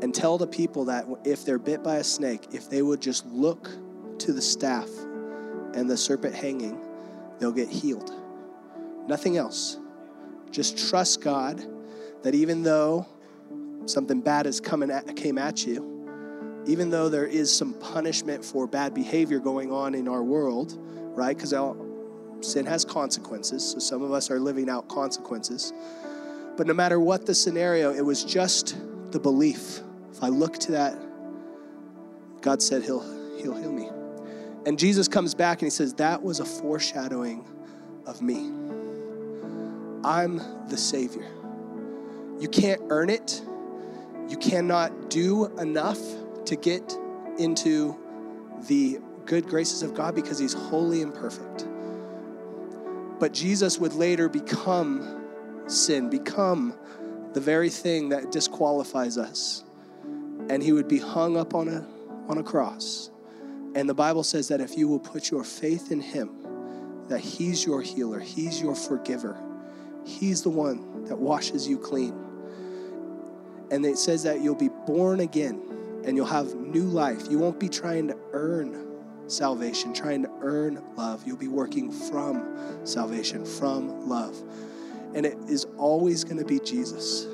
And 0.00 0.14
tell 0.14 0.38
the 0.38 0.46
people 0.46 0.84
that 0.86 1.06
if 1.24 1.44
they're 1.44 1.58
bit 1.58 1.82
by 1.82 1.96
a 1.96 2.04
snake, 2.04 2.48
if 2.52 2.70
they 2.70 2.82
would 2.82 3.00
just 3.00 3.26
look 3.26 3.68
to 4.18 4.32
the 4.32 4.42
staff 4.42 4.88
and 5.74 5.90
the 5.90 5.96
serpent 5.96 6.34
hanging, 6.34 6.80
they'll 7.38 7.52
get 7.52 7.68
healed. 7.68 8.12
Nothing 9.06 9.36
else. 9.36 9.78
Just 10.50 10.88
trust 10.88 11.20
God 11.20 11.64
that 12.22 12.34
even 12.34 12.62
though 12.62 13.06
something 13.86 14.20
bad 14.20 14.46
is 14.46 14.60
coming 14.60 14.90
at, 14.90 15.16
came 15.16 15.38
at 15.38 15.66
you, 15.66 16.62
even 16.66 16.90
though 16.90 17.08
there 17.08 17.26
is 17.26 17.54
some 17.54 17.72
punishment 17.74 18.44
for 18.44 18.66
bad 18.66 18.94
behavior 18.94 19.38
going 19.38 19.72
on 19.72 19.94
in 19.94 20.06
our 20.06 20.22
world, 20.22 20.76
right? 21.16 21.36
Because 21.36 21.52
sin 22.40 22.66
has 22.66 22.84
consequences. 22.84 23.72
So 23.72 23.78
some 23.78 24.02
of 24.02 24.12
us 24.12 24.30
are 24.30 24.38
living 24.38 24.68
out 24.68 24.88
consequences. 24.88 25.72
But 26.56 26.66
no 26.66 26.74
matter 26.74 26.98
what 26.98 27.26
the 27.26 27.34
scenario, 27.34 27.92
it 27.92 28.04
was 28.04 28.24
just 28.24 28.76
the 29.12 29.20
belief. 29.20 29.80
If 30.12 30.22
I 30.22 30.28
look 30.28 30.58
to 30.58 30.72
that, 30.72 30.98
God 32.40 32.62
said 32.62 32.82
he'll 32.82 33.04
he'll 33.38 33.56
heal 33.56 33.72
me. 33.72 33.88
And 34.66 34.78
Jesus 34.78 35.08
comes 35.08 35.34
back 35.34 35.62
and 35.62 35.66
he 35.66 35.70
says, 35.70 35.94
That 35.94 36.22
was 36.22 36.40
a 36.40 36.44
foreshadowing 36.44 37.46
of 38.06 38.20
me. 38.22 38.50
I'm 40.04 40.40
the 40.68 40.76
Savior. 40.76 41.26
You 42.40 42.48
can't 42.48 42.80
earn 42.90 43.10
it. 43.10 43.42
You 44.28 44.36
cannot 44.36 45.10
do 45.10 45.46
enough 45.58 45.98
to 46.46 46.56
get 46.56 46.96
into 47.38 47.96
the 48.66 48.98
good 49.26 49.46
graces 49.46 49.82
of 49.82 49.94
God 49.94 50.14
because 50.14 50.38
He's 50.38 50.54
holy 50.54 51.02
and 51.02 51.14
perfect. 51.14 51.67
But 53.18 53.32
Jesus 53.32 53.78
would 53.78 53.94
later 53.94 54.28
become 54.28 55.24
sin, 55.66 56.08
become 56.08 56.74
the 57.32 57.40
very 57.40 57.70
thing 57.70 58.08
that 58.10 58.30
disqualifies 58.30 59.18
us. 59.18 59.64
And 60.48 60.62
He 60.62 60.72
would 60.72 60.88
be 60.88 60.98
hung 60.98 61.36
up 61.36 61.54
on 61.54 61.68
a, 61.68 61.86
on 62.28 62.38
a 62.38 62.42
cross. 62.42 63.10
And 63.74 63.88
the 63.88 63.94
Bible 63.94 64.22
says 64.22 64.48
that 64.48 64.60
if 64.60 64.76
you 64.76 64.88
will 64.88 65.00
put 65.00 65.30
your 65.30 65.44
faith 65.44 65.92
in 65.92 66.00
Him, 66.00 66.30
that 67.08 67.20
He's 67.20 67.64
your 67.64 67.82
healer, 67.82 68.20
He's 68.20 68.60
your 68.60 68.74
forgiver, 68.74 69.36
He's 70.04 70.42
the 70.42 70.50
one 70.50 71.04
that 71.04 71.18
washes 71.18 71.68
you 71.68 71.78
clean. 71.78 72.14
And 73.70 73.84
it 73.84 73.98
says 73.98 74.22
that 74.22 74.40
you'll 74.40 74.54
be 74.54 74.70
born 74.86 75.20
again 75.20 75.60
and 76.04 76.16
you'll 76.16 76.26
have 76.26 76.54
new 76.54 76.84
life. 76.84 77.30
You 77.30 77.38
won't 77.38 77.60
be 77.60 77.68
trying 77.68 78.08
to 78.08 78.16
earn 78.32 78.87
salvation, 79.28 79.92
trying 79.92 80.22
to 80.22 80.30
earn 80.40 80.82
love. 80.96 81.26
You'll 81.26 81.36
be 81.36 81.48
working 81.48 81.90
from 81.90 82.58
salvation, 82.84 83.44
from 83.44 84.08
love. 84.08 84.36
And 85.14 85.24
it 85.24 85.38
is 85.48 85.66
always 85.76 86.24
going 86.24 86.38
to 86.38 86.44
be 86.44 86.58
Jesus. 86.58 87.26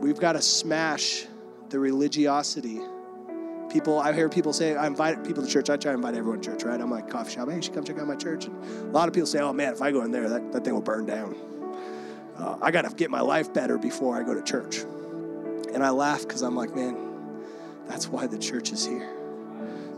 We've 0.00 0.18
got 0.18 0.32
to 0.32 0.42
smash 0.42 1.26
the 1.68 1.78
religiosity. 1.78 2.80
People, 3.70 3.98
I 3.98 4.12
hear 4.12 4.28
people 4.28 4.52
say, 4.52 4.74
I 4.76 4.86
invite 4.86 5.24
people 5.24 5.44
to 5.44 5.48
church. 5.48 5.70
I 5.70 5.76
try 5.76 5.92
to 5.92 5.96
invite 5.96 6.14
everyone 6.14 6.40
to 6.40 6.50
church, 6.50 6.64
right? 6.64 6.80
I'm 6.80 6.90
like, 6.90 7.08
coffee 7.08 7.32
shop, 7.32 7.48
hey, 7.48 7.56
you 7.56 7.62
should 7.62 7.74
come 7.74 7.84
check 7.84 7.98
out 7.98 8.06
my 8.06 8.16
church. 8.16 8.46
And 8.46 8.56
a 8.64 8.90
lot 8.90 9.08
of 9.08 9.14
people 9.14 9.26
say, 9.26 9.40
oh 9.40 9.52
man, 9.52 9.72
if 9.72 9.80
I 9.80 9.92
go 9.92 10.02
in 10.02 10.10
there, 10.10 10.28
that, 10.28 10.52
that 10.52 10.64
thing 10.64 10.74
will 10.74 10.82
burn 10.82 11.06
down. 11.06 11.36
Uh, 12.36 12.58
I 12.60 12.70
got 12.70 12.82
to 12.82 12.94
get 12.94 13.10
my 13.10 13.20
life 13.20 13.52
better 13.54 13.78
before 13.78 14.18
I 14.18 14.24
go 14.24 14.34
to 14.34 14.42
church. 14.42 14.78
And 15.72 15.82
I 15.82 15.90
laugh 15.90 16.22
because 16.22 16.42
I'm 16.42 16.56
like, 16.56 16.74
man, 16.74 16.96
that's 17.86 18.08
why 18.08 18.26
the 18.26 18.38
church 18.38 18.72
is 18.72 18.84
here. 18.84 19.21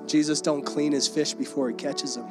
Jesus 0.07 0.40
don't 0.40 0.62
clean 0.62 0.92
his 0.92 1.09
fish 1.09 1.34
before 1.34 1.68
he 1.68 1.74
catches 1.74 2.16
them. 2.16 2.28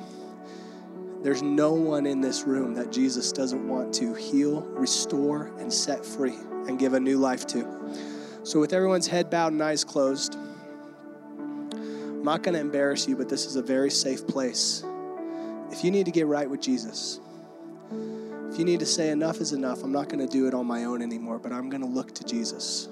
There's 1.23 1.41
no 1.41 1.73
one 1.73 2.05
in 2.05 2.19
this 2.19 2.43
room 2.43 2.73
that 2.75 2.91
Jesus 2.91 3.31
doesn't 3.31 3.67
want 3.67 3.93
to 3.95 4.13
heal, 4.13 4.61
restore, 4.61 5.53
and 5.57 5.71
set 5.71 6.05
free 6.05 6.35
and 6.67 6.77
give 6.77 6.93
a 6.93 6.99
new 6.99 7.17
life 7.17 7.47
to. 7.47 7.65
So, 8.43 8.59
with 8.59 8.73
everyone's 8.73 9.07
head 9.07 9.29
bowed 9.29 9.53
and 9.53 9.63
eyes 9.63 9.85
closed, 9.85 10.35
I'm 11.71 12.23
not 12.23 12.43
going 12.43 12.55
to 12.55 12.59
embarrass 12.59 13.07
you, 13.07 13.15
but 13.15 13.29
this 13.29 13.45
is 13.45 13.55
a 13.55 13.61
very 13.61 13.89
safe 13.89 14.27
place. 14.27 14.83
If 15.71 15.83
you 15.83 15.91
need 15.91 16.05
to 16.05 16.11
get 16.11 16.27
right 16.27 16.49
with 16.49 16.61
Jesus, 16.61 17.21
if 18.51 18.59
you 18.59 18.65
need 18.65 18.81
to 18.81 18.85
say 18.85 19.09
enough 19.09 19.39
is 19.41 19.53
enough, 19.53 19.81
I'm 19.81 19.91
not 19.91 20.09
going 20.09 20.19
to 20.19 20.31
do 20.31 20.47
it 20.47 20.53
on 20.53 20.67
my 20.67 20.83
own 20.83 21.01
anymore, 21.01 21.39
but 21.39 21.51
I'm 21.51 21.69
going 21.69 21.81
to 21.81 21.87
look 21.87 22.13
to 22.15 22.23
Jesus. 22.23 22.87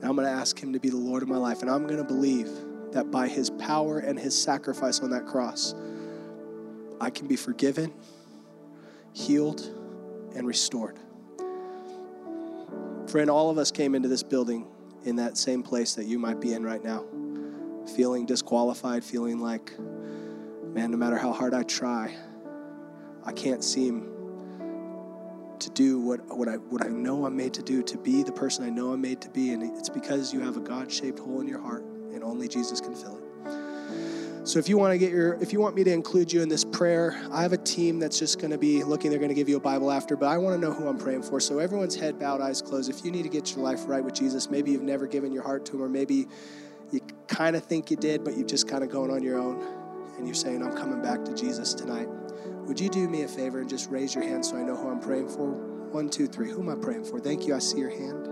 And 0.00 0.04
I'm 0.04 0.16
going 0.16 0.26
to 0.26 0.32
ask 0.32 0.60
Him 0.62 0.72
to 0.72 0.80
be 0.80 0.90
the 0.90 0.96
Lord 0.96 1.22
of 1.22 1.28
my 1.28 1.36
life. 1.36 1.62
And 1.62 1.70
I'm 1.70 1.86
going 1.86 1.98
to 1.98 2.04
believe 2.04 2.50
that 2.94 3.10
by 3.10 3.28
His 3.28 3.50
power 3.50 3.98
and 3.98 4.18
His 4.18 4.40
sacrifice 4.40 5.00
on 5.00 5.10
that 5.10 5.26
cross, 5.26 5.74
I 7.00 7.10
can 7.10 7.26
be 7.26 7.36
forgiven, 7.36 7.92
healed, 9.12 9.60
and 10.34 10.46
restored. 10.46 10.98
Friend, 13.08 13.28
all 13.30 13.50
of 13.50 13.58
us 13.58 13.70
came 13.70 13.94
into 13.94 14.08
this 14.08 14.22
building 14.22 14.66
in 15.04 15.16
that 15.16 15.36
same 15.36 15.62
place 15.62 15.94
that 15.94 16.06
you 16.06 16.18
might 16.18 16.40
be 16.40 16.54
in 16.54 16.64
right 16.64 16.82
now, 16.82 17.04
feeling 17.94 18.26
disqualified, 18.26 19.04
feeling 19.04 19.38
like, 19.38 19.78
man, 19.78 20.90
no 20.90 20.96
matter 20.96 21.16
how 21.16 21.32
hard 21.32 21.54
I 21.54 21.62
try, 21.62 22.16
I 23.24 23.32
can't 23.32 23.62
seem 23.62 24.10
to 25.60 25.70
do 25.70 26.00
what, 26.00 26.20
what, 26.36 26.48
I, 26.48 26.56
what 26.56 26.84
I 26.84 26.88
know 26.88 27.24
I'm 27.26 27.36
made 27.36 27.54
to 27.54 27.62
do, 27.62 27.82
to 27.84 27.98
be 27.98 28.22
the 28.22 28.32
person 28.32 28.64
I 28.64 28.70
know 28.70 28.92
I'm 28.92 29.00
made 29.00 29.20
to 29.22 29.30
be. 29.30 29.52
And 29.52 29.62
it's 29.78 29.88
because 29.88 30.32
you 30.32 30.40
have 30.40 30.56
a 30.56 30.60
God 30.60 30.90
shaped 30.90 31.18
hole 31.18 31.40
in 31.40 31.48
your 31.48 31.60
heart, 31.60 31.84
and 32.14 32.24
only 32.24 32.48
Jesus 32.48 32.80
can 32.80 32.94
fill 32.94 33.18
it. 33.18 33.24
So 34.46 34.58
if 34.58 34.68
you 34.68 34.76
want 34.76 34.92
to 34.92 34.98
get 34.98 35.10
your 35.10 35.34
if 35.40 35.54
you 35.54 35.60
want 35.60 35.74
me 35.74 35.84
to 35.84 35.90
include 35.90 36.30
you 36.30 36.42
in 36.42 36.50
this 36.50 36.64
prayer, 36.64 37.18
I 37.32 37.40
have 37.40 37.54
a 37.54 37.58
team 37.58 37.98
that's 37.98 38.18
just 38.18 38.38
going 38.38 38.50
to 38.50 38.58
be 38.58 38.84
looking 38.84 39.10
they're 39.10 39.18
going 39.18 39.30
to 39.30 39.34
give 39.34 39.48
you 39.48 39.56
a 39.56 39.60
Bible 39.60 39.90
after, 39.90 40.16
but 40.16 40.26
I 40.26 40.36
want 40.36 40.54
to 40.54 40.60
know 40.60 40.72
who 40.72 40.86
I'm 40.86 40.98
praying 40.98 41.22
for. 41.22 41.40
So 41.40 41.60
everyone's 41.60 41.96
head 41.96 42.18
bowed, 42.18 42.42
eyes 42.42 42.60
closed. 42.60 42.90
If 42.90 43.06
you 43.06 43.10
need 43.10 43.22
to 43.22 43.30
get 43.30 43.56
your 43.56 43.64
life 43.64 43.84
right 43.86 44.04
with 44.04 44.14
Jesus, 44.14 44.50
maybe 44.50 44.70
you've 44.70 44.82
never 44.82 45.06
given 45.06 45.32
your 45.32 45.42
heart 45.42 45.64
to 45.66 45.76
him 45.76 45.82
or 45.82 45.88
maybe 45.88 46.26
you 46.92 47.00
kind 47.26 47.56
of 47.56 47.64
think 47.64 47.90
you 47.90 47.96
did, 47.96 48.22
but 48.22 48.36
you've 48.36 48.46
just 48.46 48.68
kind 48.68 48.84
of 48.84 48.90
going 48.90 49.10
on 49.10 49.22
your 49.22 49.38
own 49.38 49.66
and 50.18 50.26
you're 50.26 50.34
saying 50.34 50.62
I'm 50.62 50.76
coming 50.76 51.00
back 51.00 51.24
to 51.24 51.34
Jesus 51.34 51.72
tonight. 51.72 52.08
Would 52.66 52.78
you 52.78 52.90
do 52.90 53.08
me 53.08 53.22
a 53.22 53.28
favor 53.28 53.60
and 53.60 53.68
just 53.68 53.90
raise 53.90 54.14
your 54.14 54.24
hand 54.24 54.44
so 54.44 54.56
I 54.56 54.62
know 54.62 54.76
who 54.76 54.88
I'm 54.88 55.00
praying 55.00 55.30
for? 55.30 55.52
One, 55.90 56.10
two, 56.10 56.26
three. 56.26 56.50
Who 56.50 56.60
am 56.60 56.68
I 56.68 56.74
praying 56.82 57.04
for? 57.04 57.18
Thank 57.18 57.46
you. 57.46 57.54
I 57.54 57.60
see 57.60 57.78
your 57.78 57.90
hand. 57.90 58.28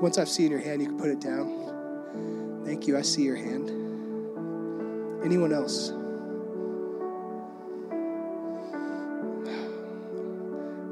Once 0.00 0.18
I've 0.18 0.28
seen 0.28 0.50
your 0.52 0.60
hand, 0.60 0.82
you 0.82 0.88
can 0.88 0.98
put 0.98 1.10
it 1.10 1.20
down. 1.20 1.75
Thank 2.64 2.86
you. 2.86 2.96
I 2.96 3.02
see 3.02 3.22
your 3.22 3.36
hand. 3.36 3.70
Anyone 5.24 5.52
else? 5.52 5.90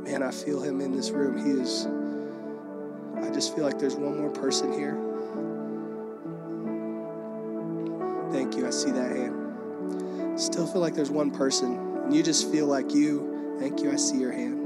Man, 0.05 0.23
I 0.23 0.31
feel 0.31 0.61
him 0.63 0.81
in 0.81 0.93
this 0.93 1.11
room. 1.11 1.37
He 1.37 1.51
is, 1.61 1.87
I 3.27 3.31
just 3.33 3.55
feel 3.55 3.65
like 3.65 3.79
there's 3.79 3.97
one 3.97 4.19
more 4.19 4.31
person 4.31 4.73
here. 4.73 4.97
Thank 8.33 8.57
you. 8.57 8.67
I 8.67 8.71
see 8.71 8.91
that 8.91 9.11
hand. 9.11 10.41
Still 10.41 10.67
feel 10.67 10.81
like 10.81 10.95
there's 10.95 11.11
one 11.11 11.31
person, 11.31 11.77
and 12.05 12.15
you 12.15 12.23
just 12.23 12.51
feel 12.51 12.67
like 12.67 12.93
you, 12.93 13.57
thank 13.61 13.81
you. 13.81 13.93
I 13.93 13.97
see 13.97 14.19
your 14.19 14.33
hand. 14.33 14.61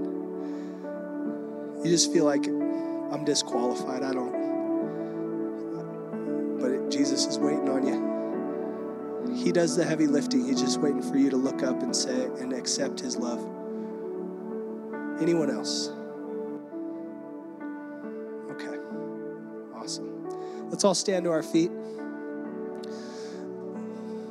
You 1.85 1.91
just 1.91 2.11
feel 2.13 2.25
like 2.25 2.47
I'm 2.47 3.25
disqualified. 3.25 4.03
I 4.03 4.13
don't, 4.13 4.35
Jesus 7.19 7.33
is 7.35 7.39
waiting 7.41 7.69
on 7.69 7.85
you. 7.85 9.35
He 9.35 9.51
does 9.51 9.77
the 9.77 9.85
heavy 9.85 10.07
lifting. 10.07 10.45
He's 10.45 10.61
just 10.61 10.79
waiting 10.79 11.03
for 11.03 11.17
you 11.19 11.31
to 11.31 11.37
look 11.37 11.65
up 11.65 11.83
and 11.83 11.95
say 11.95 12.27
and 12.39 12.53
accept 12.53 13.01
his 13.01 13.17
love. 13.17 13.41
Anyone 15.21 15.51
else? 15.51 15.89
Okay. 18.53 18.79
Awesome. 19.75 20.71
Let's 20.71 20.85
all 20.85 20.95
stand 20.95 21.25
to 21.25 21.33
our 21.33 21.43
feet. 21.43 21.73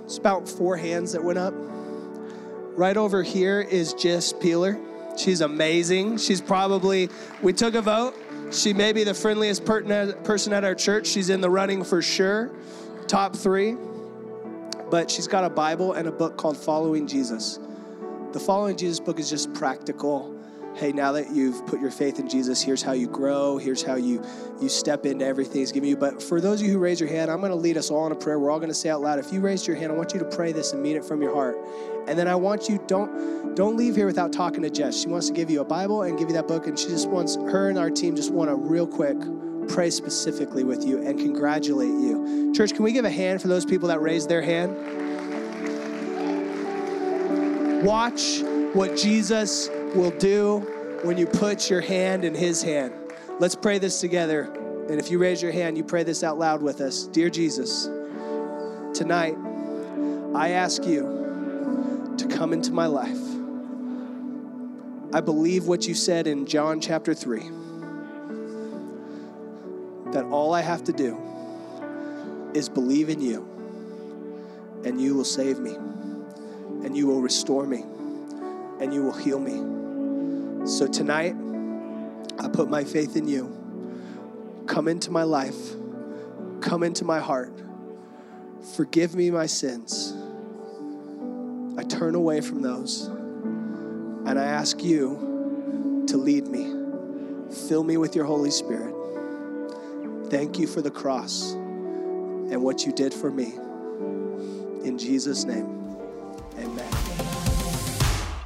It's 0.05 0.17
about 0.17 0.47
four 0.47 0.77
hands 0.77 1.11
that 1.11 1.21
went 1.21 1.39
up. 1.39 1.53
Right 1.57 2.95
over 2.95 3.21
here 3.21 3.59
is 3.59 3.95
Jess 3.95 4.31
Peeler. 4.31 4.79
She's 5.17 5.41
amazing. 5.41 6.19
She's 6.19 6.39
probably, 6.39 7.09
we 7.41 7.51
took 7.51 7.75
a 7.75 7.81
vote. 7.81 8.15
She 8.51 8.73
may 8.73 8.93
be 8.93 9.03
the 9.03 9.13
friendliest 9.13 9.65
person 9.65 10.53
at 10.53 10.63
our 10.63 10.75
church. 10.75 11.07
She's 11.07 11.29
in 11.29 11.41
the 11.41 11.49
running 11.49 11.83
for 11.83 12.01
sure, 12.01 12.51
top 13.07 13.35
three 13.35 13.75
but 14.89 15.11
she's 15.11 15.27
got 15.27 15.43
a 15.43 15.49
Bible 15.49 15.93
and 15.93 16.07
a 16.07 16.11
book 16.11 16.37
called 16.37 16.57
Following 16.57 17.07
Jesus. 17.07 17.59
The 18.31 18.39
Following 18.39 18.77
Jesus 18.77 18.99
book 18.99 19.19
is 19.19 19.29
just 19.29 19.53
practical. 19.53 20.36
Hey, 20.77 20.91
now 20.91 21.11
that 21.13 21.31
you've 21.31 21.65
put 21.65 21.81
your 21.81 21.89
faith 21.89 22.19
in 22.19 22.29
Jesus, 22.29 22.61
here's 22.61 22.83
how 22.83 22.91
you 22.91 23.07
grow. 23.07 23.57
Here's 23.57 23.81
how 23.81 23.95
you 23.95 24.23
you 24.61 24.69
step 24.69 25.07
into 25.07 25.25
everything 25.25 25.61
He's 25.61 25.71
given 25.71 25.89
you. 25.89 25.97
But 25.97 26.21
for 26.21 26.39
those 26.39 26.61
of 26.61 26.67
you 26.67 26.73
who 26.73 26.79
raise 26.79 26.99
your 26.99 27.09
hand, 27.09 27.31
I'm 27.31 27.39
going 27.39 27.51
to 27.51 27.57
lead 27.57 27.77
us 27.77 27.89
all 27.89 28.05
in 28.05 28.11
a 28.11 28.15
prayer. 28.15 28.37
We're 28.37 28.51
all 28.51 28.59
going 28.59 28.69
to 28.69 28.75
say 28.75 28.89
out 28.89 29.01
loud. 29.01 29.17
If 29.17 29.33
you 29.33 29.39
raised 29.39 29.65
your 29.65 29.75
hand, 29.75 29.91
I 29.91 29.95
want 29.95 30.13
you 30.13 30.19
to 30.19 30.25
pray 30.25 30.51
this 30.51 30.73
and 30.73 30.83
mean 30.83 30.95
it 30.95 31.03
from 31.03 31.19
your 31.19 31.33
heart. 31.33 31.57
And 32.07 32.17
then 32.17 32.27
I 32.27 32.35
want 32.35 32.69
you 32.69 32.79
don't 32.85 33.55
don't 33.55 33.75
leave 33.75 33.95
here 33.95 34.05
without 34.05 34.31
talking 34.31 34.61
to 34.61 34.69
Jess. 34.69 35.01
She 35.01 35.07
wants 35.07 35.25
to 35.27 35.33
give 35.33 35.49
you 35.49 35.61
a 35.61 35.65
Bible 35.65 36.03
and 36.03 36.15
give 36.15 36.27
you 36.27 36.35
that 36.35 36.47
book, 36.47 36.67
and 36.67 36.77
she 36.77 36.89
just 36.89 37.09
wants 37.09 37.37
her 37.37 37.69
and 37.69 37.79
our 37.79 37.89
team 37.89 38.15
just 38.15 38.31
want 38.31 38.51
to 38.51 38.55
real 38.55 38.85
quick 38.85 39.17
pray 39.67 39.89
specifically 39.89 40.63
with 40.63 40.85
you 40.85 41.01
and 41.01 41.19
congratulate 41.19 41.89
you. 41.89 42.53
Church, 42.55 42.73
can 42.73 42.83
we 42.83 42.91
give 42.91 43.03
a 43.03 43.09
hand 43.09 43.41
for 43.41 43.47
those 43.47 43.65
people 43.65 43.87
that 43.87 43.99
raised 43.99 44.29
their 44.29 44.41
hand? 44.41 44.75
Watch 47.83 48.41
what 48.73 48.95
Jesus 48.95 49.69
will 49.95 50.11
do 50.11 50.59
when 51.03 51.17
you 51.17 51.25
put 51.25 51.69
your 51.69 51.81
hand 51.81 52.25
in 52.25 52.33
his 52.33 52.61
hand. 52.61 52.93
Let's 53.39 53.55
pray 53.55 53.79
this 53.79 54.01
together. 54.01 54.51
And 54.89 54.99
if 54.99 55.11
you 55.11 55.19
raise 55.19 55.41
your 55.41 55.51
hand, 55.51 55.77
you 55.77 55.83
pray 55.83 56.03
this 56.03 56.23
out 56.23 56.39
loud 56.39 56.61
with 56.61 56.81
us. 56.81 57.07
Dear 57.07 57.29
Jesus, 57.29 57.85
tonight 58.93 59.35
I 60.35 60.51
ask 60.51 60.85
you 60.85 62.13
to 62.17 62.27
come 62.27 62.53
into 62.53 62.71
my 62.71 62.87
life. 62.87 63.17
I 65.13 65.21
believe 65.21 65.67
what 65.67 65.87
you 65.87 65.93
said 65.93 66.27
in 66.27 66.45
John 66.45 66.81
chapter 66.81 67.13
3 67.13 67.39
that 70.11 70.23
all 70.25 70.53
I 70.53 70.61
have 70.61 70.83
to 70.85 70.93
do 70.93 71.17
is 72.53 72.69
believe 72.69 73.09
in 73.09 73.21
you, 73.21 73.47
and 74.85 74.99
you 75.01 75.15
will 75.15 75.25
save 75.25 75.59
me, 75.59 75.75
and 75.75 76.95
you 76.95 77.07
will 77.07 77.21
restore 77.21 77.65
me, 77.65 77.83
and 78.79 78.93
you 78.93 79.03
will 79.03 79.13
heal 79.13 79.39
me. 79.39 79.76
So 80.67 80.85
tonight, 80.85 81.33
I 82.37 82.49
put 82.49 82.69
my 82.69 82.83
faith 82.83 83.15
in 83.15 83.25
you. 83.25 84.65
Come 84.67 84.89
into 84.89 85.11
my 85.11 85.23
life, 85.23 85.55
come 86.59 86.83
into 86.83 87.05
my 87.05 87.19
heart. 87.19 87.53
Forgive 88.75 89.15
me 89.15 89.31
my 89.31 89.45
sins. 89.45 90.13
I 91.77 91.83
turn 91.83 92.15
away 92.15 92.41
from 92.41 92.61
those, 92.61 93.07
and 93.07 94.37
I 94.37 94.43
ask 94.43 94.83
you 94.83 96.03
to 96.09 96.17
lead 96.17 96.47
me. 96.47 96.75
Fill 97.69 97.85
me 97.85 97.95
with 97.95 98.13
your 98.13 98.25
Holy 98.25 98.51
Spirit. 98.51 98.93
Thank 100.29 100.59
you 100.59 100.67
for 100.67 100.81
the 100.81 100.91
cross 100.91 101.53
and 101.53 102.61
what 102.61 102.85
you 102.85 102.91
did 102.91 103.13
for 103.13 103.31
me. 103.31 103.53
In 104.85 104.97
Jesus' 104.97 105.45
name. 105.45 105.86